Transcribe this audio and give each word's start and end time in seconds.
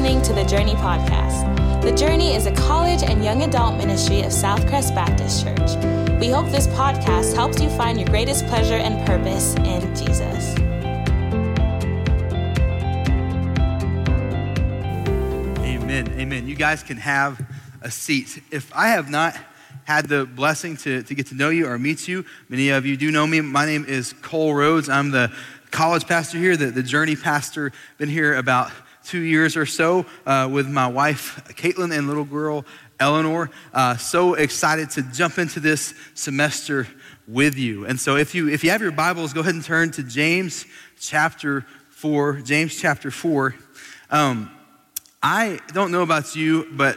listening 0.00 0.22
to 0.22 0.32
the 0.32 0.44
Journey 0.44 0.72
Podcast. 0.76 1.82
The 1.82 1.92
Journey 1.92 2.34
is 2.34 2.46
a 2.46 2.52
college 2.52 3.02
and 3.02 3.22
young 3.22 3.42
adult 3.42 3.76
ministry 3.76 4.22
of 4.22 4.32
Southcrest 4.32 4.94
Baptist 4.94 5.44
Church. 5.44 6.18
We 6.18 6.28
hope 6.28 6.50
this 6.50 6.66
podcast 6.68 7.34
helps 7.34 7.60
you 7.60 7.68
find 7.68 8.00
your 8.00 8.08
greatest 8.08 8.46
pleasure 8.46 8.76
and 8.76 9.06
purpose 9.06 9.56
in 9.56 9.94
Jesus. 9.94 10.56
Amen. 15.58 16.08
Amen. 16.18 16.48
You 16.48 16.54
guys 16.54 16.82
can 16.82 16.96
have 16.96 17.38
a 17.82 17.90
seat. 17.90 18.42
If 18.50 18.74
I 18.74 18.88
have 18.88 19.10
not 19.10 19.36
had 19.84 20.08
the 20.08 20.24
blessing 20.24 20.78
to, 20.78 21.02
to 21.02 21.14
get 21.14 21.26
to 21.26 21.34
know 21.34 21.50
you 21.50 21.66
or 21.66 21.78
meet 21.78 22.08
you, 22.08 22.24
many 22.48 22.70
of 22.70 22.86
you 22.86 22.96
do 22.96 23.10
know 23.10 23.26
me. 23.26 23.42
My 23.42 23.66
name 23.66 23.84
is 23.86 24.14
Cole 24.22 24.54
Rhodes. 24.54 24.88
I'm 24.88 25.10
the 25.10 25.30
college 25.70 26.06
pastor 26.06 26.38
here, 26.38 26.56
the, 26.56 26.70
the 26.70 26.82
Journey 26.82 27.16
pastor. 27.16 27.70
Been 27.98 28.08
here 28.08 28.34
about 28.34 28.72
two 29.10 29.22
years 29.22 29.56
or 29.56 29.66
so 29.66 30.06
uh, 30.24 30.48
with 30.50 30.68
my 30.68 30.86
wife, 30.86 31.42
Caitlin, 31.56 31.92
and 31.96 32.06
little 32.06 32.24
girl, 32.24 32.64
Eleanor. 33.00 33.50
Uh, 33.74 33.96
so 33.96 34.34
excited 34.34 34.88
to 34.90 35.02
jump 35.02 35.36
into 35.36 35.58
this 35.58 35.94
semester 36.14 36.86
with 37.26 37.58
you. 37.58 37.86
And 37.86 37.98
so 37.98 38.14
if 38.14 38.36
you, 38.36 38.48
if 38.48 38.62
you 38.62 38.70
have 38.70 38.80
your 38.80 38.92
Bibles, 38.92 39.32
go 39.32 39.40
ahead 39.40 39.54
and 39.54 39.64
turn 39.64 39.90
to 39.92 40.04
James 40.04 40.64
chapter 41.00 41.66
4. 41.88 42.42
James 42.42 42.80
chapter 42.80 43.10
4. 43.10 43.52
Um, 44.10 44.48
I 45.20 45.58
don't 45.72 45.90
know 45.90 46.02
about 46.02 46.36
you, 46.36 46.68
but 46.70 46.96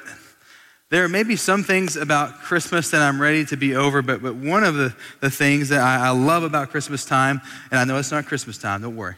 there 0.91 1.09
may 1.09 1.23
be 1.23 1.35
some 1.35 1.63
things 1.63 1.95
about 1.95 2.41
Christmas 2.41 2.91
that 2.91 3.01
I'm 3.01 3.19
ready 3.19 3.43
to 3.45 3.57
be 3.57 3.75
over, 3.75 4.03
but, 4.03 4.21
but 4.21 4.35
one 4.35 4.63
of 4.63 4.75
the, 4.75 4.95
the 5.19 5.31
things 5.31 5.69
that 5.69 5.81
I, 5.81 6.07
I 6.07 6.09
love 6.11 6.43
about 6.43 6.69
Christmas 6.69 7.05
time, 7.05 7.41
and 7.71 7.79
I 7.79 7.85
know 7.85 7.97
it's 7.97 8.11
not 8.11 8.27
Christmas 8.27 8.59
time, 8.59 8.83
don't 8.83 8.95
worry, 8.95 9.15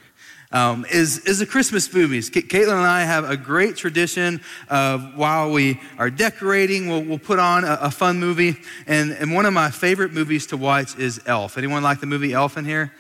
um, 0.52 0.86
is, 0.92 1.20
is 1.20 1.40
the 1.40 1.46
Christmas 1.46 1.92
movies. 1.94 2.30
Caitlin 2.30 2.78
and 2.78 2.88
I 2.88 3.04
have 3.04 3.30
a 3.30 3.38
great 3.38 3.76
tradition 3.76 4.42
of 4.70 5.16
while 5.16 5.52
we 5.52 5.80
are 5.98 6.10
decorating, 6.10 6.88
we'll, 6.88 7.04
we'll 7.04 7.20
put 7.20 7.40
on 7.40 7.64
a, 7.64 7.78
a, 7.82 7.92
fun 7.92 8.20
movie. 8.20 8.56
And, 8.88 9.12
and 9.12 9.34
one 9.34 9.46
of 9.46 9.54
my 9.54 9.72
favorite 9.72 10.14
movies 10.14 10.48
to 10.48 10.58
watch 10.58 10.98
is 10.98 11.20
Elf. 11.26 11.58
Anyone 11.58 11.84
like 11.84 12.00
the 12.00 12.08
movie 12.08 12.34
Elf 12.34 12.58
in 12.58 12.66
here? 12.66 12.94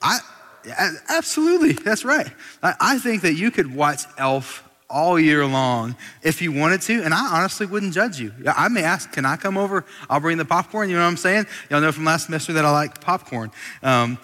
I, 0.00 0.18
absolutely, 1.08 1.72
that's 1.72 2.04
right. 2.04 2.28
I, 2.62 2.74
I 2.80 2.98
think 2.98 3.22
that 3.22 3.34
you 3.34 3.50
could 3.50 3.74
watch 3.74 4.02
Elf 4.18 4.68
all 4.92 5.18
year 5.18 5.46
long 5.46 5.96
if 6.22 6.42
you 6.42 6.52
wanted 6.52 6.82
to, 6.82 7.02
and 7.02 7.14
I 7.14 7.38
honestly 7.38 7.66
wouldn't 7.66 7.94
judge 7.94 8.20
you. 8.20 8.32
I 8.46 8.68
may 8.68 8.82
ask, 8.82 9.10
can 9.10 9.24
I 9.24 9.36
come 9.36 9.56
over? 9.56 9.84
I'll 10.08 10.20
bring 10.20 10.36
the 10.36 10.44
popcorn. 10.44 10.90
You 10.90 10.96
know 10.96 11.02
what 11.02 11.08
I'm 11.08 11.16
saying? 11.16 11.46
Y'all 11.70 11.80
know 11.80 11.90
from 11.90 12.04
last 12.04 12.26
semester 12.26 12.52
that 12.52 12.64
I 12.64 12.70
like 12.70 13.00
popcorn. 13.00 13.50
Um, 13.82 14.18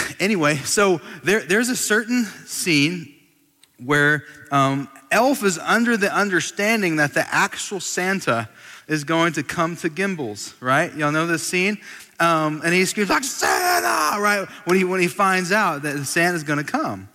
anyway, 0.20 0.56
so 0.56 1.00
there, 1.22 1.40
there's 1.40 1.68
a 1.68 1.76
certain 1.76 2.24
scene 2.46 3.14
where 3.78 4.24
um, 4.50 4.88
Elf 5.10 5.42
is 5.42 5.58
under 5.58 5.96
the 5.96 6.14
understanding 6.14 6.96
that 6.96 7.14
the 7.14 7.26
actual 7.34 7.80
Santa 7.80 8.48
is 8.88 9.04
going 9.04 9.32
to 9.34 9.42
come 9.42 9.76
to 9.76 9.88
Gimbels, 9.88 10.54
right? 10.60 10.94
Y'all 10.94 11.12
know 11.12 11.26
this 11.26 11.46
scene? 11.46 11.78
Um, 12.20 12.60
and 12.64 12.74
he 12.74 12.84
screams 12.84 13.10
like 13.10 13.24
Santa, 13.24 14.20
right? 14.20 14.46
When 14.64 14.76
he, 14.76 14.84
when 14.84 15.00
he 15.00 15.08
finds 15.08 15.52
out 15.52 15.82
that 15.82 16.04
Santa's 16.04 16.44
going 16.44 16.64
to 16.64 16.70
come. 16.70 17.08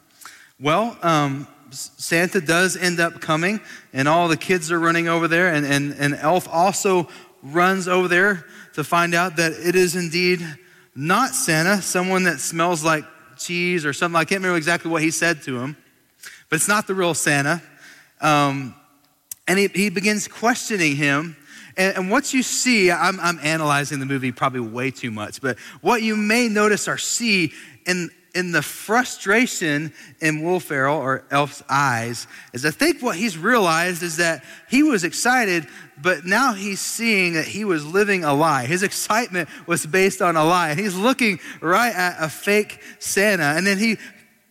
Well, 0.60 0.98
um, 1.02 1.48
Santa 1.70 2.42
does 2.42 2.76
end 2.76 3.00
up 3.00 3.22
coming, 3.22 3.60
and 3.94 4.08
all 4.08 4.28
the 4.28 4.38
kids 4.38 4.72
are 4.72 4.80
running 4.80 5.08
over 5.08 5.28
there, 5.28 5.54
and, 5.54 5.66
and, 5.66 5.94
and 6.00 6.16
Elf 6.16 6.48
also 6.50 7.10
runs 7.44 7.88
over 7.88 8.08
there 8.08 8.46
to 8.74 8.84
find 8.84 9.14
out 9.14 9.36
that 9.38 9.54
it 9.54 9.76
is 9.76 9.96
indeed 9.96 10.46
not 11.00 11.36
Santa, 11.36 11.80
someone 11.80 12.24
that 12.24 12.40
smells 12.40 12.84
like 12.84 13.06
cheese 13.38 13.86
or 13.86 13.94
something. 13.94 14.16
I 14.16 14.26
can't 14.26 14.40
remember 14.40 14.58
exactly 14.58 14.90
what 14.90 15.04
he 15.04 15.12
said 15.12 15.44
to 15.44 15.60
him, 15.60 15.78
but 16.50 16.56
it's 16.56 16.68
not 16.68 16.88
the 16.88 16.96
real 16.96 17.14
Santa. 17.14 17.62
Um, 18.20 18.74
and 19.48 19.60
he, 19.60 19.68
he 19.68 19.90
begins 19.90 20.28
questioning 20.28 20.96
him. 20.96 21.38
And, 21.78 21.98
and 21.98 22.12
what 22.12 22.34
you 22.34 22.42
see, 22.42 22.90
I'm, 22.90 23.20
I'm 23.20 23.40
analyzing 23.44 24.00
the 24.00 24.08
movie 24.08 24.32
probably 24.32 24.62
way 24.62 24.90
too 24.90 25.12
much, 25.12 25.40
but 25.40 25.60
what 25.82 26.02
you 26.02 26.16
may 26.18 26.50
notice 26.50 26.88
or 26.88 26.98
see 26.98 27.54
in, 27.86 28.10
in 28.36 28.52
the 28.52 28.62
frustration 28.62 29.94
in 30.22 30.44
Will 30.44 30.60
Ferrell 30.60 30.98
or 30.98 31.24
Elf's 31.32 31.64
eyes 31.70 32.28
is 32.54 32.66
I 32.66 32.72
think 32.72 33.02
what 33.02 33.16
he's 33.16 33.38
realized 33.38 34.04
is 34.04 34.18
that 34.18 34.44
he 34.70 34.84
was 34.84 35.04
excited, 35.04 35.68
but 36.02 36.26
now 36.26 36.54
he's 36.54 36.80
seeing 36.80 37.34
that 37.34 37.46
he 37.46 37.66
was 37.66 37.86
living 37.86 38.24
a 38.24 38.34
lie. 38.34 38.66
His 38.66 38.84
excitement 38.84 39.50
was 39.66 39.86
based 39.86 40.22
on 40.22 40.36
a 40.36 40.46
lie. 40.46 40.70
And 40.70 40.80
he's 40.80 40.96
looking 40.96 41.40
right 41.62 41.94
at 41.94 42.18
a 42.20 42.30
fake 42.30 42.80
Santa. 43.00 43.56
And 43.56 43.66
then 43.66 43.78
he 43.78 43.98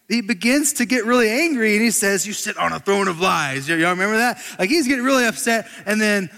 he 0.09 0.21
begins 0.21 0.75
to 0.75 0.87
get 0.87 1.05
really 1.05 1.29
angry 1.29 1.75
and 1.75 1.83
he 1.83 1.91
says, 1.91 2.27
You 2.27 2.33
sit 2.33 2.57
on 2.57 2.73
a 2.73 2.79
throne 2.79 3.09
of 3.09 3.21
lies. 3.21 3.69
Y'all 3.69 3.79
remember 3.79 4.19
that? 4.19 4.41
Like 4.59 4.71
he's 4.71 4.87
getting 4.87 5.05
really 5.05 5.27
upset. 5.27 5.69
And 5.85 6.01
then, 6.01 6.31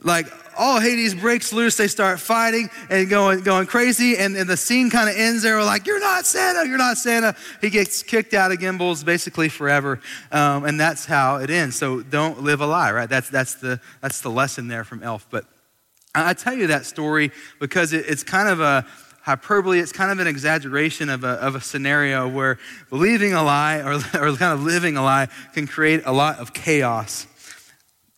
like, 0.00 0.26
all 0.56 0.80
Hades 0.80 1.14
breaks 1.14 1.52
loose. 1.52 1.76
They 1.76 1.88
start 1.88 2.20
fighting 2.20 2.70
and 2.90 3.08
going, 3.08 3.42
going 3.42 3.66
crazy. 3.66 4.16
And, 4.16 4.36
and 4.36 4.48
the 4.48 4.56
scene 4.56 4.90
kind 4.90 5.08
of 5.08 5.16
ends 5.16 5.42
there. 5.42 5.56
We're 5.56 5.64
like, 5.64 5.86
You're 5.86 6.00
not 6.00 6.26
Santa. 6.26 6.66
You're 6.66 6.78
not 6.78 6.96
Santa. 6.96 7.34
He 7.60 7.70
gets 7.70 8.02
kicked 8.02 8.34
out 8.34 8.52
of 8.52 8.58
Gimbels 8.58 9.04
basically 9.04 9.48
forever. 9.48 10.00
Um, 10.32 10.64
and 10.64 10.78
that's 10.78 11.06
how 11.06 11.36
it 11.36 11.50
ends. 11.50 11.76
So 11.76 12.02
don't 12.02 12.42
live 12.42 12.60
a 12.60 12.66
lie, 12.66 12.92
right? 12.92 13.08
That's, 13.08 13.30
that's, 13.30 13.54
the, 13.54 13.80
that's 14.00 14.20
the 14.20 14.30
lesson 14.30 14.68
there 14.68 14.84
from 14.84 15.02
Elf. 15.02 15.26
But 15.30 15.44
I 16.14 16.34
tell 16.34 16.54
you 16.54 16.68
that 16.68 16.86
story 16.86 17.32
because 17.58 17.92
it, 17.92 18.04
it's 18.08 18.22
kind 18.22 18.48
of 18.48 18.60
a 18.60 18.86
hyperbole. 19.22 19.80
It's 19.80 19.92
kind 19.92 20.12
of 20.12 20.18
an 20.18 20.26
exaggeration 20.26 21.08
of 21.08 21.24
a, 21.24 21.30
of 21.40 21.54
a 21.54 21.60
scenario 21.60 22.28
where 22.28 22.58
believing 22.90 23.32
a 23.32 23.42
lie 23.42 23.78
or, 23.78 23.94
or 24.14 24.36
kind 24.36 24.52
of 24.52 24.62
living 24.62 24.96
a 24.96 25.02
lie 25.02 25.28
can 25.54 25.66
create 25.66 26.02
a 26.04 26.12
lot 26.12 26.38
of 26.38 26.52
chaos 26.52 27.26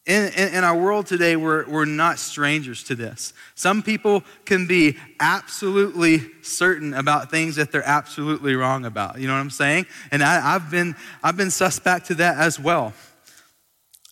in, 0.07 0.33
in, 0.35 0.55
in, 0.55 0.65
our 0.65 0.79
world 0.79 1.07
today, 1.07 1.35
we're, 1.35 1.69
we're 1.69 1.85
not 1.85 2.21
strangers 2.21 2.85
to 2.85 2.95
this. 2.95 3.33
Some 3.57 3.83
people 3.83 4.23
can 4.45 4.67
be 4.69 4.97
absolutely 5.19 6.23
certain 6.43 6.95
about 6.95 7.29
things 7.29 7.57
that 7.57 7.73
they're 7.73 7.83
absolutely 7.87 8.55
wrong 8.55 8.85
about. 8.85 9.19
You 9.19 9.27
know 9.27 9.35
what 9.35 9.41
I'm 9.41 9.51
saying? 9.51 9.87
And 10.13 10.23
I, 10.23 10.55
I've, 10.55 10.71
been, 10.71 10.95
I've 11.25 11.37
been 11.37 11.51
suspect 11.51 12.07
to 12.07 12.15
that 12.17 12.39
as 12.39 12.61
well. 12.61 12.95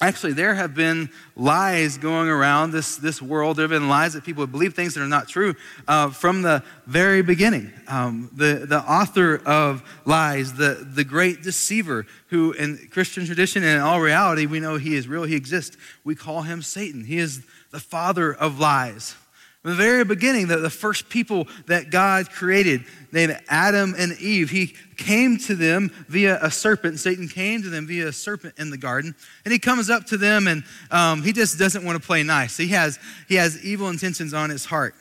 Actually, 0.04 0.34
there 0.34 0.54
have 0.54 0.75
been 0.75 1.09
lies 1.34 1.97
going 1.97 2.28
around 2.28 2.72
this, 2.72 2.98
this 2.98 3.22
world. 3.22 3.56
There 3.56 3.62
have 3.62 3.70
been 3.70 3.88
lies 3.88 4.12
that 4.12 4.22
people 4.22 4.47
believe 4.47 4.75
things 4.75 4.92
that 4.92 5.03
are 5.03 5.09
not 5.09 5.28
true 5.28 5.54
uh, 5.88 6.10
from 6.10 6.42
the 6.42 6.62
very 6.84 7.22
beginning. 7.22 7.72
Um, 7.88 8.28
the, 8.34 8.66
the 8.69 8.81
author 8.81 9.41
of 9.47 9.82
lies, 10.04 10.53
the, 10.53 10.87
the 10.87 11.04
great 11.04 11.43
deceiver, 11.43 12.04
who 12.26 12.53
in 12.53 12.91
Christian 12.91 13.25
tradition 13.25 13.62
and 13.62 13.76
in 13.76 13.81
all 13.81 13.98
reality, 13.98 14.44
we 14.44 14.60
know 14.60 14.76
he 14.76 14.94
is 14.94 15.09
real, 15.09 15.22
he 15.22 15.37
exists. 15.37 15.78
We 16.04 16.14
call 16.14 16.43
him 16.43 16.60
Satan. 16.60 17.04
He 17.04 17.16
is 17.16 17.43
the 17.70 17.81
father 17.81 18.34
of 18.34 18.60
lies. 18.60 19.16
The 19.64 19.75
very 19.75 20.04
beginning, 20.04 20.48
the, 20.48 20.58
the 20.58 20.69
first 20.69 21.08
people 21.08 21.48
that 21.66 21.91
God 21.91 22.30
created, 22.30 22.84
named 23.12 23.41
Adam 23.48 23.94
and 23.97 24.12
Eve, 24.20 24.50
he 24.50 24.75
came 24.98 25.38
to 25.38 25.54
them 25.54 25.91
via 26.06 26.38
a 26.42 26.50
serpent. 26.50 27.00
Satan 27.00 27.28
came 27.28 27.62
to 27.62 27.70
them 27.70 27.86
via 27.86 28.08
a 28.08 28.12
serpent 28.12 28.54
in 28.58 28.69
the 28.69 28.76
garden. 28.76 29.14
And 29.44 29.52
he 29.52 29.58
comes 29.58 29.88
up 29.88 30.04
to 30.06 30.19
them 30.19 30.48
and 30.48 30.64
um, 30.91 31.22
he 31.22 31.32
just 31.32 31.58
doesn't 31.58 31.82
want 31.82 31.98
to 31.98 32.06
play 32.06 32.22
nice. 32.22 32.58
He 32.58 32.69
has, 32.69 32.98
he 33.26 33.36
has 33.36 33.64
evil 33.64 33.88
intentions 33.88 34.34
on 34.34 34.50
his 34.50 34.66
heart. 34.66 34.94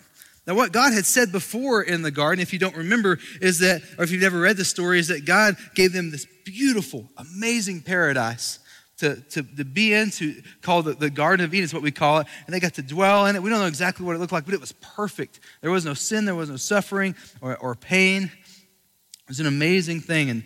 Now, 0.47 0.55
what 0.55 0.71
God 0.71 0.93
had 0.93 1.05
said 1.05 1.33
before 1.33 1.81
in 1.81 2.01
the 2.01 2.11
garden, 2.11 2.41
if 2.41 2.53
you 2.53 2.59
don't 2.59 2.75
remember, 2.75 3.19
is 3.41 3.59
that, 3.59 3.81
or 3.97 4.05
if 4.05 4.11
you've 4.11 4.21
never 4.21 4.39
read 4.39 4.55
the 4.55 4.65
story, 4.65 4.97
is 4.97 5.09
that 5.09 5.25
God 5.25 5.57
gave 5.75 5.91
them 5.91 6.09
this 6.09 6.25
beautiful, 6.45 7.09
amazing 7.17 7.81
paradise 7.81 8.59
to, 9.03 9.15
to, 9.21 9.43
to 9.43 9.65
be 9.65 9.93
in, 9.93 10.11
to 10.11 10.41
call 10.61 10.81
the, 10.81 10.93
the 10.93 11.09
Garden 11.09 11.45
of 11.45 11.53
Eden, 11.53 11.65
is 11.65 11.73
what 11.73 11.83
we 11.83 11.91
call 11.91 12.19
it. 12.19 12.27
And 12.45 12.53
they 12.53 12.61
got 12.61 12.75
to 12.75 12.81
dwell 12.81 13.25
in 13.25 13.35
it. 13.35 13.43
We 13.43 13.49
don't 13.49 13.59
know 13.59 13.67
exactly 13.67 14.05
what 14.05 14.15
it 14.15 14.19
looked 14.19 14.31
like, 14.31 14.45
but 14.45 14.53
it 14.53 14.61
was 14.61 14.71
perfect. 14.71 15.41
There 15.61 15.71
was 15.71 15.83
no 15.83 15.93
sin, 15.93 16.23
there 16.25 16.35
was 16.35 16.49
no 16.49 16.55
suffering 16.55 17.15
or, 17.41 17.57
or 17.57 17.75
pain. 17.75 18.23
It 18.23 19.29
was 19.29 19.41
an 19.41 19.45
amazing 19.45 19.99
thing. 19.99 20.29
And 20.29 20.43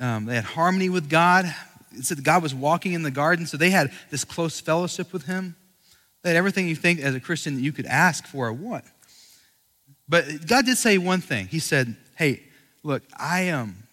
um, 0.00 0.24
they 0.26 0.34
had 0.34 0.44
harmony 0.44 0.88
with 0.88 1.08
God. 1.08 1.46
It 1.92 2.04
said 2.04 2.22
God 2.24 2.42
was 2.42 2.54
walking 2.54 2.92
in 2.92 3.04
the 3.04 3.12
garden, 3.12 3.46
so 3.46 3.56
they 3.56 3.70
had 3.70 3.92
this 4.10 4.24
close 4.24 4.60
fellowship 4.60 5.12
with 5.12 5.26
Him. 5.26 5.54
They 6.22 6.30
had 6.30 6.36
everything 6.36 6.66
you 6.66 6.74
think 6.74 6.98
as 7.00 7.14
a 7.14 7.20
Christian 7.20 7.54
that 7.54 7.60
you 7.60 7.70
could 7.70 7.86
ask 7.86 8.26
for 8.26 8.48
or 8.48 8.52
want. 8.52 8.84
But 10.08 10.46
God 10.46 10.66
did 10.66 10.78
say 10.78 10.98
one 10.98 11.20
thing. 11.20 11.46
He 11.46 11.60
said, 11.60 11.96
Hey, 12.16 12.42
look, 12.82 13.02
I 13.16 13.42
am. 13.42 13.83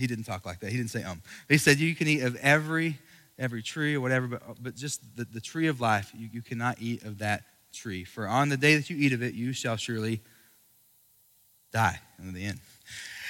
He 0.00 0.06
didn't 0.06 0.24
talk 0.24 0.46
like 0.46 0.60
that. 0.60 0.70
He 0.70 0.76
didn't 0.76 0.90
say 0.90 1.02
um. 1.04 1.22
He 1.48 1.58
said 1.58 1.78
you 1.78 1.94
can 1.94 2.08
eat 2.08 2.22
of 2.22 2.36
every 2.36 2.98
every 3.38 3.62
tree 3.62 3.94
or 3.94 4.00
whatever, 4.00 4.26
but, 4.28 4.42
but 4.60 4.76
just 4.76 5.00
the, 5.16 5.24
the 5.24 5.40
tree 5.40 5.66
of 5.66 5.80
life, 5.80 6.12
you, 6.14 6.28
you 6.32 6.42
cannot 6.42 6.76
eat 6.80 7.02
of 7.04 7.18
that 7.18 7.42
tree. 7.72 8.04
For 8.04 8.28
on 8.28 8.50
the 8.50 8.56
day 8.56 8.76
that 8.76 8.90
you 8.90 8.96
eat 8.98 9.12
of 9.12 9.22
it, 9.22 9.34
you 9.34 9.52
shall 9.52 9.76
surely 9.76 10.20
die 11.72 11.98
in 12.18 12.34
the 12.34 12.44
end. 12.44 12.60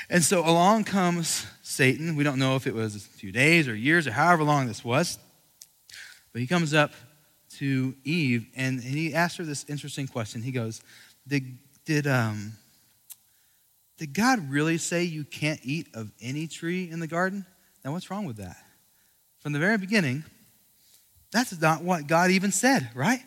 And 0.08 0.24
so 0.24 0.40
along 0.40 0.84
comes 0.84 1.46
Satan. 1.62 2.16
We 2.16 2.24
don't 2.24 2.38
know 2.38 2.56
if 2.56 2.66
it 2.66 2.74
was 2.74 2.96
a 2.96 2.98
few 2.98 3.30
days 3.30 3.68
or 3.68 3.74
years 3.74 4.06
or 4.06 4.12
however 4.12 4.42
long 4.42 4.66
this 4.66 4.84
was. 4.84 5.18
But 6.32 6.40
he 6.40 6.46
comes 6.48 6.74
up 6.74 6.92
to 7.58 7.94
Eve 8.04 8.46
and, 8.56 8.80
and 8.80 8.94
he 8.94 9.14
asks 9.14 9.38
her 9.38 9.44
this 9.44 9.64
interesting 9.68 10.08
question. 10.08 10.42
He 10.42 10.50
goes, 10.50 10.82
Did, 11.28 11.58
did, 11.84 12.06
um, 12.06 12.52
did 14.00 14.12
God 14.12 14.50
really 14.50 14.78
say 14.78 15.04
you 15.04 15.22
can't 15.22 15.60
eat 15.62 15.86
of 15.94 16.10
any 16.20 16.48
tree 16.48 16.90
in 16.90 16.98
the 16.98 17.06
garden? 17.06 17.46
Now, 17.84 17.92
what's 17.92 18.10
wrong 18.10 18.26
with 18.26 18.38
that? 18.38 18.56
from 19.40 19.52
the 19.52 19.58
very 19.58 19.78
beginning, 19.78 20.22
that's 21.32 21.58
not 21.60 21.82
what 21.82 22.06
God 22.06 22.30
even 22.30 22.52
said, 22.52 22.90
right? 22.94 23.20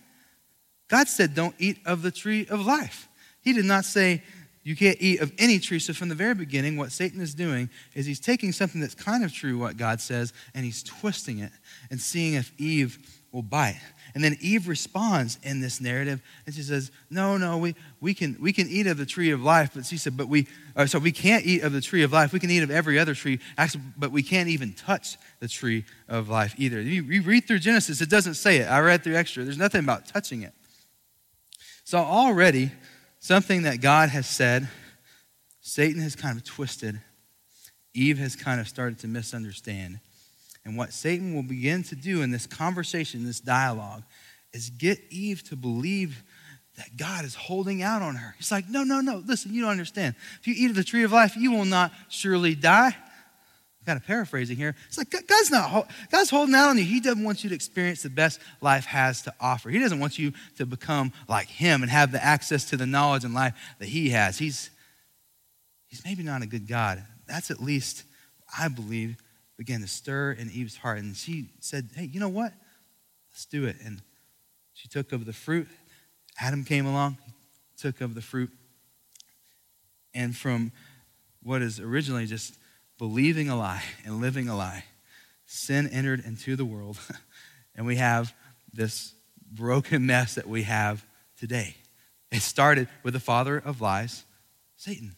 God 0.87 1.07
said, 1.07 1.35
Don't 1.35 1.55
eat 1.59 1.77
of 1.85 2.01
the 2.01 2.11
tree 2.11 2.45
of 2.49 2.65
life. 2.65 3.07
He 3.41 3.53
did 3.53 3.65
not 3.65 3.85
say, 3.85 4.21
You 4.63 4.75
can't 4.75 4.97
eat 4.99 5.21
of 5.21 5.31
any 5.37 5.59
tree. 5.59 5.79
So, 5.79 5.93
from 5.93 6.09
the 6.09 6.15
very 6.15 6.35
beginning, 6.35 6.77
what 6.77 6.91
Satan 6.91 7.19
is 7.19 7.33
doing 7.33 7.69
is 7.95 8.05
he's 8.05 8.19
taking 8.19 8.51
something 8.51 8.79
that's 8.79 8.95
kind 8.95 9.23
of 9.23 9.33
true, 9.33 9.57
what 9.57 9.77
God 9.77 10.01
says, 10.01 10.33
and 10.53 10.63
he's 10.63 10.83
twisting 10.83 11.39
it 11.39 11.51
and 11.89 11.99
seeing 11.99 12.35
if 12.35 12.51
Eve 12.59 12.99
will 13.31 13.41
bite. 13.41 13.81
And 14.15 14.23
then 14.23 14.37
Eve 14.41 14.67
responds 14.67 15.39
in 15.41 15.59
this 15.59 15.81
narrative, 15.81 16.21
and 16.45 16.53
she 16.53 16.61
says, 16.61 16.91
"No, 17.09 17.35
no, 17.37 17.57
we, 17.57 17.75
we, 17.99 18.13
can, 18.13 18.37
we 18.39 18.53
can 18.53 18.67
eat 18.69 18.85
of 18.85 18.97
the 18.97 19.07
tree 19.07 19.31
of 19.31 19.41
life." 19.41 19.71
But 19.73 19.85
she 19.85 19.97
said, 19.97 20.15
"But 20.15 20.27
we, 20.27 20.47
uh, 20.75 20.85
so 20.85 20.99
we 20.99 21.11
can't 21.11 21.45
eat 21.45 21.63
of 21.63 21.73
the 21.73 21.81
tree 21.81 22.03
of 22.03 22.13
life. 22.13 22.31
We 22.31 22.39
can 22.39 22.51
eat 22.51 22.61
of 22.61 22.69
every 22.69 22.99
other 22.99 23.15
tree, 23.15 23.39
actually, 23.57 23.85
but 23.97 24.11
we 24.11 24.21
can't 24.21 24.49
even 24.49 24.73
touch 24.73 25.17
the 25.39 25.47
tree 25.47 25.85
of 26.07 26.29
life 26.29 26.53
either." 26.57 26.79
You, 26.79 27.03
you 27.03 27.23
read 27.23 27.47
through 27.47 27.59
Genesis; 27.59 28.01
it 28.01 28.09
doesn't 28.09 28.35
say 28.35 28.57
it. 28.57 28.65
I 28.65 28.81
read 28.81 29.03
through 29.03 29.15
extra. 29.15 29.43
There's 29.43 29.57
nothing 29.57 29.79
about 29.79 30.05
touching 30.05 30.43
it. 30.43 30.53
So 31.83 31.97
already, 31.97 32.71
something 33.19 33.63
that 33.63 33.81
God 33.81 34.09
has 34.09 34.27
said, 34.27 34.69
Satan 35.61 36.01
has 36.01 36.15
kind 36.15 36.37
of 36.37 36.43
twisted. 36.43 37.01
Eve 37.95 38.19
has 38.19 38.35
kind 38.35 38.61
of 38.61 38.67
started 38.67 38.99
to 38.99 39.07
misunderstand. 39.07 39.99
And 40.65 40.77
what 40.77 40.93
Satan 40.93 41.35
will 41.35 41.43
begin 41.43 41.83
to 41.83 41.95
do 41.95 42.21
in 42.21 42.31
this 42.31 42.47
conversation, 42.47 43.25
this 43.25 43.39
dialogue, 43.39 44.03
is 44.53 44.69
get 44.69 44.99
Eve 45.09 45.43
to 45.49 45.55
believe 45.55 46.23
that 46.77 46.97
God 46.97 47.25
is 47.25 47.35
holding 47.35 47.83
out 47.83 48.01
on 48.01 48.15
her. 48.15 48.33
He's 48.37 48.51
like, 48.51 48.69
no, 48.69 48.83
no, 48.83 49.01
no. 49.01 49.21
Listen, 49.25 49.53
you 49.53 49.61
don't 49.61 49.71
understand. 49.71 50.15
If 50.39 50.47
you 50.47 50.55
eat 50.57 50.69
of 50.69 50.75
the 50.75 50.83
tree 50.83 51.03
of 51.03 51.11
life, 51.11 51.35
you 51.35 51.51
will 51.51 51.65
not 51.65 51.91
surely 52.09 52.55
die. 52.55 52.95
Kind 53.85 53.97
of 53.97 54.05
paraphrasing 54.05 54.55
here. 54.55 54.75
It's 54.87 54.97
like 54.97 55.11
God's 55.11 55.51
not 55.51 55.91
God's 56.09 56.29
holding 56.29 56.55
out 56.55 56.69
on 56.69 56.77
you. 56.77 56.85
He 56.85 57.01
doesn't 57.01 57.21
want 57.21 57.43
you 57.43 57.49
to 57.49 57.55
experience 57.55 58.01
the 58.01 58.09
best 58.09 58.39
life 58.61 58.85
has 58.85 59.23
to 59.23 59.33
offer. 59.41 59.69
He 59.69 59.77
doesn't 59.77 59.99
want 59.99 60.17
you 60.17 60.31
to 60.57 60.65
become 60.65 61.11
like 61.27 61.49
Him 61.49 61.81
and 61.81 61.91
have 61.91 62.13
the 62.13 62.23
access 62.23 62.63
to 62.69 62.77
the 62.77 62.85
knowledge 62.85 63.25
and 63.25 63.33
life 63.33 63.53
that 63.79 63.89
He 63.89 64.11
has. 64.11 64.37
He's 64.37 64.69
He's 65.87 66.03
maybe 66.05 66.23
not 66.23 66.41
a 66.41 66.47
good 66.47 66.65
God. 66.65 67.03
That's 67.27 67.51
at 67.51 67.61
least, 67.61 68.03
I 68.57 68.69
believe, 68.69 69.17
began 69.63 69.79
to 69.79 69.87
stir 69.87 70.33
in 70.33 70.51
Eve's 70.51 70.75
heart. 70.75 70.97
And 70.97 71.15
she 71.15 71.47
said, 71.61 71.89
Hey, 71.95 72.09
you 72.11 72.19
know 72.19 72.27
what? 72.27 72.51
Let's 73.31 73.45
do 73.45 73.63
it. 73.63 73.77
And 73.81 74.01
she 74.73 74.89
took 74.89 75.13
of 75.13 75.25
the 75.25 75.31
fruit. 75.31 75.69
Adam 76.37 76.65
came 76.65 76.85
along, 76.85 77.17
took 77.77 78.01
of 78.01 78.13
the 78.13 78.21
fruit. 78.21 78.49
And 80.13 80.35
from 80.35 80.73
what 81.41 81.61
is 81.61 81.79
originally 81.79 82.25
just 82.25 82.57
believing 82.97 83.47
a 83.47 83.55
lie 83.55 83.83
and 84.05 84.19
living 84.19 84.49
a 84.49 84.57
lie, 84.57 84.83
sin 85.45 85.87
entered 85.87 86.25
into 86.25 86.57
the 86.57 86.65
world. 86.65 86.99
and 87.75 87.85
we 87.85 87.95
have 87.95 88.33
this 88.73 89.13
broken 89.49 90.05
mess 90.05 90.35
that 90.35 90.49
we 90.49 90.63
have 90.63 91.05
today. 91.37 91.77
It 92.33 92.41
started 92.41 92.89
with 93.01 93.13
the 93.13 93.21
father 93.21 93.57
of 93.57 93.79
lies, 93.79 94.25
Satan. 94.75 95.15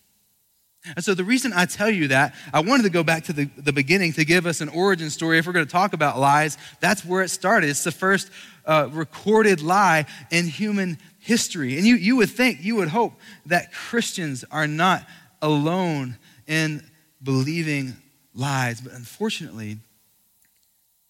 And 0.95 1.03
so, 1.03 1.13
the 1.13 1.23
reason 1.23 1.53
I 1.53 1.65
tell 1.65 1.89
you 1.89 2.09
that, 2.09 2.35
I 2.53 2.59
wanted 2.59 2.83
to 2.83 2.89
go 2.89 3.03
back 3.03 3.23
to 3.25 3.33
the, 3.33 3.45
the 3.57 3.73
beginning 3.73 4.13
to 4.13 4.25
give 4.25 4.45
us 4.45 4.61
an 4.61 4.69
origin 4.69 5.09
story. 5.09 5.37
If 5.37 5.47
we're 5.47 5.53
going 5.53 5.65
to 5.65 5.71
talk 5.71 5.93
about 5.93 6.19
lies, 6.19 6.57
that's 6.79 7.03
where 7.03 7.21
it 7.21 7.29
started. 7.29 7.69
It's 7.69 7.83
the 7.83 7.91
first 7.91 8.29
uh, 8.65 8.89
recorded 8.91 9.61
lie 9.61 10.05
in 10.31 10.47
human 10.47 10.97
history. 11.19 11.77
And 11.77 11.85
you, 11.85 11.95
you 11.95 12.15
would 12.17 12.29
think, 12.29 12.63
you 12.63 12.75
would 12.75 12.89
hope 12.89 13.13
that 13.47 13.73
Christians 13.73 14.45
are 14.51 14.67
not 14.67 15.05
alone 15.41 16.17
in 16.47 16.83
believing 17.21 17.95
lies. 18.33 18.81
But 18.81 18.93
unfortunately, 18.93 19.77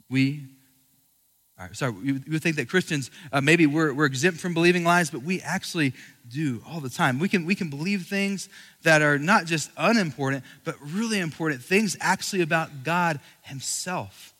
we 0.10 0.44
sorry, 1.72 1.94
you 2.04 2.22
would 2.28 2.44
think 2.44 2.58
that 2.58 2.68
Christians, 2.68 3.12
uh, 3.32 3.40
maybe 3.40 3.66
we're, 3.66 3.94
we're 3.94 4.06
exempt 4.06 4.40
from 4.40 4.54
believing 4.54 4.84
lies, 4.84 5.10
but 5.10 5.24
we 5.24 5.42
actually 5.42 5.94
do 6.28 6.62
all 6.68 6.82
the 6.82 6.90
time. 6.90 7.18
We 7.18 7.30
can, 7.30 7.46
we 7.46 7.56
can 7.56 7.70
believe 7.70 8.08
things 8.08 8.50
that 8.84 9.02
are 9.02 9.18
not 9.18 9.46
just 9.46 9.72
unimportant, 9.78 10.44
but 10.66 10.76
really 10.82 11.20
important 11.20 11.62
things 11.62 11.96
actually 12.02 12.42
about 12.42 12.84
God 12.84 13.20
Himself, 13.42 14.34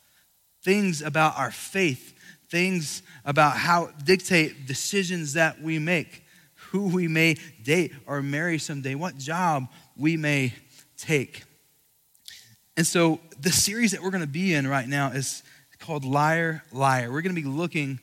things 0.62 1.00
about 1.00 1.38
our 1.38 1.50
faith, 1.50 2.14
things 2.50 3.02
about 3.24 3.56
how 3.56 3.90
dictate 4.04 4.66
decisions 4.66 5.32
that 5.32 5.62
we 5.62 5.78
make, 5.78 6.22
who 6.70 6.88
we 6.88 7.08
may 7.08 7.36
date 7.62 7.92
or 8.06 8.20
marry 8.20 8.58
someday, 8.58 8.94
what 8.94 9.16
job 9.16 9.68
we 9.96 10.18
may 10.18 10.52
take. 10.98 11.44
And 12.76 12.86
so, 12.86 13.20
the 13.40 13.52
series 13.52 13.92
that 13.92 14.02
we're 14.02 14.10
going 14.10 14.22
to 14.22 14.26
be 14.26 14.52
in 14.52 14.66
right 14.66 14.86
now 14.86 15.08
is 15.08 15.42
called 15.86 16.04
Liar, 16.04 16.64
Liar. 16.72 17.12
We're 17.12 17.22
going 17.22 17.34
to 17.34 17.40
be 17.40 17.46
looking 17.46 18.00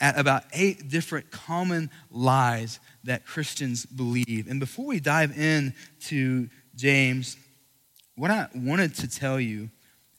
at 0.00 0.18
about 0.18 0.44
eight 0.54 0.88
different 0.88 1.30
common 1.30 1.90
lies 2.10 2.80
that 3.04 3.26
Christians 3.26 3.84
believe. 3.84 4.46
And 4.48 4.58
before 4.58 4.86
we 4.86 5.00
dive 5.00 5.38
into 5.38 6.48
James, 6.74 7.36
what 8.16 8.30
I 8.30 8.48
wanted 8.54 8.94
to 8.96 9.08
tell 9.08 9.38
you 9.38 9.68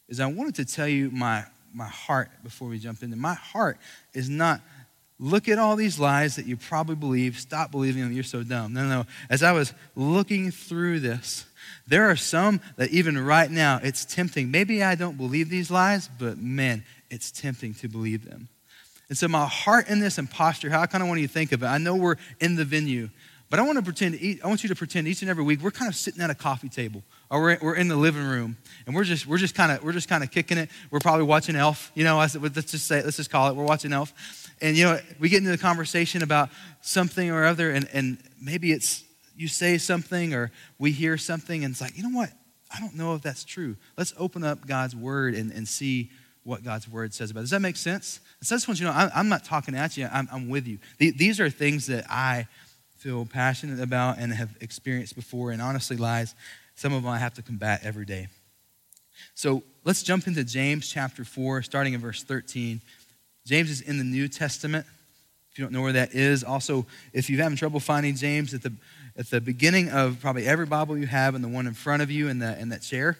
is 0.08 0.20
I 0.20 0.26
wanted 0.26 0.54
to 0.56 0.64
tell 0.64 0.86
you 0.86 1.10
my, 1.10 1.44
my 1.74 1.88
heart 1.88 2.30
before 2.44 2.68
we 2.68 2.78
jump 2.78 3.02
into. 3.02 3.16
My 3.16 3.34
heart 3.34 3.78
is 4.14 4.28
not 4.28 4.60
look 5.18 5.48
at 5.48 5.58
all 5.58 5.74
these 5.74 5.98
lies 5.98 6.36
that 6.36 6.46
you 6.46 6.56
probably 6.56 6.96
believe, 6.96 7.38
stop 7.38 7.72
believing 7.72 8.02
them, 8.02 8.12
you're 8.12 8.22
so 8.22 8.44
dumb. 8.44 8.72
No, 8.74 8.86
no. 8.86 9.06
As 9.28 9.42
I 9.42 9.50
was 9.52 9.74
looking 9.96 10.52
through 10.52 11.00
this, 11.00 11.46
there 11.86 12.10
are 12.10 12.16
some 12.16 12.60
that 12.76 12.90
even 12.90 13.18
right 13.18 13.50
now 13.50 13.80
it's 13.82 14.04
tempting. 14.04 14.50
Maybe 14.50 14.82
I 14.82 14.94
don't 14.94 15.16
believe 15.16 15.50
these 15.50 15.70
lies, 15.70 16.08
but 16.18 16.38
man, 16.38 16.84
it's 17.10 17.30
tempting 17.30 17.74
to 17.74 17.88
believe 17.88 18.24
them. 18.28 18.48
And 19.08 19.18
so 19.18 19.28
my 19.28 19.46
heart 19.46 19.88
in 19.88 20.00
this 20.00 20.16
and 20.16 20.30
posture, 20.30 20.70
how 20.70 20.80
I 20.80 20.86
kind 20.86 21.02
of 21.02 21.08
want 21.08 21.20
you 21.20 21.26
to 21.26 21.32
think 21.32 21.52
of 21.52 21.62
it. 21.62 21.66
I 21.66 21.78
know 21.78 21.96
we're 21.96 22.16
in 22.40 22.56
the 22.56 22.64
venue, 22.64 23.10
but 23.50 23.58
I 23.60 23.62
want 23.64 23.76
to 23.76 23.82
pretend. 23.82 24.18
I 24.42 24.46
want 24.48 24.62
you 24.62 24.70
to 24.70 24.74
pretend 24.74 25.06
each 25.06 25.20
and 25.20 25.30
every 25.30 25.44
week 25.44 25.60
we're 25.60 25.70
kind 25.70 25.90
of 25.90 25.94
sitting 25.94 26.22
at 26.22 26.30
a 26.30 26.34
coffee 26.34 26.70
table, 26.70 27.02
or 27.28 27.42
we're, 27.42 27.58
we're 27.60 27.74
in 27.74 27.88
the 27.88 27.96
living 27.96 28.24
room, 28.24 28.56
and 28.86 28.96
we're 28.96 29.04
just 29.04 29.26
we're 29.26 29.36
just 29.36 29.54
kind 29.54 29.70
of 29.70 29.84
we're 29.84 29.92
just 29.92 30.08
kind 30.08 30.24
of 30.24 30.30
kicking 30.30 30.56
it. 30.56 30.70
We're 30.90 31.00
probably 31.00 31.26
watching 31.26 31.54
Elf. 31.54 31.92
You 31.94 32.04
know, 32.04 32.16
let's 32.16 32.70
just 32.70 32.86
say 32.86 33.02
let's 33.02 33.18
just 33.18 33.28
call 33.28 33.50
it. 33.50 33.54
We're 33.54 33.66
watching 33.66 33.92
Elf, 33.92 34.14
and 34.62 34.74
you 34.74 34.84
know 34.84 34.98
we 35.20 35.28
get 35.28 35.40
into 35.40 35.50
the 35.50 35.58
conversation 35.58 36.22
about 36.22 36.48
something 36.80 37.30
or 37.30 37.44
other, 37.44 37.70
and 37.70 37.86
and 37.92 38.16
maybe 38.40 38.72
it's 38.72 39.04
you 39.36 39.48
say 39.48 39.78
something 39.78 40.34
or 40.34 40.50
we 40.78 40.92
hear 40.92 41.16
something 41.16 41.64
and 41.64 41.72
it's 41.72 41.80
like, 41.80 41.96
you 41.96 42.02
know 42.02 42.16
what? 42.16 42.30
I 42.74 42.80
don't 42.80 42.94
know 42.94 43.14
if 43.14 43.22
that's 43.22 43.44
true. 43.44 43.76
Let's 43.96 44.14
open 44.16 44.44
up 44.44 44.66
God's 44.66 44.96
word 44.96 45.34
and, 45.34 45.52
and 45.52 45.68
see 45.68 46.10
what 46.44 46.64
God's 46.64 46.88
word 46.88 47.14
says 47.14 47.30
about 47.30 47.40
it. 47.40 47.44
Does 47.44 47.50
that 47.50 47.60
make 47.60 47.76
sense? 47.76 48.20
So 48.40 48.54
I 48.54 48.56
just 48.56 48.66
want 48.66 48.80
you 48.80 48.86
to 48.86 48.92
know, 48.92 48.98
I'm, 48.98 49.10
I'm 49.14 49.28
not 49.28 49.44
talking 49.44 49.74
at 49.74 49.96
you, 49.96 50.08
I'm, 50.12 50.28
I'm 50.32 50.48
with 50.48 50.66
you. 50.66 50.78
These 50.98 51.38
are 51.40 51.50
things 51.50 51.86
that 51.86 52.06
I 52.10 52.46
feel 52.96 53.26
passionate 53.26 53.80
about 53.80 54.18
and 54.18 54.32
have 54.32 54.56
experienced 54.60 55.14
before, 55.14 55.50
and 55.50 55.60
honestly, 55.60 55.96
lies, 55.96 56.34
some 56.74 56.92
of 56.92 57.02
them 57.02 57.10
I 57.10 57.18
have 57.18 57.34
to 57.34 57.42
combat 57.42 57.80
every 57.84 58.04
day. 58.04 58.28
So 59.34 59.62
let's 59.84 60.02
jump 60.02 60.26
into 60.26 60.44
James 60.44 60.88
chapter 60.88 61.24
4, 61.24 61.62
starting 61.62 61.94
in 61.94 62.00
verse 62.00 62.22
13. 62.22 62.80
James 63.44 63.70
is 63.70 63.80
in 63.80 63.98
the 63.98 64.04
New 64.04 64.28
Testament. 64.28 64.86
If 65.50 65.58
you 65.58 65.64
don't 65.64 65.72
know 65.72 65.82
where 65.82 65.92
that 65.92 66.14
is, 66.14 66.42
also, 66.44 66.86
if 67.12 67.28
you're 67.28 67.42
having 67.42 67.58
trouble 67.58 67.80
finding 67.80 68.14
James 68.14 68.54
at 68.54 68.62
the 68.62 68.72
at 69.16 69.28
the 69.30 69.40
beginning 69.40 69.90
of 69.90 70.20
probably 70.20 70.46
every 70.46 70.66
Bible 70.66 70.96
you 70.96 71.06
have 71.06 71.34
and 71.34 71.44
the 71.44 71.48
one 71.48 71.66
in 71.66 71.74
front 71.74 72.02
of 72.02 72.10
you 72.10 72.28
in, 72.28 72.38
the, 72.38 72.58
in 72.58 72.70
that 72.70 72.82
chair. 72.82 73.18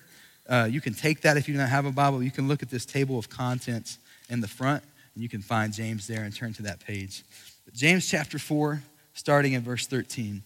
Uh, 0.48 0.68
you 0.70 0.80
can 0.80 0.94
take 0.94 1.22
that 1.22 1.36
if 1.36 1.48
you 1.48 1.56
don't 1.56 1.66
have 1.66 1.86
a 1.86 1.92
Bible. 1.92 2.22
You 2.22 2.30
can 2.30 2.48
look 2.48 2.62
at 2.62 2.70
this 2.70 2.84
table 2.84 3.18
of 3.18 3.28
contents 3.28 3.98
in 4.28 4.40
the 4.40 4.48
front, 4.48 4.82
and 5.14 5.22
you 5.22 5.28
can 5.28 5.42
find 5.42 5.72
James 5.72 6.06
there 6.06 6.24
and 6.24 6.34
turn 6.34 6.52
to 6.54 6.62
that 6.62 6.80
page. 6.80 7.22
But 7.64 7.74
James 7.74 8.08
chapter 8.08 8.38
4, 8.38 8.82
starting 9.14 9.52
in 9.52 9.62
verse 9.62 9.86
13. 9.86 10.42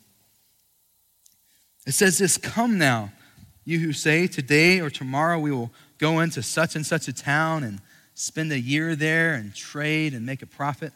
It 1.87 1.93
says 1.93 2.19
this 2.19 2.37
Come 2.37 2.79
now, 2.79 3.12
you 3.65 3.79
who 3.79 3.93
say, 3.93 4.26
Today 4.26 4.81
or 4.81 4.91
tomorrow 4.91 5.38
we 5.38 5.53
will 5.53 5.71
go 5.99 6.21
into 6.21 6.43
such 6.43 6.76
and 6.76 6.85
such 6.85 7.09
a 7.09 7.12
town 7.12 7.62
and 7.62 7.81
spend 8.15 8.50
a 8.53 8.59
year 8.59 8.97
there 8.97 9.35
and 9.35 9.55
trade 9.55 10.12
and 10.12 10.26
make 10.26 10.43
a 10.43 10.47
profit. 10.47 10.93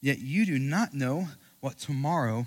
Yet 0.00 0.18
you 0.18 0.46
do 0.46 0.58
not 0.58 0.94
know 0.94 1.28
what 1.60 1.78
tomorrow 1.78 2.46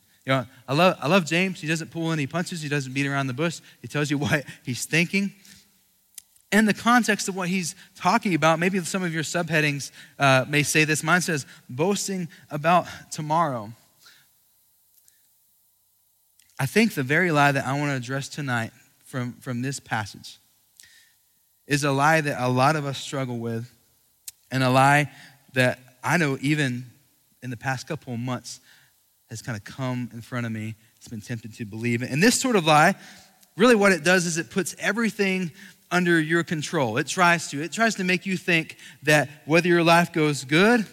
You 0.25 0.33
know, 0.33 0.45
I 0.67 0.73
love, 0.73 0.97
I 1.01 1.07
love 1.07 1.25
James. 1.25 1.59
He 1.61 1.67
doesn't 1.67 1.89
pull 1.89 2.11
any 2.11 2.27
punches. 2.27 2.61
He 2.61 2.69
doesn't 2.69 2.93
beat 2.93 3.07
around 3.07 3.27
the 3.27 3.33
bush. 3.33 3.59
He 3.81 3.87
tells 3.87 4.11
you 4.11 4.17
what 4.19 4.43
he's 4.63 4.85
thinking. 4.85 5.33
in 6.51 6.65
the 6.65 6.73
context 6.73 7.27
of 7.29 7.35
what 7.35 7.49
he's 7.49 7.75
talking 7.95 8.35
about, 8.35 8.59
maybe 8.59 8.79
some 8.81 9.03
of 9.03 9.13
your 9.13 9.23
subheadings 9.23 9.91
uh, 10.19 10.45
may 10.47 10.63
say 10.63 10.83
this. 10.83 11.01
Mine 11.03 11.21
says, 11.21 11.45
boasting 11.69 12.27
about 12.49 12.85
tomorrow. 13.09 13.71
I 16.59 16.67
think 16.67 16.93
the 16.93 17.03
very 17.03 17.31
lie 17.31 17.51
that 17.53 17.65
I 17.65 17.73
want 17.79 17.89
to 17.89 17.95
address 17.95 18.29
tonight 18.29 18.71
from, 19.05 19.33
from 19.33 19.61
this 19.63 19.79
passage 19.79 20.37
is 21.65 21.83
a 21.83 21.91
lie 21.91 22.21
that 22.21 22.39
a 22.39 22.49
lot 22.49 22.75
of 22.75 22.85
us 22.85 22.99
struggle 22.99 23.39
with, 23.39 23.71
and 24.51 24.61
a 24.61 24.69
lie 24.69 25.09
that 25.53 25.79
I 26.03 26.17
know 26.17 26.37
even 26.41 26.85
in 27.41 27.49
the 27.49 27.57
past 27.57 27.87
couple 27.87 28.13
of 28.13 28.19
months 28.19 28.59
has 29.31 29.41
kind 29.41 29.57
of 29.57 29.63
come 29.63 30.09
in 30.13 30.21
front 30.21 30.45
of 30.45 30.51
me. 30.51 30.75
It's 30.97 31.07
been 31.07 31.21
tempted 31.21 31.55
to 31.55 31.65
believe 31.65 32.03
it. 32.03 32.11
And 32.11 32.21
this 32.21 32.39
sort 32.39 32.57
of 32.57 32.65
lie, 32.65 32.95
really 33.57 33.75
what 33.75 33.93
it 33.93 34.03
does 34.03 34.25
is 34.25 34.37
it 34.37 34.51
puts 34.51 34.75
everything 34.77 35.51
under 35.89 36.19
your 36.19 36.43
control. 36.43 36.97
It 36.97 37.07
tries 37.07 37.49
to. 37.49 37.61
It 37.61 37.71
tries 37.71 37.95
to 37.95 38.03
make 38.03 38.25
you 38.25 38.37
think 38.37 38.77
that 39.03 39.29
whether 39.45 39.69
your 39.69 39.83
life 39.83 40.11
goes 40.11 40.43
good 40.43 40.85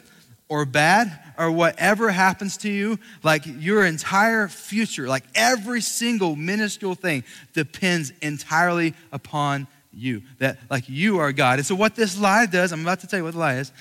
or 0.49 0.65
bad 0.65 1.19
or 1.37 1.51
whatever 1.51 2.11
happens 2.11 2.57
to 2.59 2.71
you, 2.71 2.99
like 3.25 3.43
your 3.45 3.85
entire 3.85 4.47
future, 4.47 5.09
like 5.09 5.25
every 5.35 5.81
single 5.81 6.37
minuscule 6.37 6.95
thing 6.95 7.25
depends 7.55 8.13
entirely 8.23 8.95
upon 9.11 9.67
you. 9.93 10.23
That 10.39 10.59
like 10.71 10.89
you 10.89 11.19
are 11.19 11.33
God. 11.33 11.59
And 11.59 11.67
so 11.67 11.75
what 11.75 11.97
this 11.97 12.19
lie 12.19 12.47
does, 12.47 12.73
I'm 12.73 12.83
about 12.83 13.01
to 13.01 13.09
tell 13.09 13.19
you 13.19 13.25
what 13.25 13.35
the 13.35 13.41
lie 13.41 13.57
is. 13.57 13.73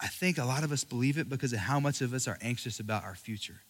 I 0.00 0.08
think 0.08 0.38
a 0.38 0.44
lot 0.44 0.64
of 0.64 0.72
us 0.72 0.84
believe 0.84 1.18
it 1.18 1.28
because 1.28 1.52
of 1.52 1.60
how 1.60 1.80
much 1.80 2.00
of 2.00 2.12
us 2.12 2.26
are 2.26 2.38
anxious 2.42 2.80
about 2.80 3.04
our 3.04 3.14
future. 3.14 3.60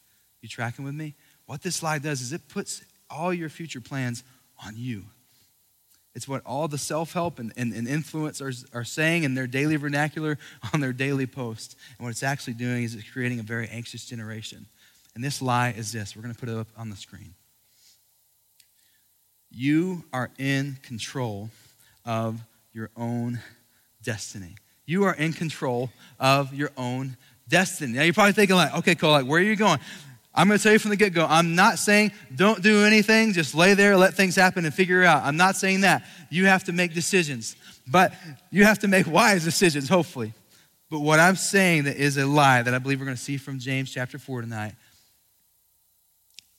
You 0.40 0.48
tracking 0.48 0.84
with 0.84 0.94
me? 0.94 1.14
What 1.46 1.62
this 1.62 1.82
lie 1.82 1.98
does 1.98 2.20
is 2.20 2.32
it 2.32 2.48
puts 2.48 2.82
all 3.10 3.32
your 3.32 3.48
future 3.48 3.80
plans 3.80 4.24
on 4.64 4.74
you. 4.76 5.04
It's 6.14 6.28
what 6.28 6.42
all 6.46 6.68
the 6.68 6.78
self 6.78 7.12
help 7.12 7.38
and, 7.38 7.52
and, 7.56 7.72
and 7.72 7.88
influencers 7.88 8.64
are 8.72 8.84
saying 8.84 9.24
in 9.24 9.34
their 9.34 9.46
daily 9.46 9.76
vernacular 9.76 10.38
on 10.72 10.80
their 10.80 10.92
daily 10.92 11.26
post. 11.26 11.76
And 11.98 12.04
what 12.04 12.10
it's 12.10 12.22
actually 12.22 12.54
doing 12.54 12.84
is 12.84 12.94
it's 12.94 13.10
creating 13.10 13.40
a 13.40 13.42
very 13.42 13.68
anxious 13.68 14.04
generation. 14.04 14.66
And 15.14 15.22
this 15.22 15.42
lie 15.42 15.70
is 15.70 15.92
this 15.92 16.14
we're 16.16 16.22
going 16.22 16.34
to 16.34 16.40
put 16.40 16.48
it 16.48 16.56
up 16.56 16.68
on 16.76 16.90
the 16.90 16.96
screen. 16.96 17.34
You 19.50 20.04
are 20.12 20.30
in 20.38 20.78
control 20.82 21.50
of 22.04 22.40
your 22.72 22.90
own 22.96 23.40
destiny. 24.02 24.56
You 24.86 25.04
are 25.04 25.14
in 25.14 25.32
control 25.32 25.90
of 26.18 26.52
your 26.54 26.70
own 26.76 27.16
destiny. 27.48 27.94
Now 27.94 28.02
you're 28.02 28.14
probably 28.14 28.32
thinking, 28.32 28.56
like, 28.56 28.74
okay, 28.74 28.94
Cole, 28.94 29.12
like, 29.12 29.26
where 29.26 29.40
are 29.40 29.44
you 29.44 29.56
going? 29.56 29.78
I'm 30.34 30.48
going 30.48 30.58
to 30.58 30.62
tell 30.62 30.72
you 30.72 30.80
from 30.80 30.90
the 30.90 30.96
get 30.96 31.14
go, 31.14 31.26
I'm 31.28 31.54
not 31.54 31.78
saying 31.78 32.10
don't 32.34 32.60
do 32.60 32.84
anything, 32.84 33.32
just 33.32 33.54
lay 33.54 33.74
there, 33.74 33.96
let 33.96 34.14
things 34.14 34.34
happen 34.34 34.64
and 34.64 34.74
figure 34.74 35.02
it 35.02 35.06
out. 35.06 35.22
I'm 35.22 35.36
not 35.36 35.54
saying 35.54 35.82
that. 35.82 36.04
You 36.28 36.46
have 36.46 36.64
to 36.64 36.72
make 36.72 36.92
decisions, 36.92 37.54
but 37.86 38.12
you 38.50 38.64
have 38.64 38.80
to 38.80 38.88
make 38.88 39.06
wise 39.06 39.44
decisions, 39.44 39.88
hopefully. 39.88 40.32
But 40.90 41.00
what 41.00 41.20
I'm 41.20 41.36
saying 41.36 41.84
that 41.84 41.96
is 41.96 42.16
a 42.16 42.26
lie 42.26 42.62
that 42.62 42.74
I 42.74 42.78
believe 42.78 42.98
we're 42.98 43.06
going 43.06 43.16
to 43.16 43.22
see 43.22 43.36
from 43.36 43.60
James 43.60 43.92
chapter 43.92 44.18
4 44.18 44.40
tonight 44.40 44.74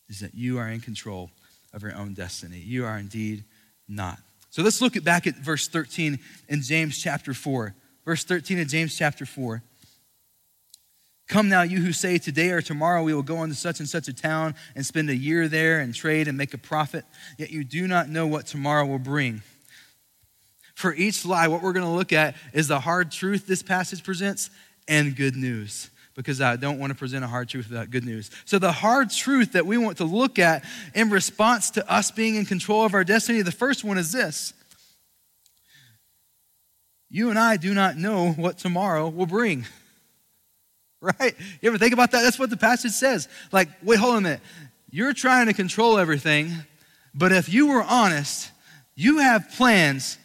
is 0.07 0.21
that 0.21 0.33
you 0.33 0.57
are 0.57 0.69
in 0.69 0.79
control 0.79 1.29
of 1.73 1.83
your 1.83 1.95
own 1.95 2.13
destiny. 2.13 2.59
You 2.59 2.85
are 2.85 2.97
indeed 2.97 3.43
not. 3.89 4.19
So 4.51 4.61
let's 4.61 4.81
look 4.81 5.01
back 5.03 5.27
at 5.27 5.35
verse 5.35 5.67
13 5.67 6.17
in 6.47 6.61
James 6.61 6.97
chapter 6.97 7.33
4. 7.33 7.75
Verse 8.05 8.23
13 8.23 8.59
of 8.59 8.67
James 8.67 8.95
chapter 8.95 9.25
4. 9.25 9.63
Come 11.27 11.49
now, 11.49 11.63
you 11.63 11.79
who 11.79 11.91
say, 11.91 12.19
Today 12.19 12.51
or 12.51 12.61
tomorrow 12.61 13.03
we 13.03 13.13
will 13.13 13.23
go 13.23 13.41
into 13.43 13.55
such 13.55 13.79
and 13.79 13.89
such 13.89 14.07
a 14.07 14.13
town 14.13 14.53
and 14.75 14.85
spend 14.85 15.09
a 15.09 15.15
year 15.15 15.47
there 15.47 15.79
and 15.79 15.93
trade 15.93 16.27
and 16.27 16.37
make 16.37 16.53
a 16.53 16.57
profit, 16.57 17.03
yet 17.37 17.49
you 17.49 17.63
do 17.63 17.87
not 17.87 18.09
know 18.09 18.27
what 18.27 18.45
tomorrow 18.45 18.85
will 18.85 18.99
bring. 18.99 19.41
For 20.75 20.93
each 20.93 21.25
lie, 21.25 21.47
what 21.47 21.63
we're 21.63 21.73
going 21.73 21.85
to 21.85 21.91
look 21.91 22.13
at 22.13 22.35
is 22.53 22.67
the 22.67 22.79
hard 22.79 23.11
truth 23.11 23.47
this 23.47 23.63
passage 23.63 24.03
presents 24.03 24.51
and 24.87 25.15
good 25.15 25.35
news, 25.35 25.89
because 26.13 26.41
I 26.41 26.57
don't 26.57 26.77
want 26.77 26.91
to 26.91 26.99
present 26.99 27.23
a 27.23 27.27
hard 27.27 27.49
truth 27.49 27.69
without 27.69 27.89
good 27.89 28.05
news. 28.05 28.29
So, 28.43 28.59
the 28.59 28.71
hard 28.71 29.09
truth 29.09 29.53
that 29.53 29.65
we 29.65 29.77
want 29.77 29.97
to 29.97 30.03
look 30.03 30.37
at 30.37 30.63
in 30.93 31.09
response 31.09 31.71
to 31.71 31.91
us 31.91 32.11
being 32.11 32.35
in 32.35 32.45
control 32.45 32.85
of 32.85 32.93
our 32.93 33.03
destiny, 33.03 33.41
the 33.41 33.51
first 33.51 33.83
one 33.83 33.97
is 33.97 34.11
this 34.11 34.53
You 37.09 37.29
and 37.29 37.39
I 37.39 37.57
do 37.57 37.73
not 37.73 37.97
know 37.97 38.31
what 38.31 38.57
tomorrow 38.57 39.09
will 39.09 39.25
bring. 39.25 39.65
right? 41.01 41.35
You 41.61 41.69
ever 41.69 41.77
think 41.77 41.93
about 41.93 42.11
that? 42.11 42.21
That's 42.21 42.39
what 42.39 42.49
the 42.49 42.57
passage 42.57 42.91
says. 42.91 43.27
Like, 43.51 43.69
wait, 43.83 43.99
hold 43.99 44.13
on 44.13 44.17
a 44.19 44.21
minute. 44.21 44.41
You're 44.89 45.13
trying 45.13 45.47
to 45.47 45.53
control 45.53 45.97
everything, 45.97 46.51
but 47.13 47.31
if 47.31 47.51
you 47.51 47.67
were 47.67 47.83
honest, 47.83 48.51
you 48.95 49.19
have 49.19 49.51
plans, 49.51 50.17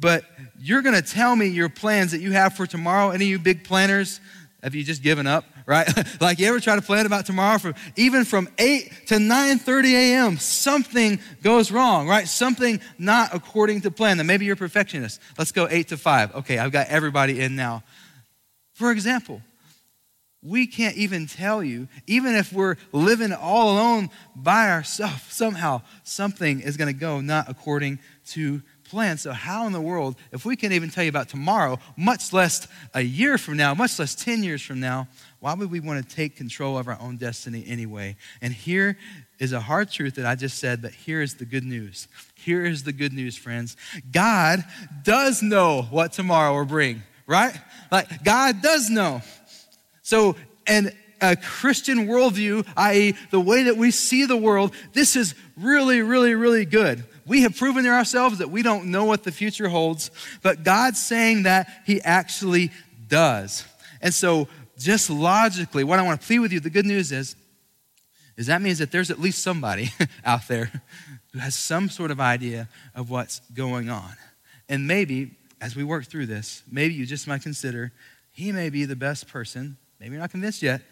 but 0.00 0.24
you're 0.58 0.82
going 0.82 0.94
to 0.94 1.02
tell 1.02 1.34
me 1.34 1.46
your 1.46 1.68
plans 1.68 2.12
that 2.12 2.20
you 2.20 2.32
have 2.32 2.54
for 2.54 2.66
tomorrow. 2.66 3.10
Any 3.10 3.24
of 3.24 3.30
you 3.30 3.38
big 3.38 3.64
planners, 3.64 4.20
have 4.62 4.74
you 4.74 4.84
just 4.84 5.02
given 5.02 5.26
up, 5.26 5.44
right? 5.66 5.88
like 6.20 6.38
you 6.38 6.46
ever 6.46 6.60
try 6.60 6.76
to 6.76 6.82
plan 6.82 7.06
about 7.06 7.26
tomorrow 7.26 7.58
from 7.58 7.74
even 7.96 8.24
from 8.24 8.48
8 8.58 8.92
to 9.08 9.14
9:30 9.16 9.92
a.m. 9.92 10.38
something 10.38 11.20
goes 11.42 11.70
wrong, 11.70 12.08
right? 12.08 12.26
Something 12.28 12.80
not 12.98 13.34
according 13.34 13.82
to 13.82 13.90
plan. 13.90 14.16
Then 14.16 14.26
maybe 14.26 14.44
you're 14.44 14.54
a 14.54 14.56
perfectionist. 14.56 15.20
Let's 15.38 15.52
go 15.52 15.68
8 15.70 15.88
to 15.88 15.96
5. 15.96 16.34
Okay, 16.36 16.58
I've 16.58 16.72
got 16.72 16.88
everybody 16.88 17.40
in 17.40 17.56
now. 17.56 17.82
For 18.74 18.90
example, 18.90 19.42
we 20.42 20.66
can't 20.66 20.96
even 20.96 21.26
tell 21.26 21.62
you, 21.62 21.88
even 22.06 22.34
if 22.34 22.52
we're 22.52 22.76
living 22.90 23.32
all 23.32 23.72
alone 23.72 24.10
by 24.34 24.70
ourselves, 24.70 25.22
somehow 25.28 25.82
something 26.02 26.60
is 26.60 26.76
going 26.76 26.92
to 26.92 26.98
go 26.98 27.20
not 27.20 27.48
according 27.48 28.00
to 28.30 28.62
plan. 28.92 29.16
So, 29.18 29.32
how 29.32 29.66
in 29.66 29.72
the 29.72 29.80
world, 29.80 30.16
if 30.32 30.44
we 30.44 30.56
can't 30.56 30.72
even 30.72 30.90
tell 30.90 31.04
you 31.04 31.10
about 31.10 31.28
tomorrow, 31.28 31.78
much 31.96 32.32
less 32.32 32.66
a 32.92 33.00
year 33.00 33.38
from 33.38 33.56
now, 33.56 33.72
much 33.74 33.98
less 33.98 34.14
10 34.14 34.42
years 34.42 34.60
from 34.60 34.80
now, 34.80 35.08
why 35.42 35.54
would 35.54 35.72
we 35.72 35.80
want 35.80 36.08
to 36.08 36.14
take 36.14 36.36
control 36.36 36.78
of 36.78 36.86
our 36.86 36.96
own 37.00 37.16
destiny 37.16 37.64
anyway? 37.66 38.14
And 38.40 38.52
here 38.52 38.96
is 39.40 39.52
a 39.52 39.58
hard 39.58 39.90
truth 39.90 40.14
that 40.14 40.24
I 40.24 40.36
just 40.36 40.58
said, 40.58 40.80
but 40.80 40.92
here 40.92 41.20
is 41.20 41.34
the 41.34 41.44
good 41.44 41.64
news. 41.64 42.06
Here 42.36 42.64
is 42.64 42.84
the 42.84 42.92
good 42.92 43.12
news, 43.12 43.36
friends. 43.36 43.76
God 44.12 44.64
does 45.02 45.42
know 45.42 45.82
what 45.90 46.12
tomorrow 46.12 46.56
will 46.56 46.64
bring, 46.64 47.02
right? 47.26 47.58
Like, 47.90 48.22
God 48.22 48.62
does 48.62 48.88
know. 48.88 49.20
So, 50.02 50.36
and 50.68 50.94
a 51.20 51.34
Christian 51.34 52.06
worldview, 52.06 52.64
i.e., 52.76 53.16
the 53.32 53.40
way 53.40 53.64
that 53.64 53.76
we 53.76 53.90
see 53.90 54.26
the 54.26 54.36
world, 54.36 54.72
this 54.92 55.16
is 55.16 55.34
really, 55.56 56.02
really, 56.02 56.36
really 56.36 56.64
good. 56.64 57.02
We 57.26 57.42
have 57.42 57.56
proven 57.56 57.82
to 57.82 57.90
ourselves 57.90 58.38
that 58.38 58.50
we 58.50 58.62
don't 58.62 58.92
know 58.92 59.06
what 59.06 59.24
the 59.24 59.32
future 59.32 59.68
holds, 59.68 60.12
but 60.44 60.62
God's 60.62 61.04
saying 61.04 61.42
that 61.44 61.68
He 61.84 62.00
actually 62.00 62.70
does. 63.08 63.64
And 64.00 64.14
so, 64.14 64.46
just 64.78 65.10
logically, 65.10 65.84
what 65.84 65.98
I 65.98 66.02
want 66.02 66.20
to 66.20 66.26
plead 66.26 66.40
with 66.40 66.52
you, 66.52 66.60
the 66.60 66.70
good 66.70 66.86
news 66.86 67.12
is, 67.12 67.36
is 68.36 68.46
that 68.46 68.62
means 68.62 68.78
that 68.78 68.90
there's 68.90 69.10
at 69.10 69.20
least 69.20 69.42
somebody 69.42 69.90
out 70.24 70.48
there 70.48 70.70
who 71.32 71.38
has 71.38 71.54
some 71.54 71.88
sort 71.88 72.10
of 72.10 72.20
idea 72.20 72.68
of 72.94 73.10
what's 73.10 73.40
going 73.54 73.90
on. 73.90 74.14
And 74.68 74.86
maybe, 74.86 75.32
as 75.60 75.76
we 75.76 75.84
work 75.84 76.06
through 76.06 76.26
this, 76.26 76.62
maybe 76.70 76.94
you 76.94 77.06
just 77.06 77.26
might 77.26 77.42
consider 77.42 77.92
he 78.30 78.52
may 78.52 78.70
be 78.70 78.84
the 78.86 78.96
best 78.96 79.28
person 79.28 79.76
maybe 80.02 80.14
you're 80.14 80.20
not 80.20 80.32
convinced 80.32 80.62
yet, 80.62 80.82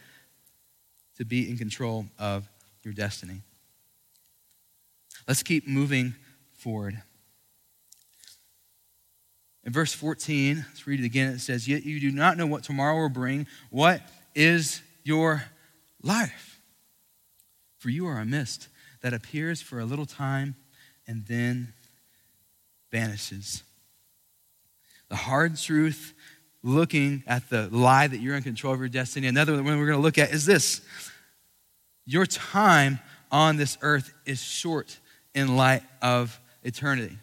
to 1.16 1.25
be 1.25 1.50
in 1.50 1.58
control 1.58 2.06
of 2.16 2.49
your 2.84 2.94
destiny. 2.94 3.42
Let's 5.26 5.42
keep 5.42 5.66
moving 5.66 6.14
forward. 6.52 7.02
In 9.64 9.72
verse 9.72 9.92
14, 9.92 10.64
let's 10.68 10.86
read 10.86 11.00
it 11.00 11.04
again. 11.04 11.32
It 11.32 11.40
says, 11.40 11.68
Yet 11.68 11.84
you 11.84 12.00
do 12.00 12.10
not 12.10 12.36
know 12.36 12.46
what 12.46 12.62
tomorrow 12.62 12.96
will 12.96 13.08
bring. 13.08 13.46
What 13.70 14.00
is 14.34 14.80
your 15.04 15.44
life? 16.02 16.60
For 17.78 17.90
you 17.90 18.06
are 18.06 18.18
a 18.18 18.24
mist 18.24 18.68
that 19.02 19.12
appears 19.12 19.60
for 19.60 19.80
a 19.80 19.84
little 19.84 20.06
time 20.06 20.54
and 21.06 21.26
then 21.26 21.72
vanishes. 22.90 23.62
The 25.08 25.16
hard 25.16 25.58
truth 25.58 26.14
looking 26.62 27.22
at 27.26 27.48
the 27.50 27.68
lie 27.70 28.06
that 28.06 28.18
you're 28.18 28.36
in 28.36 28.42
control 28.42 28.74
of 28.74 28.80
your 28.80 28.88
destiny. 28.88 29.26
Another 29.26 29.54
one 29.54 29.64
we're 29.64 29.86
going 29.86 29.98
to 29.98 30.02
look 30.02 30.18
at 30.18 30.30
is 30.30 30.46
this 30.46 30.82
your 32.06 32.26
time 32.26 32.98
on 33.30 33.56
this 33.56 33.78
earth 33.82 34.12
is 34.26 34.42
short 34.42 34.98
in 35.34 35.56
light 35.56 35.82
of 36.02 36.38
eternity. 36.62 37.16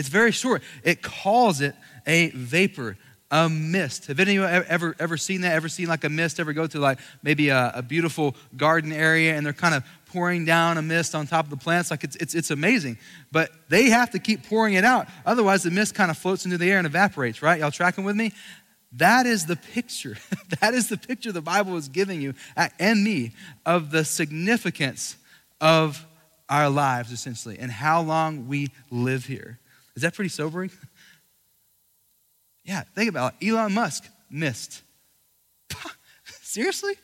It's 0.00 0.08
very 0.08 0.32
short. 0.32 0.62
It 0.82 1.02
calls 1.02 1.60
it 1.60 1.74
a 2.06 2.30
vapor, 2.30 2.96
a 3.30 3.50
mist. 3.50 4.06
Have 4.06 4.18
any 4.18 4.38
of 4.38 4.50
you 4.50 4.62
ever, 4.64 4.96
ever 4.98 5.18
seen 5.18 5.42
that? 5.42 5.52
Ever 5.52 5.68
seen 5.68 5.88
like 5.88 6.04
a 6.04 6.08
mist? 6.08 6.40
Ever 6.40 6.54
go 6.54 6.66
to 6.66 6.80
like 6.80 6.98
maybe 7.22 7.50
a, 7.50 7.70
a 7.74 7.82
beautiful 7.82 8.34
garden 8.56 8.92
area 8.92 9.36
and 9.36 9.44
they're 9.44 9.52
kind 9.52 9.74
of 9.74 9.84
pouring 10.06 10.46
down 10.46 10.78
a 10.78 10.82
mist 10.82 11.14
on 11.14 11.26
top 11.26 11.44
of 11.44 11.50
the 11.50 11.58
plants? 11.58 11.90
Like 11.90 12.02
it's, 12.02 12.16
it's, 12.16 12.34
it's 12.34 12.50
amazing. 12.50 12.96
But 13.30 13.50
they 13.68 13.90
have 13.90 14.10
to 14.12 14.18
keep 14.18 14.48
pouring 14.48 14.72
it 14.72 14.84
out. 14.84 15.06
Otherwise, 15.26 15.64
the 15.64 15.70
mist 15.70 15.94
kind 15.94 16.10
of 16.10 16.16
floats 16.16 16.46
into 16.46 16.56
the 16.56 16.70
air 16.70 16.78
and 16.78 16.86
evaporates, 16.86 17.42
right? 17.42 17.60
Y'all 17.60 17.70
tracking 17.70 18.04
with 18.04 18.16
me? 18.16 18.32
That 18.92 19.26
is 19.26 19.44
the 19.44 19.56
picture. 19.56 20.16
that 20.62 20.72
is 20.72 20.88
the 20.88 20.96
picture 20.96 21.30
the 21.30 21.42
Bible 21.42 21.76
is 21.76 21.90
giving 21.90 22.22
you 22.22 22.32
and 22.56 23.04
me 23.04 23.32
of 23.66 23.90
the 23.90 24.06
significance 24.06 25.18
of 25.60 26.06
our 26.48 26.70
lives, 26.70 27.12
essentially, 27.12 27.58
and 27.58 27.70
how 27.70 28.00
long 28.00 28.48
we 28.48 28.70
live 28.90 29.26
here. 29.26 29.58
Is 29.96 30.02
that 30.02 30.14
pretty 30.14 30.28
sobering? 30.30 30.70
yeah, 32.64 32.82
think 32.94 33.08
about 33.08 33.34
it. 33.40 33.48
Elon 33.48 33.72
Musk 33.74 34.08
mist. 34.30 34.82
Seriously? 36.42 36.94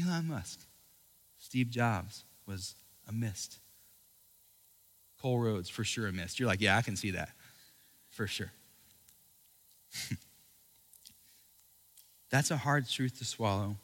Elon 0.00 0.28
Musk. 0.28 0.60
Steve 1.38 1.70
Jobs 1.70 2.24
was 2.46 2.74
a 3.08 3.12
mist. 3.12 3.58
Cole 5.20 5.38
Rhodes, 5.38 5.68
for 5.68 5.84
sure, 5.84 6.08
a 6.08 6.12
mist. 6.12 6.40
You're 6.40 6.48
like, 6.48 6.60
yeah, 6.60 6.76
I 6.76 6.82
can 6.82 6.96
see 6.96 7.12
that. 7.12 7.30
For 8.10 8.26
sure. 8.26 8.50
That's 12.30 12.50
a 12.50 12.56
hard 12.56 12.88
truth 12.88 13.18
to 13.18 13.24
swallow. 13.24 13.76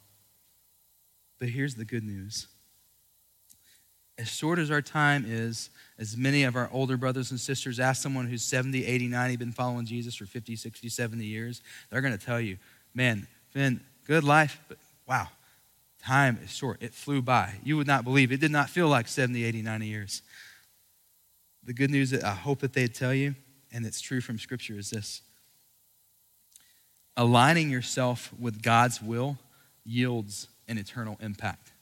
But 1.39 1.51
here's 1.51 1.77
the 1.77 1.85
good 1.85 2.03
news. 2.03 2.49
As 4.19 4.29
short 4.29 4.59
as 4.59 4.71
our 4.71 4.83
time 4.83 5.25
is, 5.27 5.71
as 5.99 6.17
many 6.17 6.43
of 6.43 6.57
our 6.57 6.69
older 6.73 6.97
brothers 6.97 7.31
and 7.31 7.39
sisters 7.39 7.79
ask 7.79 8.03
someone 8.03 8.27
who's 8.27 8.43
70, 8.43 8.85
80, 8.85 9.09
90, 9.09 9.37
been 9.37 9.53
following 9.53 9.87
Jesus 9.87 10.17
for 10.17 10.27
50, 10.27 10.57
60, 10.57 10.89
70 10.89 11.25
years, 11.25 11.63
they're 11.89 12.01
going 12.01 12.17
to 12.17 12.25
tell 12.25 12.41
you, 12.41 12.57
man, 12.95 13.29
Finn, 13.51 13.81
good 14.07 14.25
life, 14.25 14.61
but 14.69 14.79
wow, 15.07 15.29
time 16.03 16.39
is 16.43 16.51
short. 16.51 16.83
It 16.83 16.95
flew 16.95 17.23
by. 17.23 17.55
You 17.63 17.77
would 17.77 17.87
not 17.87 18.05
believe 18.05 18.33
it 18.33 18.41
did 18.41 18.51
not 18.51 18.69
feel 18.71 18.89
like 18.89 19.07
70, 19.07 19.45
80, 19.45 19.63
90 19.63 19.87
years. 19.87 20.23
The 21.65 21.73
good 21.73 21.91
news 21.91 22.11
that 22.11 22.25
I 22.25 22.35
hope 22.35 22.61
that 22.61 22.73
they'd 22.73 22.95
tell 22.95 23.15
you, 23.15 23.35
and 23.73 23.87
it's 23.87 24.01
true 24.01 24.21
from 24.21 24.39
Scripture, 24.39 24.79
is 24.79 24.91
this 24.91 25.23
aligning 27.17 27.69
yourself 27.71 28.33
with 28.39 28.63
God's 28.63 29.03
will 29.03 29.39
yields 29.85 30.49
an 30.69 30.79
eternal 30.79 31.19
impact. 31.21 31.73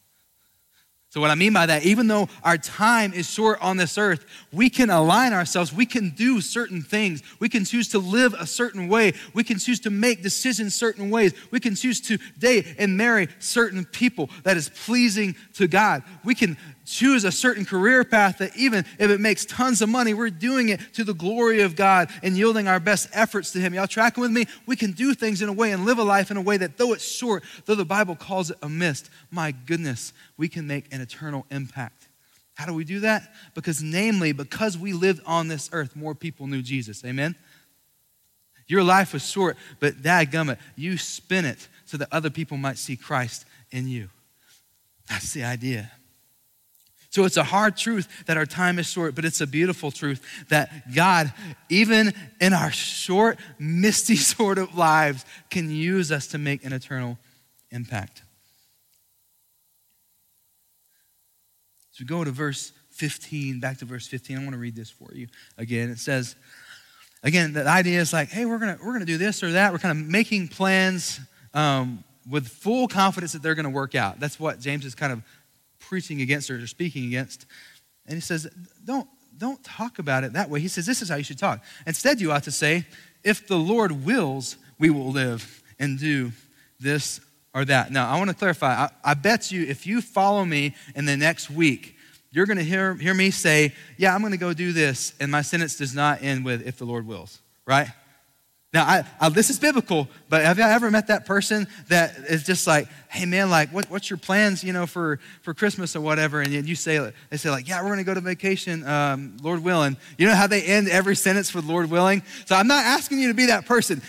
So, 1.17 1.23
what 1.23 1.31
I 1.31 1.35
mean 1.35 1.55
by 1.55 1.65
that, 1.65 1.87
even 1.87 2.09
though 2.09 2.29
our 2.45 2.59
time 2.59 3.15
is 3.15 3.27
short 3.27 3.59
on 3.63 3.79
this 3.79 3.97
earth, 3.97 4.27
we 4.53 4.69
can 4.69 4.91
align 4.91 5.33
ourselves. 5.33 5.73
We 5.73 5.87
can 5.87 6.11
do 6.11 6.43
certain 6.43 6.83
things. 6.83 7.23
We 7.41 7.49
can 7.49 7.65
choose 7.65 7.89
to 7.93 7.99
live 7.99 8.35
a 8.35 8.47
certain 8.47 8.87
way. 8.87 9.15
We 9.33 9.43
can 9.43 9.59
choose 9.59 9.81
to 9.81 9.91
make 9.91 10.23
decisions 10.23 10.75
certain 10.75 11.09
ways. 11.09 11.33
We 11.51 11.59
can 11.59 11.75
choose 11.75 12.03
to 12.03 12.19
date 12.39 12.67
and 12.79 12.99
marry 12.99 13.29
certain 13.39 13.87
people 13.87 14.29
that 14.43 14.59
is 14.59 14.69
pleasing 14.69 15.37
to 15.55 15.67
God. 15.67 16.03
We 16.23 16.35
can 16.35 16.59
choose 16.87 17.25
a 17.25 17.33
certain 17.33 17.65
career 17.65 18.05
path 18.05 18.39
that 18.39 18.57
even 18.57 18.85
if 18.99 19.11
it 19.11 19.21
makes 19.21 19.45
tons 19.45 19.83
of 19.83 19.89
money, 19.89 20.15
we're 20.15 20.31
doing 20.31 20.71
it 20.71 20.81
to 20.95 21.05
the 21.05 21.13
glory 21.13 21.61
of 21.63 21.77
God 21.77 22.09
and 22.23 22.37
yielding 22.37 22.69
our 22.69 22.81
best 22.81 23.09
efforts 23.13 23.53
to 23.53 23.59
Him. 23.59 23.75
Y'all 23.75 23.87
tracking 23.87 24.23
with 24.23 24.31
me? 24.31 24.47
We 24.67 24.77
can 24.77 24.93
do 24.93 25.13
things 25.13 25.43
in 25.43 25.49
a 25.49 25.53
way 25.53 25.73
and 25.73 25.85
live 25.85 25.99
a 25.99 26.05
life 26.05 26.31
in 26.31 26.37
a 26.37 26.43
way 26.43 26.57
that, 26.57 26.79
though 26.79 26.93
it's 26.93 27.07
short, 27.07 27.43
though 27.67 27.75
the 27.75 27.85
Bible 27.85 28.17
calls 28.17 28.51
it 28.51 28.59
a 28.63 28.69
mist, 28.69 29.11
my 29.31 29.51
goodness, 29.51 30.13
we 30.37 30.49
can 30.49 30.67
make 30.67 30.93
an 30.93 31.01
eternal 31.01 31.45
impact. 31.51 32.09
How 32.55 32.65
do 32.65 32.73
we 32.73 32.85
do 32.85 33.01
that? 33.01 33.35
Because, 33.55 33.83
namely, 33.83 34.33
because 34.33 34.79
we 34.79 34.95
lived 34.95 35.21
on 35.27 35.49
this 35.49 35.69
earth, 35.73 35.95
more 35.95 36.15
people 36.15 36.47
knew 36.47 36.63
Jesus. 36.63 37.05
Amen? 37.05 37.35
Your 38.67 38.83
life 38.83 39.13
was 39.13 39.29
short, 39.29 39.57
but 39.79 40.03
dadgummit, 40.03 40.59
you 40.75 40.97
spin 40.97 41.45
it 41.45 41.69
so 41.85 41.97
that 41.99 42.09
other 42.11 42.31
people 42.31 42.57
might 42.57 42.79
see 42.79 42.97
Christ 42.97 43.45
in 43.71 43.87
you. 43.87 44.09
That's 45.09 45.33
the 45.33 45.45
idea. 45.45 45.91
So 47.17 47.25
it's 47.25 47.39
a 47.39 47.45
hard 47.45 47.79
truth 47.79 48.27
that 48.27 48.37
our 48.37 48.45
time 48.45 48.79
is 48.79 48.87
short, 48.87 49.15
but 49.15 49.25
it's 49.25 49.41
a 49.41 49.47
beautiful 49.47 49.91
truth 49.91 50.21
that 50.51 50.95
God, 50.95 51.33
even 51.71 52.13
in 52.43 52.53
our 52.53 52.71
short, 52.71 53.39
misty 53.59 54.17
sort 54.37 54.59
of 54.59 54.77
lives, 54.77 55.25
can 55.49 55.71
use 55.71 56.13
us 56.13 56.27
to 56.27 56.37
make 56.37 56.63
an 56.63 56.75
eternal 56.75 57.17
impact. 57.71 58.21
So 61.93 62.03
we 62.03 62.05
go 62.05 62.23
to 62.23 62.31
verse 62.31 62.73
15, 62.91 63.61
back 63.61 63.79
to 63.79 63.87
verse 63.87 64.07
15. 64.07 64.37
I 64.37 64.41
want 64.41 64.53
to 64.53 64.59
read 64.59 64.77
this 64.77 64.91
for 64.91 65.09
you 65.15 65.29
again. 65.57 65.89
It 65.89 65.99
says, 65.99 66.37
again, 67.23 67.55
the 67.55 67.67
idea 67.67 67.99
is 67.99 68.13
like, 68.13 68.29
hey, 68.29 68.45
we're 68.45 68.59
gonna 68.59 68.77
we're 68.85 68.93
gonna 68.93 69.07
do 69.07 69.17
this 69.17 69.43
or 69.43 69.53
that. 69.53 69.73
We're 69.73 69.79
kind 69.79 69.99
of 69.99 70.07
making 70.07 70.49
plans 70.49 71.19
um, 71.55 72.05
with 72.31 72.47
full 72.47 72.89
confidence 72.89 73.33
that 73.33 73.41
they're 73.41 73.55
gonna 73.55 73.71
work 73.71 73.95
out. 73.95 74.21
That's 74.21 74.39
what 74.39 74.61
James 74.61 74.85
is 74.85 74.95
kind 74.95 75.15
of 75.15 75.23
preaching 75.89 76.21
against 76.21 76.51
or 76.51 76.67
speaking 76.67 77.07
against. 77.07 77.47
And 78.07 78.15
he 78.15 78.21
says, 78.21 78.49
don't, 78.85 79.09
don't 79.37 79.63
talk 79.63 79.99
about 79.99 80.25
it 80.25 80.33
that 80.35 80.51
way. 80.51 80.61
He 80.61 80.69
says, 80.69 80.87
this 80.87 81.03
is 81.03 81.09
how 81.09 81.17
you 81.17 81.25
should 81.25 81.39
talk. 81.39 81.63
Instead, 81.87 82.21
you 82.21 82.33
ought 82.33 82.45
to 82.45 82.51
say, 82.51 82.87
if 83.23 83.47
the 83.47 83.57
Lord 83.57 84.05
wills, 84.05 84.57
we 84.79 84.91
will 84.91 85.11
live 85.11 85.63
and 85.79 85.99
do 85.99 86.33
this 86.81 87.21
or 87.55 87.65
that. 87.65 87.91
Now, 87.91 88.09
I 88.09 88.19
want 88.19 88.31
to 88.31 88.37
clarify. 88.37 88.85
I, 88.85 88.91
I 89.03 89.15
bet 89.15 89.51
you 89.51 89.65
if 89.65 89.87
you 89.87 90.01
follow 90.01 90.45
me 90.45 90.75
in 90.95 91.05
the 91.05 91.17
next 91.17 91.51
week, 91.51 91.97
you're 92.31 92.47
going 92.47 92.59
to 92.59 92.65
hear, 92.65 92.95
hear 92.95 93.15
me 93.15 93.31
say, 93.31 93.73
yeah, 93.97 94.15
I'm 94.15 94.21
going 94.21 94.33
to 94.33 94.39
go 94.39 94.53
do 94.53 94.73
this. 94.73 95.15
And 95.21 95.31
my 95.33 95.43
sentence 95.43 95.77
does 95.77 95.95
not 95.95 96.23
end 96.23 96.45
with, 96.45 96.67
if 96.67 96.77
the 96.77 96.85
Lord 96.85 97.07
wills, 97.07 97.41
right? 97.67 97.89
Now, 98.77 98.85
I, 98.85 99.05
I, 99.19 99.31
this 99.31 99.49
is 99.49 99.59
biblical, 99.59 100.07
but 100.29 100.45
have 100.45 100.59
you 100.59 100.65
ever 100.65 100.91
met 100.91 101.07
that 101.07 101.25
person 101.25 101.67
that 101.89 102.15
is 102.29 102.43
just 102.43 102.67
like, 102.67 102.89
hey 103.09 103.25
man, 103.25 103.49
like, 103.49 103.71
what, 103.71 103.89
what's 103.91 104.11
your 104.11 104.19
plans, 104.19 104.63
you 104.63 104.75
know, 104.75 104.85
for, 104.85 105.19
for 105.41 105.55
Christmas 105.55 105.97
or 105.97 106.03
whatever? 106.03 106.43
And 106.43 106.53
you 106.53 106.75
say, 106.75 106.99
they 107.31 107.39
say 107.39 107.49
like, 107.49 107.67
yeah, 107.67 107.81
we're 107.81 107.89
going 107.89 108.01
to 108.01 108.05
go 108.05 108.13
to 108.13 108.21
vacation, 108.21 108.87
um, 108.87 109.39
Lord 109.41 109.65
willing. 109.65 109.97
You 110.19 110.27
know 110.27 110.35
how 110.35 110.47
they 110.47 110.63
end 110.63 110.91
every 110.91 111.17
sentence 111.17 111.55
with 111.55 111.65
Lord 111.65 111.91
willing? 111.91 112.23
So 112.45 112.55
I'm 112.55 112.67
not 112.67 112.85
asking 112.85 113.19
you 113.19 113.29
to 113.29 113.35
be 113.35 113.47
that 113.47 113.65
person. 113.65 114.03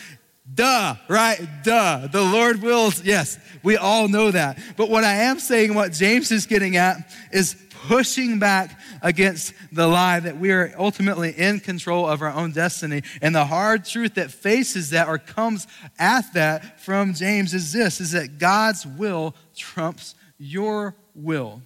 Duh, 0.54 0.96
right? 1.08 1.40
Duh. 1.64 2.08
The 2.08 2.24
Lord 2.24 2.62
wills. 2.62 3.04
Yes, 3.04 3.38
we 3.64 3.78
all 3.78 4.08
know 4.08 4.32
that. 4.32 4.58
But 4.76 4.90
what 4.90 5.04
I 5.04 5.14
am 5.14 5.40
saying, 5.40 5.74
what 5.74 5.92
James 5.92 6.32
is 6.32 6.46
getting 6.46 6.78
at, 6.78 6.98
is 7.32 7.56
pushing 7.88 8.40
back 8.40 8.80
against 9.02 9.54
the 9.72 9.88
lie 9.88 10.20
that 10.20 10.38
we 10.38 10.52
are 10.52 10.74
ultimately 10.78 11.32
in 11.32 11.60
control 11.60 12.08
of 12.08 12.22
our 12.22 12.34
own 12.34 12.52
destiny. 12.52 13.02
And 13.22 13.36
the 13.36 13.46
hard 13.46 13.86
truth 13.86 14.16
that 14.16 14.32
faces 14.32 14.90
that 14.92 15.08
or 15.08 15.18
comes 15.18 15.68
at 16.00 16.34
that 16.34 16.82
from 16.82 17.14
James 17.14 17.54
is 17.54 17.72
this 17.72 18.02
is 18.02 18.12
that 18.12 18.38
God's 18.38 18.86
will 18.86 19.36
trumps 19.56 20.16
your 20.38 20.96
will. 21.16 21.62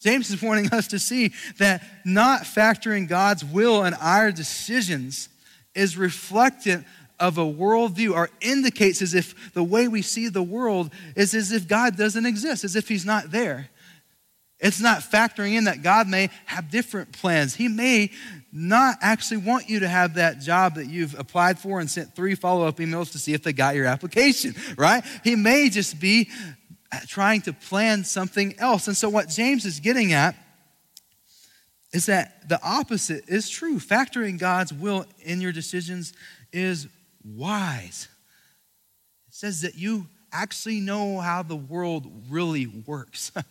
James 0.00 0.30
is 0.30 0.42
wanting 0.42 0.70
us 0.72 0.88
to 0.88 0.98
see 0.98 1.32
that 1.58 1.82
not 2.04 2.42
factoring 2.42 3.08
God's 3.08 3.44
will 3.44 3.84
in 3.84 3.94
our 3.94 4.30
decisions 4.30 5.28
is 5.74 5.96
reflective 5.96 6.84
of 7.24 7.38
a 7.38 7.44
worldview 7.44 8.12
or 8.12 8.28
indicates 8.42 9.00
as 9.00 9.14
if 9.14 9.52
the 9.54 9.64
way 9.64 9.88
we 9.88 10.02
see 10.02 10.28
the 10.28 10.42
world 10.42 10.92
is 11.16 11.34
as 11.34 11.52
if 11.52 11.66
God 11.66 11.96
doesn't 11.96 12.26
exist, 12.26 12.64
as 12.64 12.76
if 12.76 12.86
He's 12.86 13.06
not 13.06 13.30
there. 13.30 13.70
It's 14.60 14.80
not 14.80 15.00
factoring 15.00 15.54
in 15.54 15.64
that 15.64 15.82
God 15.82 16.06
may 16.06 16.28
have 16.46 16.70
different 16.70 17.12
plans. 17.12 17.54
He 17.54 17.68
may 17.68 18.10
not 18.52 18.98
actually 19.00 19.38
want 19.38 19.68
you 19.68 19.80
to 19.80 19.88
have 19.88 20.14
that 20.14 20.40
job 20.40 20.74
that 20.74 20.86
you've 20.86 21.18
applied 21.18 21.58
for 21.58 21.80
and 21.80 21.90
sent 21.90 22.14
three 22.14 22.34
follow 22.34 22.66
up 22.66 22.76
emails 22.76 23.12
to 23.12 23.18
see 23.18 23.32
if 23.32 23.42
they 23.42 23.52
got 23.52 23.74
your 23.74 23.86
application, 23.86 24.54
right? 24.76 25.02
He 25.24 25.34
may 25.34 25.70
just 25.70 25.98
be 25.98 26.28
trying 27.08 27.40
to 27.42 27.52
plan 27.52 28.04
something 28.04 28.54
else. 28.58 28.86
And 28.86 28.96
so, 28.96 29.08
what 29.08 29.28
James 29.28 29.64
is 29.64 29.80
getting 29.80 30.12
at 30.12 30.36
is 31.92 32.06
that 32.06 32.48
the 32.48 32.60
opposite 32.62 33.28
is 33.28 33.48
true. 33.48 33.78
Factoring 33.78 34.38
God's 34.38 34.72
will 34.72 35.06
in 35.22 35.40
your 35.40 35.52
decisions 35.52 36.12
is 36.52 36.88
wise. 37.24 38.08
It 39.28 39.34
says 39.34 39.62
that 39.62 39.76
you 39.76 40.06
actually 40.32 40.80
know 40.80 41.18
how 41.20 41.42
the 41.42 41.56
world 41.56 42.10
really 42.28 42.66
works. 42.66 43.32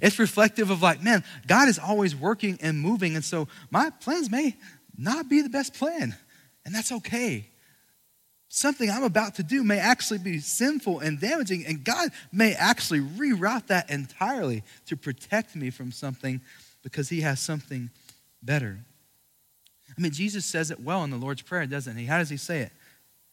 It's 0.00 0.20
reflective 0.20 0.70
of 0.70 0.82
like, 0.82 1.02
man, 1.02 1.24
God 1.48 1.68
is 1.68 1.80
always 1.80 2.14
working 2.14 2.60
and 2.62 2.80
moving. 2.80 3.16
And 3.16 3.24
so 3.24 3.48
my 3.72 3.90
plans 3.90 4.30
may 4.30 4.54
not 4.96 5.28
be 5.28 5.40
the 5.40 5.48
best 5.48 5.74
plan, 5.74 6.14
and 6.64 6.72
that's 6.72 6.92
okay. 6.92 7.48
Something 8.48 8.90
I'm 8.90 9.04
about 9.04 9.34
to 9.36 9.42
do 9.42 9.62
may 9.62 9.78
actually 9.78 10.18
be 10.18 10.38
sinful 10.38 11.00
and 11.00 11.20
damaging, 11.20 11.66
and 11.66 11.84
God 11.84 12.10
may 12.32 12.54
actually 12.54 13.00
reroute 13.00 13.66
that 13.66 13.90
entirely 13.90 14.62
to 14.86 14.96
protect 14.96 15.54
me 15.54 15.70
from 15.70 15.92
something 15.92 16.40
because 16.82 17.08
He 17.08 17.20
has 17.20 17.40
something 17.40 17.90
better. 18.42 18.78
I 19.98 20.00
mean, 20.00 20.12
Jesus 20.12 20.44
says 20.46 20.70
it 20.70 20.80
well 20.80 21.02
in 21.02 21.10
the 21.10 21.16
Lord's 21.16 21.42
Prayer, 21.42 21.66
doesn't 21.66 21.96
He? 21.96 22.06
How 22.06 22.18
does 22.18 22.30
He 22.30 22.36
say 22.36 22.60
it? 22.60 22.72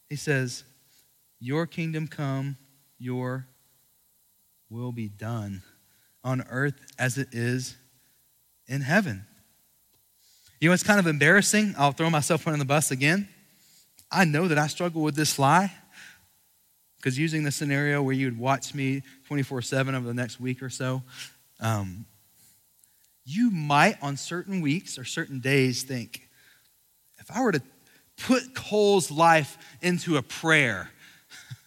He 0.10 0.16
says, 0.16 0.64
Your 1.40 1.68
kingdom 1.68 2.08
come, 2.08 2.58
your 2.98 3.46
will 4.70 4.92
be 4.92 5.08
done 5.08 5.62
on 6.24 6.44
earth 6.50 6.74
as 6.98 7.20
it 7.20 7.30
is 7.34 7.78
in 8.68 8.82
heaven. 8.82 9.26
You 10.60 10.70
know, 10.70 10.74
it's 10.74 10.82
kind 10.82 11.00
of 11.00 11.06
embarrassing. 11.06 11.76
I'll 11.78 11.92
throw 11.92 12.10
myself 12.10 12.48
under 12.48 12.58
the 12.58 12.66
bus 12.66 12.90
again. 12.90 13.30
I 14.12 14.26
know 14.26 14.48
that 14.48 14.58
I 14.58 14.66
struggle 14.66 15.04
with 15.04 15.16
this 15.16 15.38
lie 15.38 15.72
because 16.98 17.20
using 17.20 17.44
the 17.44 17.52
scenario 17.52 18.02
where 18.02 18.16
you'd 18.16 18.40
watch 18.40 18.74
me 18.74 19.04
24 19.28 19.62
7 19.62 19.94
over 19.94 20.08
the 20.08 20.14
next 20.16 20.40
week 20.40 20.64
or 20.64 20.72
so, 20.72 21.04
um, 21.60 22.08
you 23.24 23.52
might 23.52 24.02
on 24.02 24.18
certain 24.18 24.62
weeks 24.62 24.98
or 24.98 25.04
certain 25.04 25.40
days 25.40 25.84
think, 25.84 26.25
if 27.28 27.36
I 27.36 27.42
were 27.42 27.52
to 27.52 27.62
put 28.18 28.54
Cole's 28.54 29.10
life 29.10 29.58
into 29.82 30.18
a 30.18 30.22
prayer, 30.22 30.92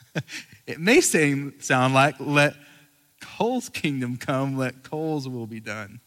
it 0.66 0.78
may 0.78 1.00
seem, 1.00 1.54
sound 1.60 1.94
like, 1.94 2.14
let 2.20 2.54
Cole's 3.20 3.68
kingdom 3.68 4.16
come, 4.16 4.56
let 4.56 4.84
Cole's 4.84 5.28
will 5.28 5.48
be 5.48 5.60
done. 5.60 6.00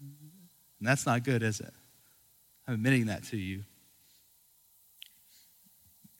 And 0.00 0.88
that's 0.88 1.04
not 1.04 1.24
good, 1.24 1.42
is 1.42 1.60
it? 1.60 1.74
I'm 2.66 2.74
admitting 2.74 3.06
that 3.06 3.24
to 3.24 3.36
you. 3.36 3.64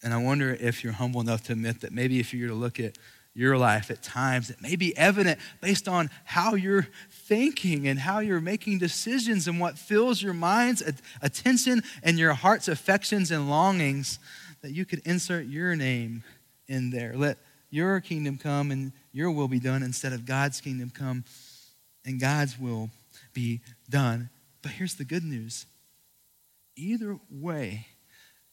And 0.03 0.13
I 0.13 0.19
wonder 0.19 0.57
if 0.61 0.85
you're 0.85 0.93
humble 0.93 1.23
enough 1.23 1.45
to 1.45 1.53
admit 1.53 1.81
that 1.81 1.93
maybe 1.93 2.21
if 2.21 2.35
you 2.35 2.43
were 2.43 2.49
to 2.49 2.55
look 2.55 2.79
at 2.79 2.99
your 3.35 3.57
life 3.57 3.91
at 3.91 4.03
times, 4.03 4.51
it 4.51 4.61
may 4.61 4.77
be 4.77 4.97
evident 4.97 5.39
based 5.61 5.87
on 5.87 6.11
how 6.25 6.55
you're 6.55 6.89
thinking 7.11 7.87
and 7.87 7.99
how 7.99 8.19
you're 8.19 8.41
making 8.41 8.79
decisions 8.79 9.47
and 9.47 9.61
what 9.61 9.79
fills 9.79 10.21
your 10.21 10.35
mind's 10.35 10.83
attention 11.23 11.83
and 12.03 12.19
your 12.19 12.33
heart's 12.33 12.69
affections 12.69 13.31
and 13.31 13.49
longings 13.49 14.19
that 14.63 14.73
you 14.73 14.85
could 14.85 15.01
insert 15.07 15.47
your 15.47 15.77
name 15.77 16.25
in 16.67 16.91
there. 16.91 17.15
Let 17.17 17.39
your 17.71 18.01
kingdom 18.01 18.37
come 18.37 18.71
and 18.71 18.93
your 19.13 19.31
will 19.31 19.49
be 19.49 19.61
done 19.61 19.83
instead 19.83 20.13
of 20.13 20.27
God's 20.27 20.61
kingdom 20.61 20.91
come 20.91 21.25
and 22.05 22.21
God's 22.21 22.59
will 22.59 22.91
be 23.33 23.61
done. 23.89 24.29
But 24.63 24.73
here's 24.73 24.97
the 24.97 25.05
good 25.05 25.25
news 25.25 25.67
either 26.77 27.19
way, 27.31 27.87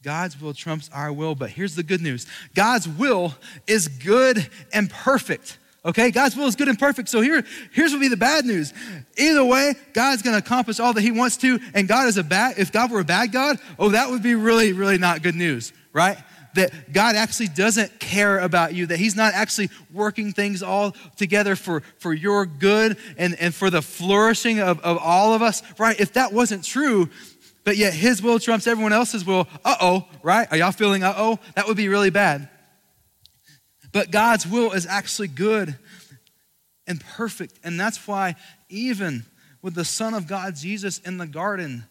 God's 0.03 0.39
will 0.39 0.53
trumps 0.53 0.89
our 0.93 1.11
will. 1.11 1.35
But 1.35 1.49
here's 1.49 1.75
the 1.75 1.83
good 1.83 2.01
news 2.01 2.27
God's 2.53 2.87
will 2.87 3.35
is 3.67 3.87
good 3.87 4.47
and 4.73 4.89
perfect. 4.89 5.57
Okay, 5.85 6.11
God's 6.11 6.35
will 6.35 6.47
is 6.47 6.57
good 6.57 6.67
and 6.67 6.77
perfect. 6.77 7.07
So 7.07 7.21
here, 7.21 7.43
here's 7.71 7.93
what 7.93 8.01
be 8.01 8.09
the 8.09 8.17
bad 8.17 8.43
news. 8.43 8.73
Either 9.17 9.45
way, 9.45 9.73
God's 9.93 10.21
to 10.21 10.37
accomplish 10.37 10.81
all 10.81 10.91
that 10.93 11.01
He 11.01 11.11
wants 11.11 11.37
to, 11.37 11.59
and 11.73 11.87
God 11.87 12.07
is 12.07 12.17
a 12.17 12.23
bad. 12.23 12.57
If 12.57 12.73
God 12.73 12.91
were 12.91 12.99
a 12.99 13.05
bad 13.05 13.31
God, 13.31 13.57
oh, 13.79 13.89
that 13.89 14.09
would 14.09 14.21
be 14.21 14.35
really, 14.35 14.73
really 14.73 14.97
not 14.97 15.23
good 15.23 15.35
news, 15.35 15.71
right? 15.93 16.17
That 16.55 16.91
God 16.91 17.15
actually 17.15 17.47
doesn't 17.49 18.01
care 18.01 18.39
about 18.39 18.73
you, 18.73 18.87
that 18.87 18.99
He's 18.99 19.15
not 19.15 19.33
actually 19.33 19.69
working 19.93 20.33
things 20.33 20.61
all 20.61 20.93
together 21.15 21.55
for, 21.55 21.81
for 21.99 22.13
your 22.13 22.45
good 22.45 22.97
and, 23.17 23.39
and 23.39 23.55
for 23.55 23.69
the 23.69 23.81
flourishing 23.81 24.59
of, 24.59 24.81
of 24.81 24.97
all 24.97 25.33
of 25.33 25.41
us, 25.41 25.63
right? 25.79 25.97
If 25.97 26.13
that 26.13 26.33
wasn't 26.33 26.65
true, 26.65 27.09
but 27.67 27.75
yet 27.75 27.93
his 27.93 28.21
will 28.21 28.39
trumps 28.39 28.65
everyone 28.65 28.93
else's 28.93 29.25
will. 29.25 29.45
Uh 29.65 29.75
oh, 29.81 30.07
right? 30.23 30.47
Are 30.49 30.55
y'all 30.55 30.71
feeling 30.71 31.03
uh 31.03 31.13
oh? 31.17 31.37
That 31.55 31.67
would 31.67 31.75
be 31.75 31.89
really 31.89 32.09
bad. 32.09 32.47
But 33.91 34.09
God's 34.09 34.47
will 34.47 34.71
is 34.71 34.87
actually 34.87 35.27
good 35.27 35.77
and 36.87 37.01
perfect. 37.01 37.59
And 37.65 37.77
that's 37.77 38.07
why, 38.07 38.35
even 38.69 39.25
with 39.61 39.75
the 39.75 39.83
Son 39.83 40.13
of 40.13 40.27
God, 40.27 40.55
Jesus, 40.55 40.99
in 40.99 41.17
the 41.17 41.27
garden, 41.27 41.83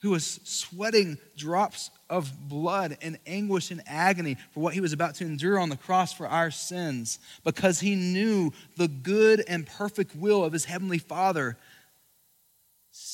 who 0.00 0.12
was 0.12 0.40
sweating 0.44 1.18
drops 1.36 1.90
of 2.08 2.48
blood 2.48 2.96
and 3.02 3.18
anguish 3.26 3.70
and 3.70 3.82
agony 3.86 4.38
for 4.52 4.60
what 4.60 4.72
he 4.72 4.80
was 4.80 4.94
about 4.94 5.16
to 5.16 5.26
endure 5.26 5.58
on 5.58 5.68
the 5.68 5.76
cross 5.76 6.14
for 6.14 6.26
our 6.26 6.50
sins, 6.50 7.18
because 7.44 7.80
he 7.80 7.94
knew 7.94 8.52
the 8.78 8.88
good 8.88 9.44
and 9.46 9.66
perfect 9.66 10.16
will 10.16 10.44
of 10.44 10.54
his 10.54 10.64
heavenly 10.64 10.96
Father 10.96 11.58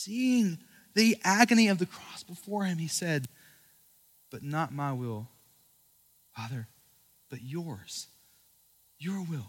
seeing 0.05 0.59
the 0.95 1.17
agony 1.25 1.69
of 1.69 1.79
the 1.79 1.87
cross 1.87 2.23
before 2.23 2.65
him, 2.65 2.79
he 2.79 2.89
said, 2.89 3.29
But 4.31 4.43
not 4.43 4.73
my 4.73 4.93
will, 4.93 5.29
Father, 6.37 6.69
but 7.31 7.43
yours, 7.43 8.09
your 8.99 9.23
will. 9.23 9.47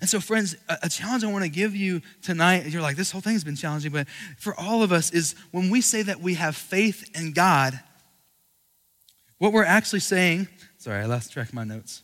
And 0.00 0.10
so, 0.10 0.18
friends, 0.18 0.56
a, 0.68 0.88
challenge 0.88 1.22
I 1.22 1.28
want 1.28 1.44
to 1.44 1.50
give 1.50 1.76
you 1.76 2.02
tonight, 2.20 2.66
you're 2.66 2.82
like, 2.82 2.96
this 2.96 3.12
whole 3.12 3.20
thing's 3.20 3.44
been 3.44 3.54
challenging, 3.54 3.92
but 3.92 4.08
for 4.36 4.58
all 4.58 4.82
of 4.82 4.90
us 4.90 5.12
is 5.12 5.36
when 5.52 5.70
we 5.70 5.80
say 5.80 6.02
that 6.02 6.20
we 6.20 6.34
have 6.34 6.56
faith 6.56 7.08
in 7.16 7.32
God, 7.32 7.78
what 9.38 9.52
we're 9.52 9.64
actually 9.64 10.00
saying, 10.00 10.48
sorry, 10.78 11.02
I 11.02 11.06
lost 11.06 11.32
track 11.32 11.48
of 11.48 11.54
my 11.54 11.62
notes 11.62 12.02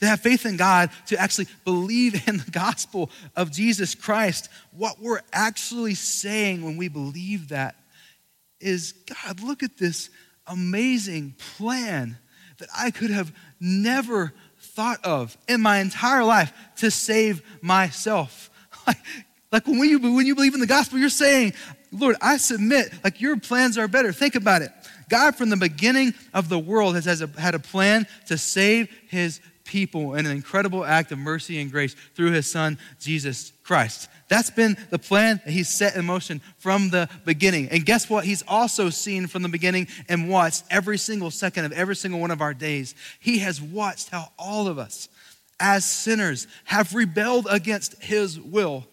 to 0.00 0.06
have 0.06 0.20
faith 0.20 0.46
in 0.46 0.56
God, 0.56 0.90
to 1.06 1.18
actually 1.18 1.46
believe 1.64 2.28
in 2.28 2.38
the 2.38 2.50
gospel 2.50 3.10
of 3.34 3.50
Jesus 3.50 3.94
Christ, 3.94 4.48
what 4.72 5.00
we're 5.00 5.22
actually 5.32 5.94
saying 5.94 6.62
when 6.62 6.76
we 6.76 6.88
believe 6.88 7.48
that 7.48 7.76
is 8.60 8.92
God, 8.92 9.40
look 9.40 9.62
at 9.62 9.76
this 9.76 10.10
amazing 10.46 11.34
plan 11.56 12.18
that 12.58 12.68
I 12.76 12.90
could 12.90 13.10
have 13.10 13.32
never 13.60 14.32
thought 14.58 15.04
of 15.04 15.36
in 15.48 15.60
my 15.60 15.78
entire 15.78 16.24
life 16.24 16.52
to 16.76 16.90
save 16.90 17.42
myself. 17.62 18.50
Like, 19.52 19.66
when, 19.66 19.88
you, 19.88 20.00
when 20.00 20.26
you 20.26 20.34
believe 20.34 20.54
in 20.54 20.60
the 20.60 20.66
gospel, 20.66 20.98
you're 20.98 21.08
saying, 21.08 21.54
Lord, 21.92 22.16
I 22.20 22.36
submit, 22.36 22.92
like 23.04 23.20
your 23.20 23.38
plans 23.38 23.78
are 23.78 23.88
better. 23.88 24.12
Think 24.12 24.34
about 24.34 24.60
it. 24.60 24.70
God, 25.08 25.36
from 25.36 25.50
the 25.50 25.56
beginning 25.56 26.14
of 26.34 26.48
the 26.48 26.58
world, 26.58 26.96
has, 26.96 27.04
has 27.04 27.22
a, 27.22 27.28
had 27.38 27.54
a 27.54 27.58
plan 27.58 28.06
to 28.26 28.36
save 28.36 28.88
his 29.08 29.40
people 29.66 30.14
in 30.14 30.24
an 30.24 30.32
incredible 30.32 30.84
act 30.84 31.12
of 31.12 31.18
mercy 31.18 31.60
and 31.60 31.70
grace 31.70 31.94
through 32.14 32.30
his 32.30 32.50
son, 32.50 32.78
Jesus 33.00 33.52
Christ. 33.62 34.08
That's 34.28 34.50
been 34.50 34.76
the 34.90 34.98
plan 34.98 35.40
that 35.44 35.52
he's 35.52 35.68
set 35.68 35.96
in 35.96 36.04
motion 36.04 36.40
from 36.58 36.90
the 36.90 37.08
beginning. 37.24 37.68
And 37.68 37.84
guess 37.84 38.08
what? 38.08 38.24
He's 38.24 38.42
also 38.48 38.90
seen 38.90 39.26
from 39.26 39.42
the 39.42 39.48
beginning 39.48 39.88
and 40.08 40.28
watched 40.28 40.64
every 40.70 40.98
single 40.98 41.30
second 41.30 41.64
of 41.64 41.72
every 41.72 41.96
single 41.96 42.20
one 42.20 42.30
of 42.30 42.40
our 42.40 42.54
days. 42.54 42.94
He 43.20 43.38
has 43.38 43.60
watched 43.60 44.10
how 44.10 44.30
all 44.38 44.68
of 44.68 44.78
us, 44.78 45.08
as 45.60 45.84
sinners, 45.84 46.46
have 46.64 46.94
rebelled 46.94 47.46
against 47.50 48.02
his 48.02 48.40
will, 48.40 48.86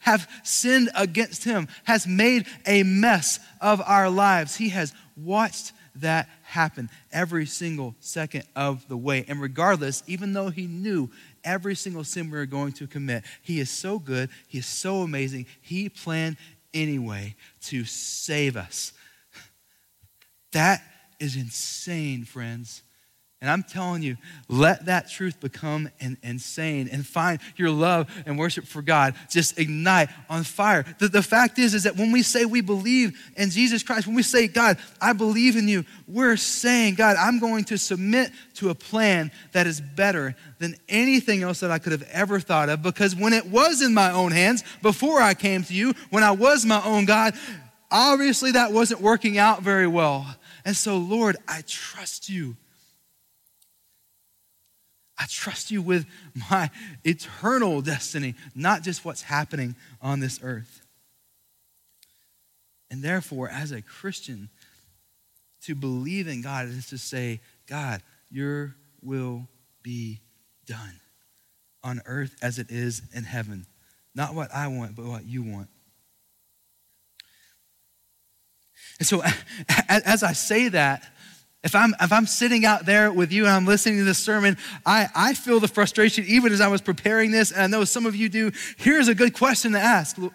have 0.00 0.28
sinned 0.42 0.90
against 0.94 1.44
him, 1.44 1.68
has 1.84 2.06
made 2.06 2.46
a 2.66 2.82
mess 2.82 3.40
of 3.60 3.82
our 3.84 4.08
lives. 4.08 4.56
He 4.56 4.70
has 4.70 4.92
watched 5.16 5.72
that 5.96 6.28
happen 6.48 6.88
every 7.12 7.44
single 7.44 7.94
second 8.00 8.42
of 8.56 8.88
the 8.88 8.96
way. 8.96 9.24
And 9.28 9.40
regardless, 9.40 10.02
even 10.06 10.32
though 10.32 10.48
he 10.48 10.66
knew 10.66 11.10
every 11.44 11.74
single 11.74 12.04
sin 12.04 12.30
we 12.30 12.38
were 12.38 12.46
going 12.46 12.72
to 12.72 12.86
commit, 12.86 13.24
he 13.42 13.60
is 13.60 13.68
so 13.68 13.98
good, 13.98 14.30
he 14.46 14.58
is 14.58 14.66
so 14.66 15.02
amazing, 15.02 15.46
he 15.60 15.90
planned 15.90 16.38
anyway 16.72 17.36
to 17.62 17.84
save 17.84 18.56
us. 18.56 18.92
That 20.52 20.82
is 21.20 21.36
insane, 21.36 22.24
friends. 22.24 22.82
And 23.40 23.48
I'm 23.48 23.62
telling 23.62 24.02
you, 24.02 24.16
let 24.48 24.86
that 24.86 25.08
truth 25.08 25.38
become 25.38 25.90
an, 26.00 26.18
insane 26.24 26.88
and 26.90 27.06
find 27.06 27.38
your 27.54 27.70
love 27.70 28.10
and 28.26 28.36
worship 28.36 28.64
for 28.64 28.82
God 28.82 29.14
just 29.30 29.60
ignite 29.60 30.08
on 30.28 30.42
fire. 30.42 30.84
The, 30.98 31.06
the 31.06 31.22
fact 31.22 31.56
is, 31.60 31.72
is 31.72 31.84
that 31.84 31.96
when 31.96 32.10
we 32.10 32.22
say 32.22 32.44
we 32.46 32.62
believe 32.62 33.16
in 33.36 33.50
Jesus 33.50 33.84
Christ, 33.84 34.08
when 34.08 34.16
we 34.16 34.24
say, 34.24 34.48
God, 34.48 34.76
I 35.00 35.12
believe 35.12 35.54
in 35.54 35.68
you, 35.68 35.84
we're 36.08 36.36
saying, 36.36 36.96
God, 36.96 37.16
I'm 37.16 37.38
going 37.38 37.62
to 37.66 37.78
submit 37.78 38.32
to 38.54 38.70
a 38.70 38.74
plan 38.74 39.30
that 39.52 39.68
is 39.68 39.80
better 39.80 40.34
than 40.58 40.74
anything 40.88 41.44
else 41.44 41.60
that 41.60 41.70
I 41.70 41.78
could 41.78 41.92
have 41.92 42.08
ever 42.10 42.40
thought 42.40 42.68
of. 42.68 42.82
Because 42.82 43.14
when 43.14 43.32
it 43.32 43.46
was 43.46 43.82
in 43.82 43.94
my 43.94 44.10
own 44.10 44.32
hands, 44.32 44.64
before 44.82 45.22
I 45.22 45.34
came 45.34 45.62
to 45.62 45.74
you, 45.74 45.94
when 46.10 46.24
I 46.24 46.32
was 46.32 46.66
my 46.66 46.84
own 46.84 47.04
God, 47.04 47.34
obviously 47.88 48.50
that 48.52 48.72
wasn't 48.72 49.00
working 49.00 49.38
out 49.38 49.62
very 49.62 49.86
well. 49.86 50.26
And 50.64 50.76
so, 50.76 50.96
Lord, 50.96 51.36
I 51.46 51.62
trust 51.68 52.28
you. 52.28 52.56
I 55.18 55.26
trust 55.28 55.70
you 55.70 55.82
with 55.82 56.06
my 56.50 56.70
eternal 57.04 57.82
destiny, 57.82 58.34
not 58.54 58.82
just 58.82 59.04
what's 59.04 59.22
happening 59.22 59.74
on 60.00 60.20
this 60.20 60.38
earth. 60.42 60.82
And 62.90 63.02
therefore, 63.02 63.48
as 63.48 63.72
a 63.72 63.82
Christian, 63.82 64.48
to 65.62 65.74
believe 65.74 66.28
in 66.28 66.40
God 66.40 66.68
is 66.68 66.86
to 66.88 66.98
say, 66.98 67.40
God, 67.66 68.02
your 68.30 68.76
will 69.02 69.48
be 69.82 70.20
done 70.66 71.00
on 71.82 72.00
earth 72.06 72.36
as 72.40 72.58
it 72.58 72.70
is 72.70 73.02
in 73.12 73.24
heaven. 73.24 73.66
Not 74.14 74.34
what 74.34 74.54
I 74.54 74.68
want, 74.68 74.96
but 74.96 75.04
what 75.04 75.24
you 75.26 75.42
want. 75.42 75.68
And 78.98 79.06
so, 79.06 79.22
as 79.88 80.22
I 80.22 80.32
say 80.32 80.68
that, 80.68 81.02
if 81.68 81.74
I'm, 81.74 81.94
if 82.00 82.12
I'm 82.12 82.26
sitting 82.26 82.64
out 82.64 82.86
there 82.86 83.12
with 83.12 83.30
you 83.30 83.44
and 83.44 83.52
I'm 83.52 83.66
listening 83.66 83.98
to 83.98 84.04
this 84.04 84.18
sermon, 84.18 84.56
I, 84.86 85.08
I 85.14 85.34
feel 85.34 85.60
the 85.60 85.68
frustration 85.68 86.24
even 86.26 86.50
as 86.50 86.62
I 86.62 86.68
was 86.68 86.80
preparing 86.80 87.30
this, 87.30 87.52
and 87.52 87.62
I 87.62 87.66
know 87.66 87.84
some 87.84 88.06
of 88.06 88.16
you 88.16 88.30
do. 88.30 88.52
Here's 88.78 89.08
a 89.08 89.14
good 89.14 89.34
question 89.34 89.72
to 89.72 89.78
ask. 89.78 90.18
All 90.18 90.30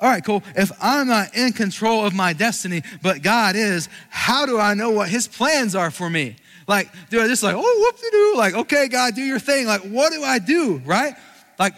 right, 0.00 0.22
cool. 0.22 0.42
If 0.54 0.70
I'm 0.82 1.08
not 1.08 1.34
in 1.34 1.54
control 1.54 2.04
of 2.04 2.12
my 2.14 2.34
destiny, 2.34 2.82
but 3.02 3.22
God 3.22 3.56
is, 3.56 3.88
how 4.10 4.44
do 4.44 4.58
I 4.58 4.74
know 4.74 4.90
what 4.90 5.08
His 5.08 5.26
plans 5.26 5.74
are 5.74 5.90
for 5.90 6.10
me? 6.10 6.36
Like, 6.68 6.90
do 7.08 7.18
I 7.18 7.28
just 7.28 7.42
like, 7.42 7.54
oh, 7.56 7.60
whoop 7.60 7.96
de 7.96 8.10
doo? 8.10 8.34
Like, 8.36 8.54
okay, 8.54 8.88
God, 8.88 9.14
do 9.14 9.22
your 9.22 9.38
thing. 9.38 9.66
Like, 9.66 9.82
what 9.82 10.12
do 10.12 10.22
I 10.22 10.38
do, 10.38 10.82
right? 10.84 11.14
Like, 11.58 11.76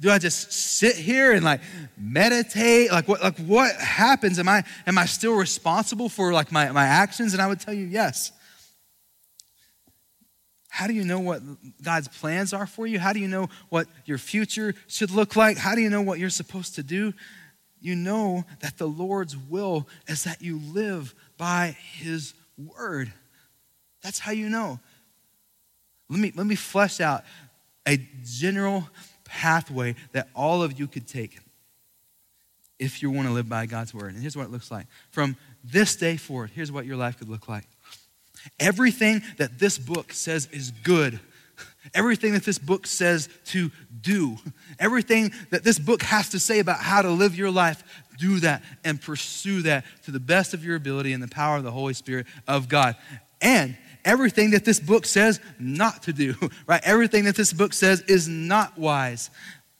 do 0.00 0.10
I 0.10 0.18
just 0.18 0.50
sit 0.50 0.96
here 0.96 1.32
and 1.32 1.44
like 1.44 1.60
meditate? 1.96 2.90
Like 2.90 3.06
what, 3.06 3.22
like 3.22 3.38
what 3.38 3.76
happens? 3.76 4.40
Am 4.40 4.48
I, 4.48 4.64
am 4.88 4.98
I 4.98 5.04
still 5.04 5.34
responsible 5.34 6.08
for 6.08 6.32
like 6.32 6.50
my, 6.50 6.72
my 6.72 6.84
actions? 6.84 7.32
And 7.32 7.40
I 7.40 7.46
would 7.46 7.60
tell 7.60 7.74
you, 7.74 7.84
yes. 7.84 8.32
How 10.72 10.86
do 10.86 10.94
you 10.94 11.04
know 11.04 11.18
what 11.18 11.42
God's 11.82 12.08
plans 12.08 12.52
are 12.52 12.66
for 12.66 12.86
you? 12.86 12.98
How 13.00 13.12
do 13.12 13.18
you 13.18 13.28
know 13.28 13.48
what 13.68 13.88
your 14.06 14.18
future 14.18 14.72
should 14.86 15.10
look 15.10 15.34
like? 15.34 15.58
How 15.58 15.74
do 15.74 15.80
you 15.80 15.90
know 15.90 16.00
what 16.00 16.20
you're 16.20 16.30
supposed 16.30 16.76
to 16.76 16.82
do? 16.82 17.12
You 17.80 17.96
know 17.96 18.44
that 18.60 18.78
the 18.78 18.86
Lord's 18.86 19.36
will 19.36 19.88
is 20.06 20.24
that 20.24 20.40
you 20.40 20.60
live 20.72 21.14
by 21.36 21.76
his 21.94 22.34
word. 22.56 23.12
That's 24.02 24.20
how 24.20 24.32
you 24.32 24.48
know. 24.48 24.78
Let 26.08 26.20
me, 26.20 26.32
let 26.36 26.46
me 26.46 26.54
flesh 26.54 27.00
out 27.00 27.24
a 27.86 27.98
general 28.24 28.88
pathway 29.24 29.96
that 30.12 30.28
all 30.34 30.62
of 30.62 30.78
you 30.78 30.86
could 30.86 31.08
take. 31.08 31.40
if 32.80 33.02
you 33.02 33.10
want 33.10 33.28
to 33.28 33.34
live 33.34 33.48
by 33.48 33.66
God's 33.66 33.92
word. 33.92 34.14
And 34.14 34.22
here's 34.22 34.36
what 34.36 34.44
it 34.44 34.50
looks 34.50 34.70
like. 34.70 34.86
From 35.10 35.36
this 35.62 35.94
day 35.94 36.16
forward, 36.16 36.50
here's 36.54 36.72
what 36.72 36.86
your 36.86 36.96
life 36.96 37.18
could 37.18 37.28
look 37.28 37.46
like. 37.46 37.66
Everything 38.58 39.22
that 39.38 39.58
this 39.58 39.78
book 39.78 40.12
says 40.12 40.48
is 40.52 40.70
good, 40.82 41.20
everything 41.94 42.32
that 42.32 42.44
this 42.44 42.58
book 42.58 42.86
says 42.86 43.28
to 43.46 43.70
do, 44.00 44.36
everything 44.78 45.32
that 45.50 45.64
this 45.64 45.78
book 45.78 46.02
has 46.02 46.30
to 46.30 46.38
say 46.38 46.58
about 46.58 46.78
how 46.78 47.02
to 47.02 47.10
live 47.10 47.36
your 47.36 47.50
life, 47.50 47.82
do 48.18 48.40
that 48.40 48.62
and 48.84 49.00
pursue 49.00 49.62
that 49.62 49.84
to 50.04 50.10
the 50.10 50.20
best 50.20 50.54
of 50.54 50.64
your 50.64 50.76
ability 50.76 51.12
in 51.12 51.20
the 51.20 51.28
power 51.28 51.56
of 51.56 51.64
the 51.64 51.70
Holy 51.70 51.94
Spirit 51.94 52.26
of 52.46 52.68
God. 52.68 52.96
And 53.40 53.76
everything 54.04 54.50
that 54.50 54.64
this 54.64 54.78
book 54.78 55.06
says 55.06 55.40
not 55.58 56.02
to 56.04 56.12
do, 56.12 56.34
right? 56.66 56.82
Everything 56.84 57.24
that 57.24 57.36
this 57.36 57.52
book 57.52 57.72
says 57.72 58.02
is 58.02 58.28
not 58.28 58.78
wise 58.78 59.30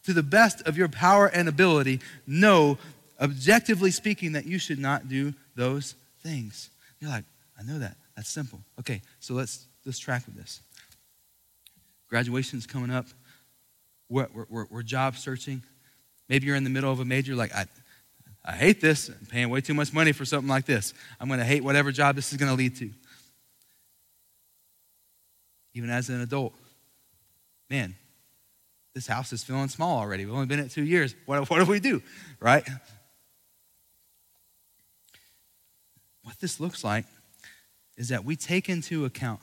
to 0.05 0.13
the 0.13 0.23
best 0.23 0.63
of 0.67 0.79
your 0.79 0.89
power 0.89 1.27
and 1.27 1.49
ability, 1.49 2.01
know, 2.27 2.79
objectively 3.21 3.91
speaking, 3.91 4.33
that 4.33 4.47
you 4.47 4.59
should 4.59 4.79
not 4.79 5.09
do 5.09 5.35
those 5.55 5.95
things. 6.23 6.71
You're 7.01 7.11
like, 7.11 7.25
I 7.59 7.63
know 7.63 7.79
that. 7.79 7.97
That's 8.21 8.29
simple. 8.29 8.61
Okay, 8.79 9.01
so 9.19 9.33
let's 9.33 9.67
let's 9.87 9.99
track 9.99 10.27
with 10.27 10.37
this. 10.37 10.61
Graduation's 12.11 12.67
coming 12.67 12.91
up. 12.91 13.07
We're, 14.11 14.29
we're, 14.51 14.67
we're 14.69 14.83
job 14.83 15.17
searching. 15.17 15.63
Maybe 16.29 16.47
you're 16.47 16.57
in 16.57 16.65
the 16.65 16.69
middle 16.69 16.93
of 16.93 17.01
a 17.01 17.05
major, 17.07 17.35
like, 17.35 17.55
I, 17.55 17.65
I 18.45 18.53
hate 18.53 18.83
this. 18.83 19.09
I'm 19.09 19.25
paying 19.25 19.49
way 19.49 19.63
too 19.63 19.73
much 19.73 19.95
money 19.95 20.13
for 20.13 20.27
something 20.27 20.51
like 20.51 20.67
this. 20.67 20.93
I'm 21.19 21.29
going 21.29 21.41
to 21.41 21.47
hate 21.47 21.65
whatever 21.65 21.91
job 21.93 22.15
this 22.15 22.31
is 22.31 22.37
going 22.37 22.51
to 22.51 22.55
lead 22.55 22.77
to. 22.77 22.91
Even 25.73 25.89
as 25.89 26.11
an 26.11 26.21
adult, 26.21 26.53
man, 27.71 27.95
this 28.95 29.07
house 29.07 29.33
is 29.33 29.43
feeling 29.43 29.69
small 29.69 29.99
already. 29.99 30.27
We've 30.27 30.35
only 30.35 30.45
been 30.45 30.61
at 30.61 30.71
two 30.71 30.85
years. 30.85 31.15
What, 31.25 31.49
what 31.49 31.65
do 31.65 31.65
we 31.65 31.81
do? 31.81 32.03
Right? 32.39 32.69
What 36.23 36.39
this 36.39 36.61
looks 36.61 36.85
like 36.85 37.07
is 38.01 38.09
that 38.09 38.25
we 38.25 38.35
take 38.35 38.71
into 38.71 39.05
account 39.05 39.41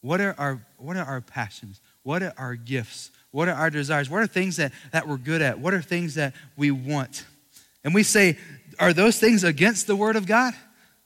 what 0.00 0.18
are 0.22 0.34
our, 0.38 0.66
what 0.78 0.96
are 0.96 1.04
our 1.04 1.20
passions? 1.20 1.82
What 2.04 2.22
are 2.22 2.32
our 2.38 2.54
gifts? 2.54 3.10
What 3.32 3.48
are 3.48 3.54
our 3.54 3.68
desires? 3.68 4.08
What 4.08 4.22
are 4.22 4.26
things 4.26 4.56
that, 4.56 4.72
that 4.92 5.06
we're 5.06 5.18
good 5.18 5.42
at? 5.42 5.58
What 5.58 5.74
are 5.74 5.82
things 5.82 6.14
that 6.14 6.32
we 6.56 6.70
want? 6.70 7.26
And 7.84 7.94
we 7.94 8.02
say, 8.02 8.38
are 8.78 8.94
those 8.94 9.18
things 9.18 9.44
against 9.44 9.86
the 9.86 9.94
Word 9.94 10.16
of 10.16 10.26
God? 10.26 10.54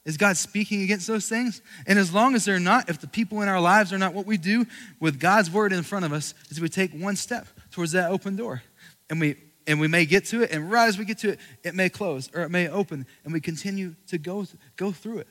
Is 0.05 0.17
God 0.17 0.37
speaking 0.37 0.83
against 0.83 1.09
those 1.09 1.29
things? 1.29 1.61
And 1.89 1.99
as 1.99 2.15
long 2.15 2.37
as 2.37 2.45
they're 2.45 2.61
not, 2.61 2.89
if 2.89 3.01
the 3.01 3.09
people 3.09 3.43
in 3.43 3.49
our 3.49 3.61
lives 3.61 3.93
are 3.93 3.99
not, 3.99 4.15
what 4.15 4.27
we 4.27 4.37
do 4.37 4.65
with 5.01 5.19
God's 5.19 5.51
word 5.51 5.73
in 5.73 5.83
front 5.83 6.05
of 6.05 6.13
us 6.13 6.35
is 6.51 6.61
we 6.61 6.69
take 6.69 6.93
one 6.93 7.17
step 7.17 7.49
towards 7.73 7.91
that 7.93 8.13
open 8.13 8.37
door. 8.37 8.63
And 9.11 9.19
we 9.19 9.37
and 9.67 9.81
we 9.81 9.89
may 9.89 10.05
get 10.05 10.27
to 10.27 10.43
it, 10.43 10.51
and 10.51 10.71
right 10.71 10.89
as 10.89 10.99
we 10.99 11.05
get 11.05 11.19
to 11.19 11.31
it, 11.31 11.41
it 11.63 11.75
may 11.75 11.89
close 11.89 12.31
or 12.35 12.43
it 12.43 12.51
may 12.51 12.69
open, 12.69 13.07
and 13.25 13.33
we 13.33 13.41
continue 13.41 13.95
to 14.09 14.19
go, 14.19 14.45
go 14.77 14.93
through 14.93 15.19
it. 15.19 15.29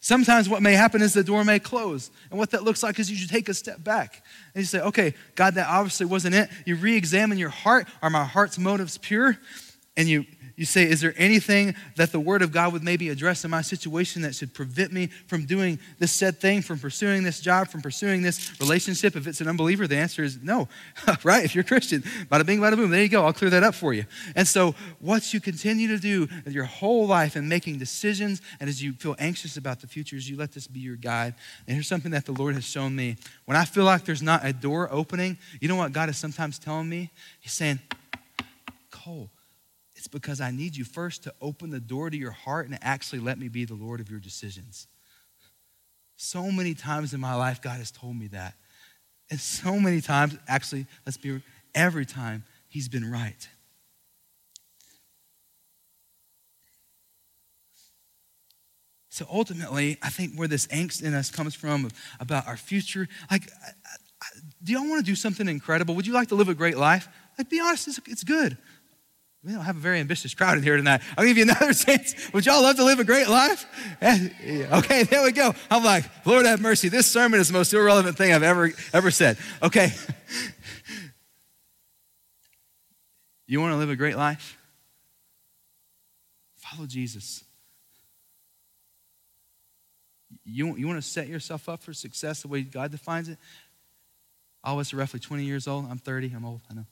Sometimes 0.00 0.48
what 0.48 0.62
may 0.62 0.74
happen 0.74 1.00
is 1.00 1.14
the 1.14 1.24
door 1.24 1.44
may 1.44 1.58
close. 1.58 2.10
And 2.30 2.38
what 2.38 2.50
that 2.50 2.62
looks 2.62 2.82
like 2.82 2.98
is 2.98 3.10
you 3.10 3.16
should 3.16 3.30
take 3.30 3.48
a 3.48 3.54
step 3.54 3.82
back. 3.82 4.22
And 4.54 4.62
you 4.62 4.66
say, 4.66 4.80
okay, 4.80 5.14
God, 5.34 5.54
that 5.54 5.66
obviously 5.68 6.06
wasn't 6.06 6.34
it. 6.34 6.50
You 6.66 6.76
re 6.76 6.94
examine 6.96 7.38
your 7.38 7.48
heart. 7.48 7.88
Are 8.02 8.10
my 8.10 8.24
heart's 8.24 8.58
motives 8.58 8.98
pure? 8.98 9.38
And 9.96 10.08
you 10.08 10.26
you 10.58 10.64
say, 10.64 10.90
Is 10.90 11.00
there 11.00 11.14
anything 11.16 11.76
that 11.94 12.10
the 12.10 12.18
Word 12.18 12.42
of 12.42 12.50
God 12.50 12.72
would 12.72 12.82
maybe 12.82 13.10
address 13.10 13.44
in 13.44 13.50
my 13.50 13.62
situation 13.62 14.22
that 14.22 14.34
should 14.34 14.52
prevent 14.52 14.92
me 14.92 15.06
from 15.28 15.46
doing 15.46 15.78
this 16.00 16.10
said 16.10 16.40
thing, 16.40 16.62
from 16.62 16.80
pursuing 16.80 17.22
this 17.22 17.40
job, 17.40 17.68
from 17.68 17.80
pursuing 17.80 18.22
this 18.22 18.58
relationship? 18.58 19.14
If 19.14 19.28
it's 19.28 19.40
an 19.40 19.46
unbeliever, 19.46 19.86
the 19.86 19.96
answer 19.96 20.24
is 20.24 20.42
no, 20.42 20.68
right? 21.22 21.44
If 21.44 21.54
you're 21.54 21.62
a 21.62 21.66
Christian, 21.66 22.02
bada 22.02 22.44
bing, 22.44 22.58
bada 22.58 22.74
boom, 22.74 22.90
there 22.90 23.00
you 23.00 23.08
go. 23.08 23.24
I'll 23.24 23.32
clear 23.32 23.50
that 23.50 23.62
up 23.62 23.76
for 23.76 23.94
you. 23.94 24.04
And 24.34 24.48
so, 24.48 24.74
what 24.98 25.32
you 25.32 25.40
continue 25.40 25.86
to 25.88 25.98
do 25.98 26.26
your 26.46 26.64
whole 26.64 27.06
life 27.06 27.36
in 27.36 27.48
making 27.48 27.78
decisions, 27.78 28.42
and 28.58 28.68
as 28.68 28.82
you 28.82 28.94
feel 28.94 29.14
anxious 29.20 29.56
about 29.56 29.80
the 29.80 29.86
future, 29.86 30.16
is 30.16 30.28
you 30.28 30.36
let 30.36 30.50
this 30.50 30.66
be 30.66 30.80
your 30.80 30.96
guide. 30.96 31.34
And 31.68 31.74
here's 31.74 31.86
something 31.86 32.10
that 32.10 32.26
the 32.26 32.32
Lord 32.32 32.56
has 32.56 32.64
shown 32.64 32.96
me. 32.96 33.16
When 33.44 33.56
I 33.56 33.64
feel 33.64 33.84
like 33.84 34.04
there's 34.04 34.22
not 34.22 34.44
a 34.44 34.52
door 34.52 34.88
opening, 34.90 35.38
you 35.60 35.68
know 35.68 35.76
what 35.76 35.92
God 35.92 36.08
is 36.08 36.18
sometimes 36.18 36.58
telling 36.58 36.88
me? 36.88 37.12
He's 37.38 37.52
saying, 37.52 37.78
Cole, 38.90 39.30
it's 40.08 40.12
because 40.22 40.40
I 40.40 40.50
need 40.50 40.74
you 40.74 40.84
first 40.84 41.24
to 41.24 41.34
open 41.40 41.68
the 41.68 41.80
door 41.80 42.08
to 42.08 42.16
your 42.16 42.30
heart 42.30 42.66
and 42.66 42.78
actually 42.80 43.18
let 43.18 43.38
me 43.38 43.48
be 43.48 43.66
the 43.66 43.74
Lord 43.74 44.00
of 44.00 44.10
your 44.10 44.20
decisions. 44.20 44.86
So 46.16 46.50
many 46.50 46.72
times 46.74 47.12
in 47.12 47.20
my 47.20 47.34
life, 47.34 47.60
God 47.60 47.76
has 47.76 47.90
told 47.90 48.16
me 48.16 48.28
that. 48.28 48.54
And 49.30 49.38
so 49.38 49.78
many 49.78 50.00
times, 50.00 50.36
actually, 50.48 50.86
let's 51.04 51.18
be 51.18 51.42
every 51.74 52.06
time, 52.06 52.44
He's 52.68 52.88
been 52.88 53.10
right. 53.10 53.48
So 59.10 59.26
ultimately, 59.30 59.98
I 60.02 60.08
think 60.10 60.34
where 60.34 60.48
this 60.48 60.66
angst 60.68 61.02
in 61.02 61.12
us 61.12 61.30
comes 61.30 61.54
from 61.54 61.90
about 62.20 62.46
our 62.46 62.56
future, 62.56 63.08
like, 63.30 63.50
do 64.62 64.72
y'all 64.72 64.88
want 64.88 65.04
to 65.04 65.10
do 65.10 65.14
something 65.14 65.48
incredible? 65.48 65.94
Would 65.94 66.06
you 66.06 66.12
like 66.12 66.28
to 66.28 66.34
live 66.34 66.48
a 66.48 66.54
great 66.54 66.76
life? 66.76 67.08
Like, 67.36 67.50
be 67.50 67.60
honest, 67.60 67.88
it's, 67.88 68.00
it's 68.06 68.24
good. 68.24 68.58
We 69.44 69.52
don't 69.52 69.64
have 69.64 69.76
a 69.76 69.80
very 69.80 70.00
ambitious 70.00 70.34
crowd 70.34 70.58
in 70.58 70.64
here 70.64 70.76
tonight. 70.76 71.00
I'll 71.16 71.24
give 71.24 71.36
you 71.36 71.44
another 71.44 71.72
chance. 71.74 72.32
Would 72.32 72.44
y'all 72.44 72.62
love 72.62 72.76
to 72.76 72.84
live 72.84 72.98
a 72.98 73.04
great 73.04 73.28
life? 73.28 73.66
Eh, 74.00 74.66
okay, 74.78 75.04
there 75.04 75.22
we 75.22 75.32
go. 75.32 75.54
I'm 75.70 75.84
like, 75.84 76.04
Lord 76.26 76.44
have 76.44 76.60
mercy. 76.60 76.88
This 76.88 77.06
sermon 77.06 77.38
is 77.38 77.48
the 77.48 77.54
most 77.54 77.72
irrelevant 77.72 78.16
thing 78.16 78.32
I've 78.32 78.42
ever 78.42 78.72
ever 78.92 79.10
said. 79.10 79.38
Okay. 79.62 79.92
You 83.50 83.62
want 83.62 83.72
to 83.72 83.78
live 83.78 83.88
a 83.88 83.96
great 83.96 84.16
life? 84.16 84.58
Follow 86.56 86.84
Jesus. 86.84 87.42
You, 90.44 90.76
you 90.76 90.86
want 90.86 91.02
to 91.02 91.08
set 91.08 91.28
yourself 91.28 91.66
up 91.66 91.82
for 91.82 91.94
success 91.94 92.42
the 92.42 92.48
way 92.48 92.60
God 92.60 92.90
defines 92.90 93.30
it? 93.30 93.38
I 94.62 94.74
was 94.74 94.92
roughly 94.92 95.18
20 95.18 95.44
years 95.44 95.66
old. 95.66 95.86
I'm 95.90 95.96
30. 95.96 96.34
I'm 96.36 96.44
old. 96.44 96.60
I 96.70 96.74
know. 96.74 96.84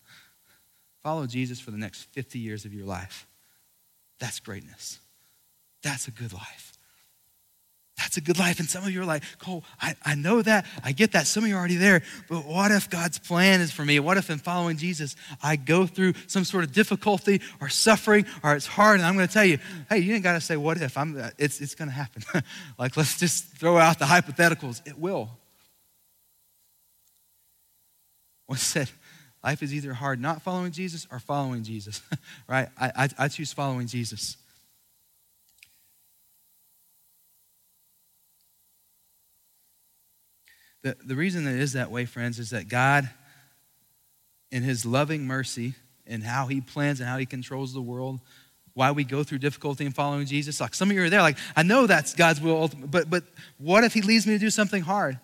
Follow 1.06 1.24
Jesus 1.28 1.60
for 1.60 1.70
the 1.70 1.78
next 1.78 2.02
50 2.14 2.40
years 2.40 2.64
of 2.64 2.74
your 2.74 2.84
life. 2.84 3.28
That's 4.18 4.40
greatness. 4.40 4.98
That's 5.84 6.08
a 6.08 6.10
good 6.10 6.32
life. 6.32 6.72
That's 7.96 8.16
a 8.16 8.20
good 8.20 8.40
life. 8.40 8.58
And 8.58 8.68
some 8.68 8.82
of 8.82 8.90
you 8.90 9.02
are 9.02 9.04
like, 9.04 9.22
Cole, 9.38 9.62
I, 9.80 9.94
I 10.04 10.16
know 10.16 10.42
that. 10.42 10.66
I 10.82 10.90
get 10.90 11.12
that. 11.12 11.28
Some 11.28 11.44
of 11.44 11.48
you 11.48 11.54
are 11.54 11.60
already 11.60 11.76
there. 11.76 12.02
But 12.28 12.44
what 12.44 12.72
if 12.72 12.90
God's 12.90 13.20
plan 13.20 13.60
is 13.60 13.70
for 13.70 13.84
me? 13.84 14.00
What 14.00 14.16
if 14.16 14.30
in 14.30 14.38
following 14.38 14.78
Jesus, 14.78 15.14
I 15.40 15.54
go 15.54 15.86
through 15.86 16.14
some 16.26 16.42
sort 16.42 16.64
of 16.64 16.72
difficulty 16.72 17.40
or 17.60 17.68
suffering 17.68 18.26
or 18.42 18.56
it's 18.56 18.66
hard? 18.66 18.98
And 18.98 19.06
I'm 19.06 19.14
going 19.14 19.28
to 19.28 19.32
tell 19.32 19.44
you, 19.44 19.60
hey, 19.88 19.98
you 19.98 20.12
ain't 20.12 20.24
got 20.24 20.32
to 20.32 20.40
say, 20.40 20.56
what 20.56 20.76
if? 20.82 20.98
I'm, 20.98 21.16
uh, 21.16 21.30
it's 21.38 21.60
it's 21.60 21.76
going 21.76 21.88
to 21.88 21.94
happen. 21.94 22.24
like, 22.80 22.96
let's 22.96 23.16
just 23.16 23.44
throw 23.56 23.78
out 23.78 24.00
the 24.00 24.06
hypotheticals. 24.06 24.84
It 24.84 24.98
will. 24.98 25.30
One 28.46 28.58
said, 28.58 28.90
Life 29.46 29.62
is 29.62 29.72
either 29.72 29.94
hard 29.94 30.20
not 30.20 30.42
following 30.42 30.72
Jesus 30.72 31.06
or 31.08 31.20
following 31.20 31.62
Jesus, 31.62 32.02
right? 32.48 32.68
I, 32.76 32.90
I, 32.96 33.08
I 33.16 33.28
choose 33.28 33.52
following 33.52 33.86
Jesus. 33.86 34.36
The, 40.82 40.96
the 41.06 41.14
reason 41.14 41.44
that 41.44 41.54
it 41.54 41.60
is 41.60 41.74
that 41.74 41.92
way, 41.92 42.06
friends, 42.06 42.40
is 42.40 42.50
that 42.50 42.68
God, 42.68 43.08
in 44.50 44.64
His 44.64 44.84
loving 44.84 45.28
mercy 45.28 45.74
and 46.08 46.24
how 46.24 46.48
He 46.48 46.60
plans 46.60 46.98
and 46.98 47.08
how 47.08 47.16
He 47.16 47.26
controls 47.26 47.72
the 47.72 47.80
world, 47.80 48.18
why 48.74 48.90
we 48.90 49.04
go 49.04 49.22
through 49.22 49.38
difficulty 49.38 49.86
in 49.86 49.92
following 49.92 50.26
Jesus. 50.26 50.60
Like 50.60 50.74
some 50.74 50.90
of 50.90 50.96
you 50.96 51.04
are 51.04 51.10
there, 51.10 51.22
like, 51.22 51.38
I 51.54 51.62
know 51.62 51.86
that's 51.86 52.14
God's 52.14 52.40
will, 52.40 52.68
but, 52.84 53.08
but 53.08 53.22
what 53.58 53.84
if 53.84 53.94
He 53.94 54.02
leads 54.02 54.26
me 54.26 54.32
to 54.32 54.40
do 54.40 54.50
something 54.50 54.82
hard? 54.82 55.20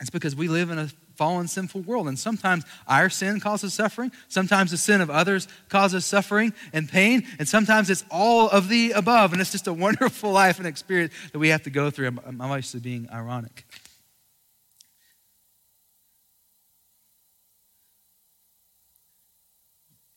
It's 0.00 0.08
because 0.08 0.34
we 0.34 0.48
live 0.48 0.70
in 0.70 0.78
a 0.78 0.88
fallen, 1.18 1.48
sinful 1.48 1.80
world. 1.82 2.06
And 2.06 2.16
sometimes 2.16 2.64
our 2.86 3.10
sin 3.10 3.40
causes 3.40 3.74
suffering. 3.74 4.12
Sometimes 4.28 4.70
the 4.70 4.76
sin 4.76 5.00
of 5.00 5.10
others 5.10 5.48
causes 5.68 6.06
suffering 6.06 6.54
and 6.72 6.88
pain. 6.88 7.26
And 7.40 7.48
sometimes 7.48 7.90
it's 7.90 8.04
all 8.08 8.48
of 8.48 8.68
the 8.68 8.92
above. 8.92 9.32
And 9.32 9.40
it's 9.40 9.50
just 9.50 9.66
a 9.66 9.72
wonderful 9.88 10.30
life 10.30 10.58
and 10.58 10.66
experience 10.66 11.12
that 11.32 11.38
we 11.40 11.48
have 11.48 11.64
to 11.64 11.70
go 11.70 11.90
through. 11.90 12.06
I'm, 12.06 12.20
I'm 12.24 12.40
obviously 12.40 12.78
being 12.78 13.08
ironic. 13.12 13.66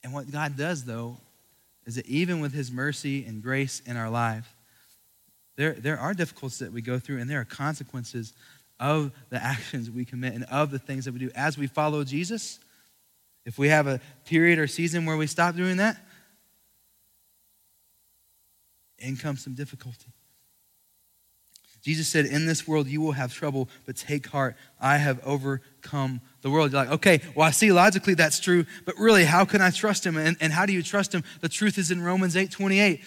And 0.03 0.13
what 0.13 0.31
God 0.31 0.55
does, 0.55 0.85
though, 0.85 1.17
is 1.85 1.95
that 1.95 2.05
even 2.05 2.39
with 2.41 2.53
His 2.53 2.71
mercy 2.71 3.25
and 3.25 3.41
grace 3.41 3.81
in 3.85 3.97
our 3.97 4.09
life, 4.09 4.55
there, 5.57 5.73
there 5.73 5.99
are 5.99 6.13
difficulties 6.13 6.59
that 6.59 6.71
we 6.71 6.81
go 6.81 6.97
through, 6.97 7.19
and 7.19 7.29
there 7.29 7.39
are 7.39 7.45
consequences 7.45 8.33
of 8.81 9.11
the 9.29 9.41
actions 9.41 9.89
we 9.89 10.03
commit 10.03 10.33
and 10.33 10.43
of 10.45 10.71
the 10.71 10.79
things 10.79 11.05
that 11.05 11.13
we 11.13 11.19
do 11.19 11.29
as 11.35 11.57
we 11.57 11.67
follow 11.67 12.03
Jesus. 12.03 12.59
If 13.45 13.57
we 13.57 13.69
have 13.69 13.87
a 13.87 14.01
period 14.25 14.59
or 14.59 14.67
season 14.67 15.05
where 15.05 15.15
we 15.15 15.27
stop 15.27 15.55
doing 15.55 15.77
that, 15.77 15.97
in 18.97 19.15
comes 19.15 19.43
some 19.43 19.53
difficulty. 19.53 20.11
Jesus 21.81 22.07
said, 22.07 22.25
In 22.25 22.45
this 22.45 22.67
world 22.67 22.87
you 22.87 23.01
will 23.01 23.13
have 23.13 23.33
trouble, 23.33 23.67
but 23.85 23.95
take 23.95 24.27
heart. 24.27 24.55
I 24.79 24.97
have 24.97 25.19
overcome 25.25 26.21
the 26.41 26.51
world. 26.51 26.71
You're 26.71 26.81
like, 26.81 26.91
okay, 26.91 27.21
well, 27.35 27.47
I 27.47 27.51
see 27.51 27.71
logically 27.71 28.13
that's 28.13 28.39
true, 28.39 28.65
but 28.85 28.95
really, 28.99 29.25
how 29.25 29.45
can 29.45 29.61
I 29.61 29.71
trust 29.71 30.05
him? 30.05 30.17
And, 30.17 30.37
and 30.39 30.53
how 30.53 30.67
do 30.67 30.73
you 30.73 30.83
trust 30.83 31.13
him? 31.13 31.23
The 31.41 31.49
truth 31.49 31.79
is 31.79 31.89
in 31.89 32.01
Romans 32.01 32.37
8 32.37 32.51
28. 32.51 33.01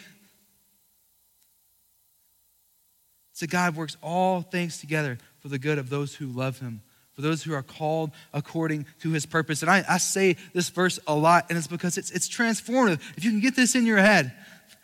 So 3.33 3.47
God 3.47 3.77
works 3.77 3.97
all 4.03 4.43
things 4.43 4.79
together 4.79 5.19
for 5.45 5.49
the 5.49 5.59
good 5.59 5.77
of 5.77 5.91
those 5.91 6.15
who 6.15 6.25
love 6.25 6.59
him, 6.61 6.81
for 7.13 7.21
those 7.21 7.43
who 7.43 7.53
are 7.53 7.63
called 7.63 8.13
according 8.33 8.87
to 9.03 9.11
his 9.11 9.27
purpose. 9.27 9.61
And 9.61 9.71
I, 9.71 9.85
I 9.87 9.99
say 9.99 10.39
this 10.55 10.71
verse 10.71 10.99
a 11.07 11.15
lot, 11.15 11.51
and 11.51 11.59
it's 11.59 11.67
because 11.67 11.99
it's, 11.99 12.11
it's 12.13 12.31
transformative. 12.31 13.03
If 13.19 13.27
you 13.27 13.31
can 13.31 13.41
get 13.41 13.55
this 13.55 13.75
in 13.75 13.85
your 13.85 13.99
head, 13.99 14.33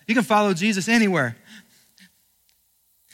you 0.06 0.14
can 0.14 0.22
follow 0.22 0.52
Jesus 0.52 0.86
anywhere. 0.86 1.34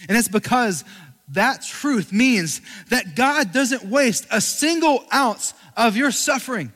And 0.09 0.19
it's 0.19 0.27
because 0.27 0.85
that 1.29 1.63
truth 1.63 2.13
means 2.13 2.63
that 2.91 3.15
God 3.15 3.53
doesn't 3.53 3.85
waste 3.85 4.27
a 4.33 4.41
single 4.41 5.05
ounce 5.15 5.55
of 5.77 5.97
your 5.97 6.11
suffering. 6.11 6.73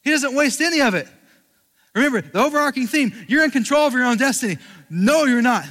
He 0.00 0.10
doesn't 0.10 0.34
waste 0.34 0.62
any 0.62 0.80
of 0.80 0.94
it. 0.94 1.06
Remember, 1.94 2.22
the 2.22 2.42
overarching 2.42 2.86
theme 2.86 3.12
you're 3.28 3.44
in 3.44 3.50
control 3.50 3.86
of 3.86 3.92
your 3.92 4.06
own 4.06 4.16
destiny. 4.16 4.56
No, 4.88 5.24
you're 5.24 5.42
not. 5.42 5.66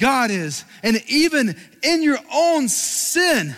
God 0.00 0.32
is. 0.32 0.64
And 0.82 1.00
even 1.06 1.54
in 1.84 2.02
your 2.02 2.18
own 2.32 2.68
sin, 2.68 3.54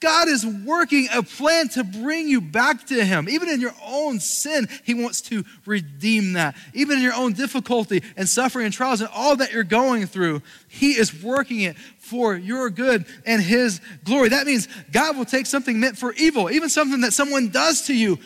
God 0.00 0.28
is 0.28 0.44
working 0.44 1.08
a 1.14 1.22
plan 1.22 1.68
to 1.70 1.82
bring 1.82 2.28
you 2.28 2.42
back 2.42 2.86
to 2.88 3.02
Him. 3.02 3.30
Even 3.30 3.48
in 3.48 3.62
your 3.62 3.74
own 3.82 4.20
sin, 4.20 4.68
He 4.84 4.92
wants 4.92 5.22
to 5.22 5.42
redeem 5.64 6.34
that. 6.34 6.54
Even 6.74 6.98
in 6.98 7.02
your 7.02 7.14
own 7.14 7.32
difficulty 7.32 8.02
and 8.14 8.28
suffering 8.28 8.66
and 8.66 8.74
trials 8.74 9.00
and 9.00 9.08
all 9.14 9.36
that 9.36 9.52
you're 9.52 9.64
going 9.64 10.06
through, 10.06 10.42
He 10.68 10.92
is 10.92 11.22
working 11.22 11.60
it 11.60 11.78
for 11.98 12.36
your 12.36 12.68
good 12.68 13.06
and 13.24 13.40
His 13.40 13.80
glory. 14.04 14.28
That 14.28 14.46
means 14.46 14.68
God 14.92 15.16
will 15.16 15.24
take 15.24 15.46
something 15.46 15.80
meant 15.80 15.96
for 15.96 16.12
evil, 16.12 16.50
even 16.50 16.68
something 16.68 17.00
that 17.00 17.14
someone 17.14 17.48
does 17.48 17.86
to 17.86 17.94
you, 17.94 18.18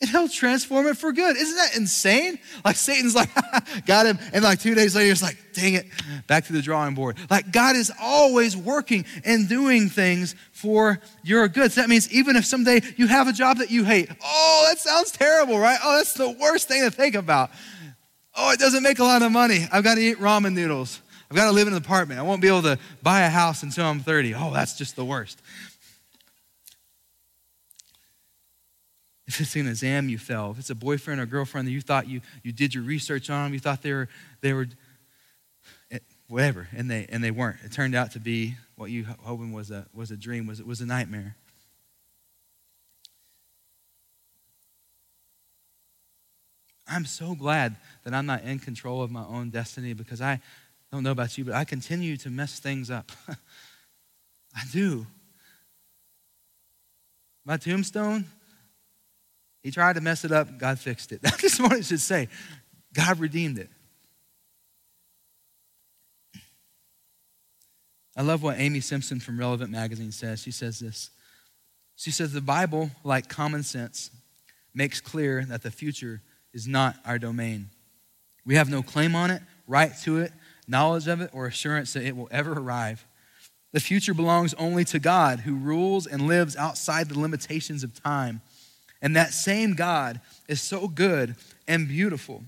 and 0.00 0.08
he'll 0.10 0.28
transform 0.28 0.86
it 0.86 0.96
for 0.96 1.12
good. 1.12 1.36
Isn't 1.36 1.56
that 1.56 1.76
insane? 1.76 2.38
Like 2.64 2.76
Satan's 2.76 3.16
like, 3.16 3.30
got 3.86 4.06
him. 4.06 4.18
And 4.32 4.44
like 4.44 4.60
two 4.60 4.74
days 4.74 4.94
later, 4.94 5.10
it's 5.10 5.22
like, 5.22 5.36
dang 5.54 5.74
it, 5.74 5.86
back 6.26 6.44
to 6.46 6.52
the 6.52 6.62
drawing 6.62 6.94
board. 6.94 7.16
Like 7.28 7.50
God 7.50 7.74
is 7.74 7.92
always 8.00 8.56
working 8.56 9.04
and 9.24 9.48
doing 9.48 9.88
things 9.88 10.36
for 10.52 11.00
your 11.24 11.48
good. 11.48 11.72
So 11.72 11.80
that 11.80 11.88
means 11.88 12.12
even 12.12 12.36
if 12.36 12.44
someday 12.44 12.80
you 12.96 13.08
have 13.08 13.26
a 13.26 13.32
job 13.32 13.58
that 13.58 13.70
you 13.70 13.84
hate, 13.84 14.08
oh, 14.24 14.66
that 14.68 14.78
sounds 14.78 15.10
terrible, 15.10 15.58
right? 15.58 15.78
Oh, 15.82 15.96
that's 15.96 16.14
the 16.14 16.30
worst 16.30 16.68
thing 16.68 16.82
to 16.82 16.90
think 16.90 17.16
about. 17.16 17.50
Oh, 18.36 18.52
it 18.52 18.60
doesn't 18.60 18.84
make 18.84 19.00
a 19.00 19.04
lot 19.04 19.22
of 19.22 19.32
money. 19.32 19.66
I've 19.72 19.82
got 19.82 19.96
to 19.96 20.00
eat 20.00 20.18
ramen 20.18 20.54
noodles. 20.54 21.00
I've 21.30 21.36
got 21.36 21.46
to 21.46 21.52
live 21.52 21.66
in 21.66 21.74
an 21.74 21.78
apartment. 21.78 22.20
I 22.20 22.22
won't 22.22 22.40
be 22.40 22.48
able 22.48 22.62
to 22.62 22.78
buy 23.02 23.22
a 23.22 23.28
house 23.28 23.62
until 23.62 23.84
I'm 23.84 24.00
30. 24.00 24.34
Oh, 24.34 24.52
that's 24.52 24.78
just 24.78 24.96
the 24.96 25.04
worst. 25.04 25.42
If 29.28 29.42
it's 29.42 29.54
an 29.56 29.68
exam 29.68 30.08
you 30.08 30.16
fail, 30.16 30.50
if 30.52 30.58
it's 30.58 30.70
a 30.70 30.74
boyfriend 30.74 31.20
or 31.20 31.26
girlfriend 31.26 31.68
that 31.68 31.72
you 31.72 31.82
thought 31.82 32.08
you, 32.08 32.22
you 32.42 32.50
did 32.50 32.74
your 32.74 32.82
research 32.82 33.28
on, 33.28 33.52
you 33.52 33.60
thought 33.60 33.82
they 33.82 33.92
were, 33.92 34.08
they 34.40 34.54
were 34.54 34.66
eh, 35.90 35.98
whatever, 36.28 36.66
and 36.74 36.90
they, 36.90 37.06
and 37.10 37.22
they 37.22 37.30
weren't. 37.30 37.58
It 37.62 37.70
turned 37.70 37.94
out 37.94 38.12
to 38.12 38.20
be 38.20 38.56
what 38.76 38.90
you 38.90 39.06
hoping 39.22 39.52
was 39.52 39.70
a, 39.70 39.86
was 39.92 40.10
a 40.10 40.16
dream, 40.16 40.46
was, 40.46 40.60
it 40.60 40.66
was 40.66 40.80
a 40.80 40.86
nightmare. 40.86 41.36
I'm 46.88 47.04
so 47.04 47.34
glad 47.34 47.76
that 48.04 48.14
I'm 48.14 48.24
not 48.24 48.44
in 48.44 48.58
control 48.58 49.02
of 49.02 49.10
my 49.10 49.26
own 49.26 49.50
destiny 49.50 49.92
because 49.92 50.22
I 50.22 50.40
don't 50.90 51.02
know 51.02 51.10
about 51.10 51.36
you, 51.36 51.44
but 51.44 51.54
I 51.54 51.64
continue 51.64 52.16
to 52.16 52.30
mess 52.30 52.60
things 52.60 52.90
up. 52.90 53.12
I 54.56 54.62
do. 54.72 55.06
My 57.44 57.58
tombstone, 57.58 58.24
he 59.62 59.70
tried 59.70 59.94
to 59.94 60.00
mess 60.00 60.24
it 60.24 60.32
up, 60.32 60.58
God 60.58 60.78
fixed 60.78 61.12
it. 61.12 61.20
That's 61.22 61.40
just 61.40 61.60
what 61.60 61.72
it 61.72 61.84
should 61.84 62.00
say. 62.00 62.28
God 62.94 63.18
redeemed 63.18 63.58
it. 63.58 63.70
I 68.16 68.22
love 68.22 68.42
what 68.42 68.58
Amy 68.58 68.80
Simpson 68.80 69.20
from 69.20 69.38
Relevant 69.38 69.70
Magazine 69.70 70.10
says. 70.10 70.42
She 70.42 70.50
says 70.50 70.80
this. 70.80 71.10
She 71.94 72.10
says, 72.10 72.32
The 72.32 72.40
Bible, 72.40 72.90
like 73.04 73.28
common 73.28 73.62
sense, 73.62 74.10
makes 74.74 75.00
clear 75.00 75.44
that 75.44 75.62
the 75.62 75.70
future 75.70 76.22
is 76.52 76.66
not 76.66 76.96
our 77.04 77.18
domain. 77.18 77.70
We 78.44 78.56
have 78.56 78.70
no 78.70 78.82
claim 78.82 79.14
on 79.14 79.30
it, 79.30 79.42
right 79.66 79.92
to 80.02 80.18
it, 80.18 80.32
knowledge 80.66 81.06
of 81.06 81.20
it, 81.20 81.30
or 81.32 81.46
assurance 81.46 81.92
that 81.92 82.04
it 82.04 82.16
will 82.16 82.28
ever 82.30 82.52
arrive. 82.52 83.06
The 83.72 83.80
future 83.80 84.14
belongs 84.14 84.54
only 84.54 84.84
to 84.86 84.98
God, 84.98 85.40
who 85.40 85.54
rules 85.54 86.06
and 86.06 86.26
lives 86.26 86.56
outside 86.56 87.08
the 87.08 87.18
limitations 87.18 87.84
of 87.84 88.02
time. 88.02 88.40
And 89.00 89.14
that 89.16 89.32
same 89.32 89.74
God 89.74 90.20
is 90.48 90.60
so 90.60 90.88
good 90.88 91.36
and 91.66 91.86
beautiful. 91.86 92.42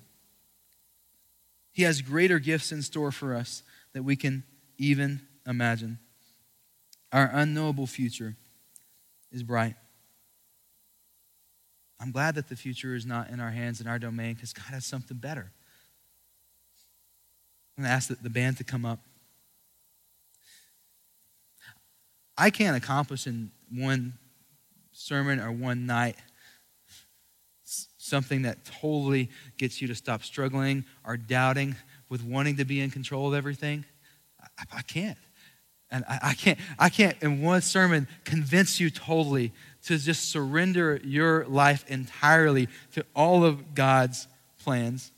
He 1.73 1.85
has 1.85 2.03
greater 2.03 2.39
gifts 2.39 2.73
in 2.73 2.83
store 2.83 3.13
for 3.13 3.35
us 3.35 3.63
that 3.93 4.03
we 4.03 4.17
can 4.17 4.43
even 4.79 5.21
imagine. 5.47 5.99
Our 7.13 7.31
unknowable 7.33 7.87
future 7.87 8.37
is 9.31 9.43
bright. 9.43 9.75
I'm 12.01 12.13
glad 12.13 12.35
that 12.37 12.49
the 12.49 12.57
future 12.57 12.95
is 12.95 13.05
not 13.05 13.31
in 13.31 13.41
our 13.41 13.51
hands, 13.51 13.81
in 13.81 13.87
our 13.87 13.99
domain, 13.99 14.35
because 14.35 14.53
God 14.53 14.67
has 14.71 14.87
something 14.87 15.19
better. 15.19 15.53
I'm 17.77 17.85
going 17.85 17.91
to 17.91 17.95
ask 17.95 18.09
the 18.09 18.31
band 18.31 18.57
to 18.59 18.65
come 18.65 18.85
up. 18.85 19.01
I 22.37 22.51
can't 22.51 22.77
accomplish 22.77 23.27
in 23.27 23.51
one 23.71 24.15
sermon 24.93 25.41
or 25.41 25.53
one 25.53 25.85
night 25.87 26.17
something 28.11 28.43
that 28.43 28.65
totally 28.65 29.31
gets 29.57 29.81
you 29.81 29.89
to 29.89 29.95
stop 29.95 30.23
struggling 30.23 30.85
or 31.05 31.17
doubting 31.17 31.77
with 32.09 32.23
wanting 32.23 32.57
to 32.57 32.65
be 32.65 32.81
in 32.81 32.91
control 32.91 33.29
of 33.29 33.35
everything. 33.35 33.85
I, 34.59 34.79
I 34.79 34.83
can't. 34.83 35.17
And 35.91 36.05
I, 36.09 36.19
I, 36.23 36.35
can't, 36.35 36.59
I 36.79 36.89
can't 36.89 37.17
in 37.23 37.43
one 37.43 37.63
sermon 37.63 38.07
convince 38.25 38.79
you 38.79 38.91
totally 38.91 39.53
to 39.85 39.97
just 39.99 40.31
surrender 40.31 41.01
your 41.03 41.47
life 41.47 41.85
entirely 41.89 42.69
to 42.93 43.05
all 43.15 43.45
of 43.45 43.75
God's 43.75 44.29
plans. 44.63 45.11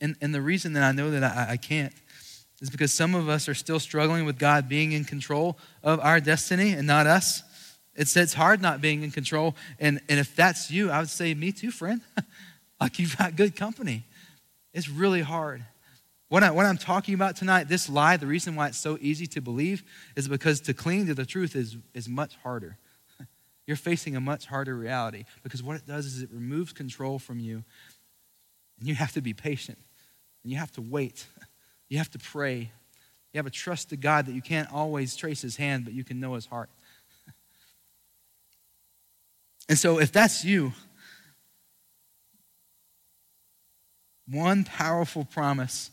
And, 0.00 0.16
and 0.20 0.34
the 0.34 0.42
reason 0.42 0.72
that 0.72 0.82
I 0.82 0.92
know 0.92 1.10
that 1.12 1.22
I, 1.22 1.52
I 1.52 1.56
can't 1.56 1.92
is 2.60 2.68
because 2.68 2.92
some 2.92 3.14
of 3.14 3.28
us 3.28 3.48
are 3.48 3.54
still 3.54 3.80
struggling 3.80 4.24
with 4.24 4.38
God 4.38 4.68
being 4.68 4.92
in 4.92 5.04
control 5.04 5.58
of 5.82 6.00
our 6.00 6.20
destiny 6.20 6.72
and 6.72 6.86
not 6.86 7.06
us. 7.06 7.42
It's, 8.00 8.16
it's 8.16 8.32
hard 8.32 8.62
not 8.62 8.80
being 8.80 9.02
in 9.02 9.10
control. 9.10 9.54
And, 9.78 10.00
and 10.08 10.18
if 10.18 10.34
that's 10.34 10.70
you, 10.70 10.90
I 10.90 11.00
would 11.00 11.10
say, 11.10 11.34
me 11.34 11.52
too, 11.52 11.70
friend. 11.70 12.00
like 12.80 12.98
you've 12.98 13.14
got 13.18 13.36
good 13.36 13.54
company. 13.54 14.06
It's 14.72 14.88
really 14.88 15.20
hard. 15.20 15.66
What, 16.30 16.42
I, 16.42 16.50
what 16.50 16.64
I'm 16.64 16.78
talking 16.78 17.12
about 17.12 17.36
tonight, 17.36 17.68
this 17.68 17.90
lie, 17.90 18.16
the 18.16 18.26
reason 18.26 18.56
why 18.56 18.68
it's 18.68 18.78
so 18.78 18.96
easy 19.02 19.26
to 19.26 19.42
believe 19.42 19.84
is 20.16 20.28
because 20.28 20.62
to 20.62 20.72
cling 20.72 21.08
to 21.08 21.14
the 21.14 21.26
truth 21.26 21.54
is, 21.54 21.76
is 21.92 22.08
much 22.08 22.36
harder. 22.36 22.78
You're 23.66 23.76
facing 23.76 24.16
a 24.16 24.20
much 24.20 24.46
harder 24.46 24.74
reality 24.74 25.26
because 25.42 25.62
what 25.62 25.76
it 25.76 25.86
does 25.86 26.06
is 26.06 26.22
it 26.22 26.30
removes 26.32 26.72
control 26.72 27.18
from 27.18 27.38
you. 27.38 27.64
And 28.78 28.88
you 28.88 28.94
have 28.94 29.12
to 29.12 29.20
be 29.20 29.34
patient. 29.34 29.76
And 30.42 30.50
you 30.50 30.58
have 30.58 30.72
to 30.72 30.80
wait. 30.80 31.26
You 31.92 31.98
have 31.98 32.10
to 32.12 32.20
pray. 32.20 32.70
You 33.32 33.38
have 33.38 33.46
a 33.46 33.50
trust 33.50 33.88
to 33.88 33.96
God 33.96 34.26
that 34.26 34.32
you 34.32 34.42
can't 34.42 34.72
always 34.72 35.16
trace 35.16 35.42
his 35.42 35.56
hand, 35.56 35.84
but 35.84 35.92
you 35.92 36.04
can 36.04 36.20
know 36.20 36.34
his 36.34 36.46
heart. 36.46 36.70
And 39.70 39.78
so, 39.78 40.00
if 40.00 40.10
that's 40.10 40.44
you, 40.44 40.72
one 44.28 44.64
powerful 44.64 45.24
promise 45.24 45.92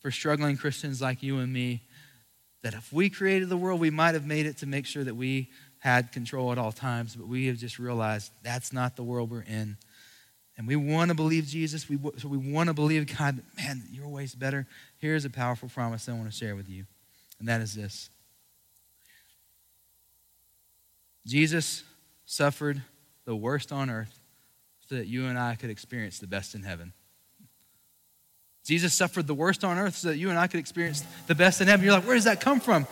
for 0.00 0.10
struggling 0.10 0.58
Christians 0.58 1.00
like 1.00 1.22
you 1.22 1.38
and 1.38 1.50
me 1.50 1.80
that 2.62 2.74
if 2.74 2.92
we 2.92 3.08
created 3.08 3.48
the 3.48 3.56
world, 3.56 3.80
we 3.80 3.88
might 3.88 4.12
have 4.12 4.26
made 4.26 4.44
it 4.44 4.58
to 4.58 4.66
make 4.66 4.84
sure 4.84 5.02
that 5.02 5.14
we 5.14 5.48
had 5.78 6.12
control 6.12 6.52
at 6.52 6.58
all 6.58 6.72
times, 6.72 7.16
but 7.16 7.26
we 7.26 7.46
have 7.46 7.56
just 7.56 7.78
realized 7.78 8.30
that's 8.42 8.70
not 8.70 8.96
the 8.96 9.02
world 9.02 9.30
we're 9.30 9.40
in. 9.40 9.78
And 10.58 10.66
we 10.66 10.76
want 10.76 11.08
to 11.08 11.14
believe 11.14 11.46
Jesus. 11.46 11.88
We, 11.88 11.98
so 12.18 12.28
we 12.28 12.36
want 12.36 12.66
to 12.66 12.74
believe 12.74 13.16
God, 13.18 13.40
man, 13.56 13.82
your 13.90 14.08
way's 14.08 14.34
better. 14.34 14.66
Here's 14.98 15.24
a 15.24 15.30
powerful 15.30 15.70
promise 15.70 16.06
I 16.06 16.12
want 16.12 16.30
to 16.30 16.36
share 16.36 16.54
with 16.54 16.68
you, 16.68 16.84
and 17.38 17.48
that 17.48 17.62
is 17.62 17.74
this 17.74 18.10
Jesus 21.24 21.84
suffered 22.32 22.80
the 23.26 23.36
worst 23.36 23.72
on 23.72 23.90
earth 23.90 24.18
so 24.88 24.94
that 24.94 25.06
you 25.06 25.26
and 25.26 25.38
I 25.38 25.54
could 25.54 25.68
experience 25.68 26.18
the 26.18 26.26
best 26.26 26.54
in 26.54 26.62
heaven. 26.62 26.94
Jesus 28.64 28.94
suffered 28.94 29.26
the 29.26 29.34
worst 29.34 29.64
on 29.64 29.76
earth 29.76 29.96
so 29.96 30.08
that 30.08 30.16
you 30.16 30.30
and 30.30 30.38
I 30.38 30.46
could 30.46 30.58
experience 30.58 31.04
the 31.26 31.34
best 31.34 31.60
in 31.60 31.68
heaven. 31.68 31.84
You're 31.84 31.94
like, 31.94 32.06
where 32.06 32.14
does 32.14 32.24
that 32.24 32.40
come 32.40 32.58
from? 32.58 32.86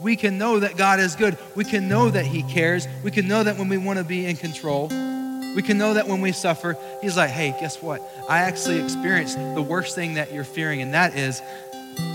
We 0.00 0.14
can 0.14 0.38
know 0.38 0.60
that 0.60 0.76
God 0.76 1.00
is 1.00 1.16
good. 1.16 1.36
We 1.56 1.64
can 1.64 1.88
know 1.88 2.10
that 2.10 2.24
He 2.24 2.44
cares. 2.44 2.86
We 3.02 3.10
can 3.10 3.26
know 3.26 3.42
that 3.42 3.58
when 3.58 3.68
we 3.68 3.76
want 3.76 3.98
to 3.98 4.04
be 4.04 4.24
in 4.24 4.36
control. 4.36 4.86
We 4.86 5.62
can 5.62 5.76
know 5.76 5.94
that 5.94 6.06
when 6.06 6.20
we 6.20 6.30
suffer, 6.30 6.76
He's 7.02 7.16
like, 7.16 7.30
hey, 7.30 7.56
guess 7.58 7.82
what? 7.82 8.00
I 8.28 8.38
actually 8.38 8.80
experienced 8.80 9.36
the 9.36 9.62
worst 9.62 9.96
thing 9.96 10.14
that 10.14 10.32
you're 10.32 10.44
fearing, 10.44 10.80
and 10.80 10.94
that 10.94 11.16
is 11.16 11.42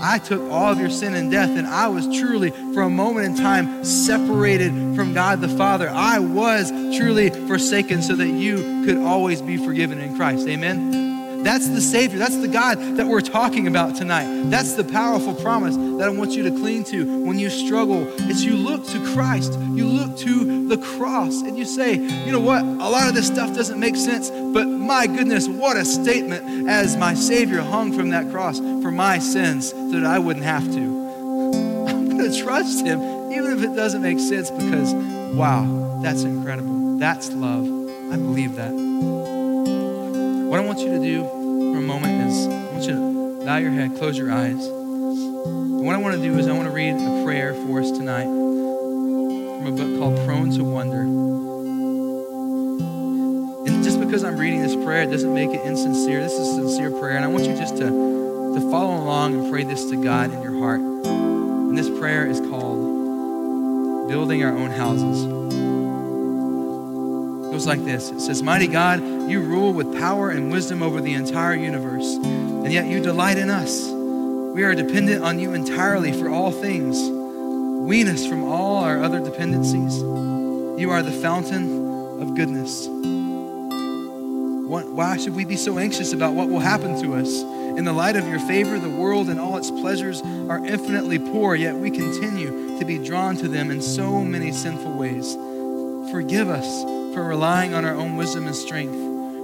I 0.00 0.18
took 0.18 0.42
all 0.50 0.72
of 0.72 0.78
your 0.78 0.90
sin 0.90 1.14
and 1.14 1.30
death, 1.30 1.50
and 1.50 1.66
I 1.66 1.88
was 1.88 2.06
truly, 2.06 2.50
for 2.50 2.82
a 2.82 2.90
moment 2.90 3.26
in 3.26 3.36
time, 3.36 3.84
separated 3.84 4.72
from 4.94 5.14
God 5.14 5.40
the 5.40 5.48
Father. 5.48 5.88
I 5.88 6.18
was 6.18 6.70
truly 6.96 7.30
forsaken 7.30 8.02
so 8.02 8.14
that 8.16 8.28
you 8.28 8.84
could 8.84 8.98
always 8.98 9.40
be 9.40 9.56
forgiven 9.56 9.98
in 9.98 10.16
Christ. 10.16 10.46
Amen. 10.48 11.05
That's 11.46 11.68
the 11.68 11.80
Savior. 11.80 12.18
That's 12.18 12.36
the 12.36 12.48
God 12.48 12.80
that 12.96 13.06
we're 13.06 13.20
talking 13.20 13.68
about 13.68 13.94
tonight. 13.94 14.50
That's 14.50 14.72
the 14.72 14.82
powerful 14.82 15.32
promise 15.32 15.76
that 15.76 16.02
I 16.02 16.08
want 16.08 16.32
you 16.32 16.42
to 16.42 16.50
cling 16.50 16.82
to 16.86 17.24
when 17.24 17.38
you 17.38 17.50
struggle. 17.50 18.02
Is 18.28 18.44
you 18.44 18.56
look 18.56 18.84
to 18.88 19.12
Christ. 19.14 19.52
You 19.52 19.86
look 19.86 20.16
to 20.18 20.66
the 20.66 20.76
cross 20.76 21.42
and 21.42 21.56
you 21.56 21.64
say, 21.64 21.94
you 21.94 22.32
know 22.32 22.40
what? 22.40 22.62
A 22.62 22.88
lot 22.90 23.08
of 23.08 23.14
this 23.14 23.28
stuff 23.28 23.54
doesn't 23.54 23.78
make 23.78 23.94
sense, 23.94 24.28
but 24.28 24.64
my 24.66 25.06
goodness, 25.06 25.46
what 25.46 25.76
a 25.76 25.84
statement 25.84 26.68
as 26.68 26.96
my 26.96 27.14
Savior 27.14 27.60
hung 27.60 27.92
from 27.92 28.10
that 28.10 28.28
cross 28.32 28.58
for 28.58 28.90
my 28.90 29.20
sins 29.20 29.70
so 29.70 29.90
that 29.92 30.04
I 30.04 30.18
wouldn't 30.18 30.44
have 30.44 30.64
to. 30.64 30.80
I'm 31.88 32.08
going 32.08 32.28
to 32.28 32.42
trust 32.42 32.84
Him 32.84 33.00
even 33.30 33.56
if 33.56 33.62
it 33.62 33.76
doesn't 33.76 34.02
make 34.02 34.18
sense 34.18 34.50
because, 34.50 34.92
wow, 35.36 36.00
that's 36.02 36.24
incredible. 36.24 36.98
That's 36.98 37.30
love. 37.30 37.66
I 38.12 38.16
believe 38.16 38.56
that. 38.56 38.85
What 40.56 40.64
I 40.64 40.68
want 40.68 40.80
you 40.80 40.88
to 40.88 40.98
do 40.98 41.22
for 41.22 41.76
a 41.76 41.82
moment 41.82 42.30
is 42.30 42.46
I 42.46 42.50
want 42.72 42.84
you 42.84 42.92
to 42.94 43.44
bow 43.44 43.58
your 43.58 43.72
head, 43.72 43.94
close 43.98 44.16
your 44.16 44.32
eyes. 44.32 44.66
And 44.66 45.84
what 45.84 45.94
I 45.94 45.98
want 45.98 46.14
to 46.16 46.22
do 46.22 46.38
is 46.38 46.48
I 46.48 46.52
want 46.52 46.66
to 46.66 46.72
read 46.72 46.94
a 46.94 47.24
prayer 47.26 47.52
for 47.52 47.78
us 47.78 47.90
tonight 47.90 48.24
from 48.24 49.66
a 49.66 49.72
book 49.72 49.98
called 49.98 50.16
Prone 50.26 50.50
to 50.52 50.64
Wander. 50.64 51.02
And 53.66 53.84
just 53.84 54.00
because 54.00 54.24
I'm 54.24 54.38
reading 54.38 54.62
this 54.62 54.74
prayer, 54.74 55.02
it 55.02 55.10
doesn't 55.10 55.34
make 55.34 55.50
it 55.50 55.60
insincere. 55.66 56.22
This 56.22 56.32
is 56.32 56.48
a 56.48 56.54
sincere 56.54 56.90
prayer. 56.90 57.16
And 57.16 57.24
I 57.26 57.28
want 57.28 57.44
you 57.44 57.54
just 57.54 57.76
to, 57.76 57.90
to 58.54 58.70
follow 58.70 58.96
along 58.96 59.34
and 59.34 59.52
pray 59.52 59.64
this 59.64 59.84
to 59.90 60.02
God 60.02 60.32
in 60.32 60.40
your 60.40 60.58
heart. 60.58 60.80
And 60.80 61.76
this 61.76 61.90
prayer 61.98 62.26
is 62.26 62.40
called 62.40 64.08
Building 64.08 64.42
Our 64.42 64.56
Own 64.56 64.70
Houses 64.70 65.65
goes 67.56 67.66
like 67.66 67.86
this 67.86 68.10
It 68.10 68.20
says, 68.20 68.42
Mighty 68.42 68.66
God, 68.66 69.00
you 69.30 69.40
rule 69.40 69.72
with 69.72 69.98
power 69.98 70.28
and 70.28 70.52
wisdom 70.52 70.82
over 70.82 71.00
the 71.00 71.14
entire 71.14 71.54
universe, 71.54 72.16
and 72.16 72.70
yet 72.70 72.84
you 72.84 73.00
delight 73.00 73.38
in 73.38 73.48
us. 73.48 73.88
We 74.54 74.62
are 74.62 74.74
dependent 74.74 75.24
on 75.24 75.38
you 75.38 75.54
entirely 75.54 76.12
for 76.12 76.28
all 76.28 76.52
things. 76.52 76.98
Wean 77.88 78.08
us 78.08 78.26
from 78.26 78.44
all 78.44 78.84
our 78.84 79.02
other 79.02 79.24
dependencies. 79.24 79.96
You 80.78 80.90
are 80.90 81.02
the 81.02 81.10
fountain 81.10 82.20
of 82.20 82.34
goodness. 82.34 82.88
Why 84.92 85.16
should 85.16 85.34
we 85.34 85.46
be 85.46 85.56
so 85.56 85.78
anxious 85.78 86.12
about 86.12 86.34
what 86.34 86.50
will 86.50 86.60
happen 86.60 87.00
to 87.00 87.14
us? 87.14 87.40
In 87.78 87.86
the 87.86 87.94
light 87.94 88.16
of 88.16 88.28
your 88.28 88.40
favor, 88.40 88.78
the 88.78 88.90
world 88.90 89.30
and 89.30 89.40
all 89.40 89.56
its 89.56 89.70
pleasures 89.70 90.20
are 90.20 90.58
infinitely 90.58 91.18
poor, 91.18 91.54
yet 91.54 91.74
we 91.74 91.90
continue 91.90 92.78
to 92.78 92.84
be 92.84 92.98
drawn 92.98 93.34
to 93.36 93.48
them 93.48 93.70
in 93.70 93.80
so 93.80 94.22
many 94.22 94.52
sinful 94.52 94.92
ways. 94.92 95.34
Forgive 96.12 96.50
us 96.50 96.95
for 97.16 97.24
relying 97.24 97.72
on 97.72 97.86
our 97.86 97.94
own 97.94 98.14
wisdom 98.18 98.46
and 98.46 98.54
strength, 98.54 98.92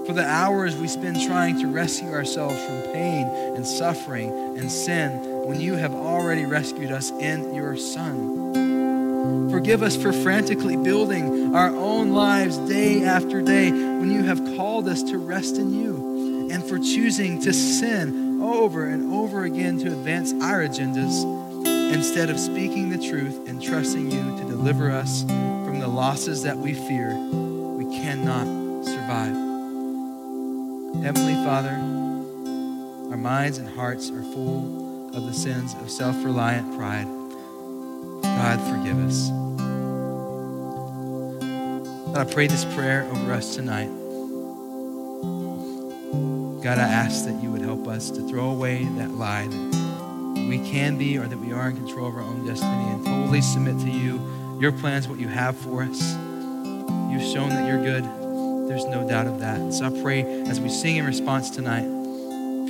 for 0.06 0.12
the 0.12 0.22
hours 0.22 0.76
we 0.76 0.86
spend 0.86 1.18
trying 1.22 1.58
to 1.58 1.66
rescue 1.66 2.12
ourselves 2.12 2.62
from 2.62 2.82
pain 2.92 3.26
and 3.56 3.66
suffering 3.66 4.28
and 4.58 4.70
sin 4.70 5.10
when 5.46 5.58
you 5.58 5.72
have 5.76 5.94
already 5.94 6.44
rescued 6.44 6.92
us 6.92 7.10
in 7.12 7.54
your 7.54 7.74
Son. 7.74 9.48
Forgive 9.50 9.82
us 9.82 9.96
for 9.96 10.12
frantically 10.12 10.76
building 10.76 11.56
our 11.56 11.70
own 11.70 12.10
lives 12.10 12.58
day 12.58 13.04
after 13.04 13.40
day 13.40 13.70
when 13.70 14.10
you 14.10 14.22
have 14.24 14.44
called 14.54 14.86
us 14.86 15.02
to 15.04 15.16
rest 15.16 15.56
in 15.56 15.72
you, 15.72 16.50
and 16.52 16.62
for 16.62 16.78
choosing 16.78 17.40
to 17.40 17.54
sin 17.54 18.42
over 18.42 18.84
and 18.84 19.10
over 19.14 19.44
again 19.44 19.78
to 19.78 19.86
advance 19.86 20.34
our 20.42 20.60
agendas 20.60 21.24
instead 21.94 22.28
of 22.28 22.38
speaking 22.38 22.90
the 22.90 22.98
truth 22.98 23.48
and 23.48 23.62
trusting 23.62 24.10
you 24.10 24.36
to 24.36 24.44
deliver 24.44 24.90
us 24.90 25.22
from 25.22 25.80
the 25.80 25.88
losses 25.88 26.42
that 26.42 26.58
we 26.58 26.74
fear 26.74 27.41
cannot 28.02 28.84
survive. 28.84 29.36
Heavenly 31.04 31.34
Father, 31.44 31.70
our 33.12 33.16
minds 33.16 33.58
and 33.58 33.68
hearts 33.68 34.10
are 34.10 34.22
full 34.22 35.14
of 35.14 35.24
the 35.24 35.32
sins 35.32 35.74
of 35.74 35.88
self 35.88 36.16
reliant 36.24 36.76
pride. 36.76 37.06
God, 38.24 38.58
forgive 38.68 38.98
us. 39.06 39.28
God, 42.12 42.26
I 42.26 42.32
pray 42.32 42.48
this 42.48 42.64
prayer 42.74 43.04
over 43.04 43.32
us 43.32 43.54
tonight. 43.54 43.90
God, 46.64 46.78
I 46.78 46.88
ask 46.88 47.24
that 47.26 47.40
you 47.40 47.52
would 47.52 47.62
help 47.62 47.86
us 47.86 48.10
to 48.10 48.28
throw 48.28 48.50
away 48.50 48.82
that 48.82 49.12
lie 49.12 49.46
that 49.46 50.46
we 50.48 50.58
can 50.68 50.98
be 50.98 51.18
or 51.18 51.28
that 51.28 51.38
we 51.38 51.52
are 51.52 51.68
in 51.68 51.76
control 51.76 52.08
of 52.08 52.16
our 52.16 52.22
own 52.22 52.44
destiny 52.44 52.90
and 52.90 53.04
totally 53.06 53.42
submit 53.42 53.78
to 53.78 53.90
you, 53.90 54.20
your 54.60 54.72
plans, 54.72 55.06
what 55.06 55.20
you 55.20 55.28
have 55.28 55.56
for 55.56 55.84
us. 55.84 56.16
You've 57.12 57.30
shown 57.30 57.50
that 57.50 57.68
you're 57.68 57.82
good. 57.82 58.04
There's 58.70 58.86
no 58.86 59.06
doubt 59.06 59.26
of 59.26 59.40
that. 59.40 59.74
So 59.74 59.84
I 59.84 60.02
pray 60.02 60.22
as 60.44 60.58
we 60.60 60.70
sing 60.70 60.96
in 60.96 61.04
response 61.04 61.50
tonight, 61.50 61.84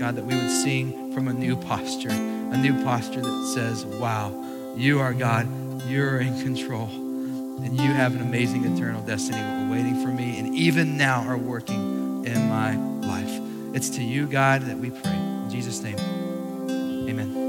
God, 0.00 0.16
that 0.16 0.24
we 0.24 0.34
would 0.34 0.50
sing 0.50 1.12
from 1.14 1.28
a 1.28 1.32
new 1.32 1.56
posture, 1.56 2.10
a 2.10 2.56
new 2.56 2.82
posture 2.82 3.20
that 3.20 3.52
says, 3.54 3.84
Wow, 3.84 4.34
you 4.76 4.98
are 4.98 5.14
God, 5.14 5.46
you're 5.88 6.18
in 6.18 6.42
control, 6.42 6.88
and 6.88 7.80
you 7.80 7.92
have 7.92 8.16
an 8.16 8.22
amazing 8.22 8.64
eternal 8.64 9.00
destiny 9.02 9.70
waiting 9.70 10.02
for 10.02 10.08
me, 10.08 10.40
and 10.40 10.52
even 10.56 10.96
now 10.96 11.22
are 11.28 11.38
working 11.38 12.24
in 12.26 12.48
my 12.48 12.74
life. 13.06 13.40
It's 13.74 13.90
to 13.90 14.02
you, 14.02 14.26
God, 14.26 14.62
that 14.62 14.78
we 14.78 14.90
pray. 14.90 15.12
In 15.12 15.50
Jesus' 15.50 15.80
name, 15.82 15.98
amen. 17.08 17.41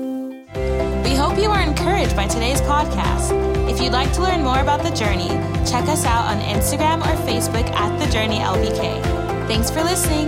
Hope 1.33 1.41
you 1.41 1.49
are 1.49 1.61
encouraged 1.61 2.15
by 2.15 2.27
today's 2.27 2.61
podcast. 2.61 3.31
If 3.67 3.81
you'd 3.81 3.91
like 3.91 4.13
to 4.13 4.21
learn 4.21 4.43
more 4.43 4.59
about 4.59 4.83
The 4.83 4.91
Journey, 4.91 5.29
check 5.67 5.89
us 5.89 6.05
out 6.05 6.25
on 6.25 6.39
Instagram 6.41 6.99
or 6.99 7.17
Facebook 7.25 7.67
at 7.71 7.97
The 7.97 8.05
Journey 8.11 8.37
LBK. 8.37 9.01
Thanks 9.47 9.71
for 9.71 9.81
listening. 9.83 10.27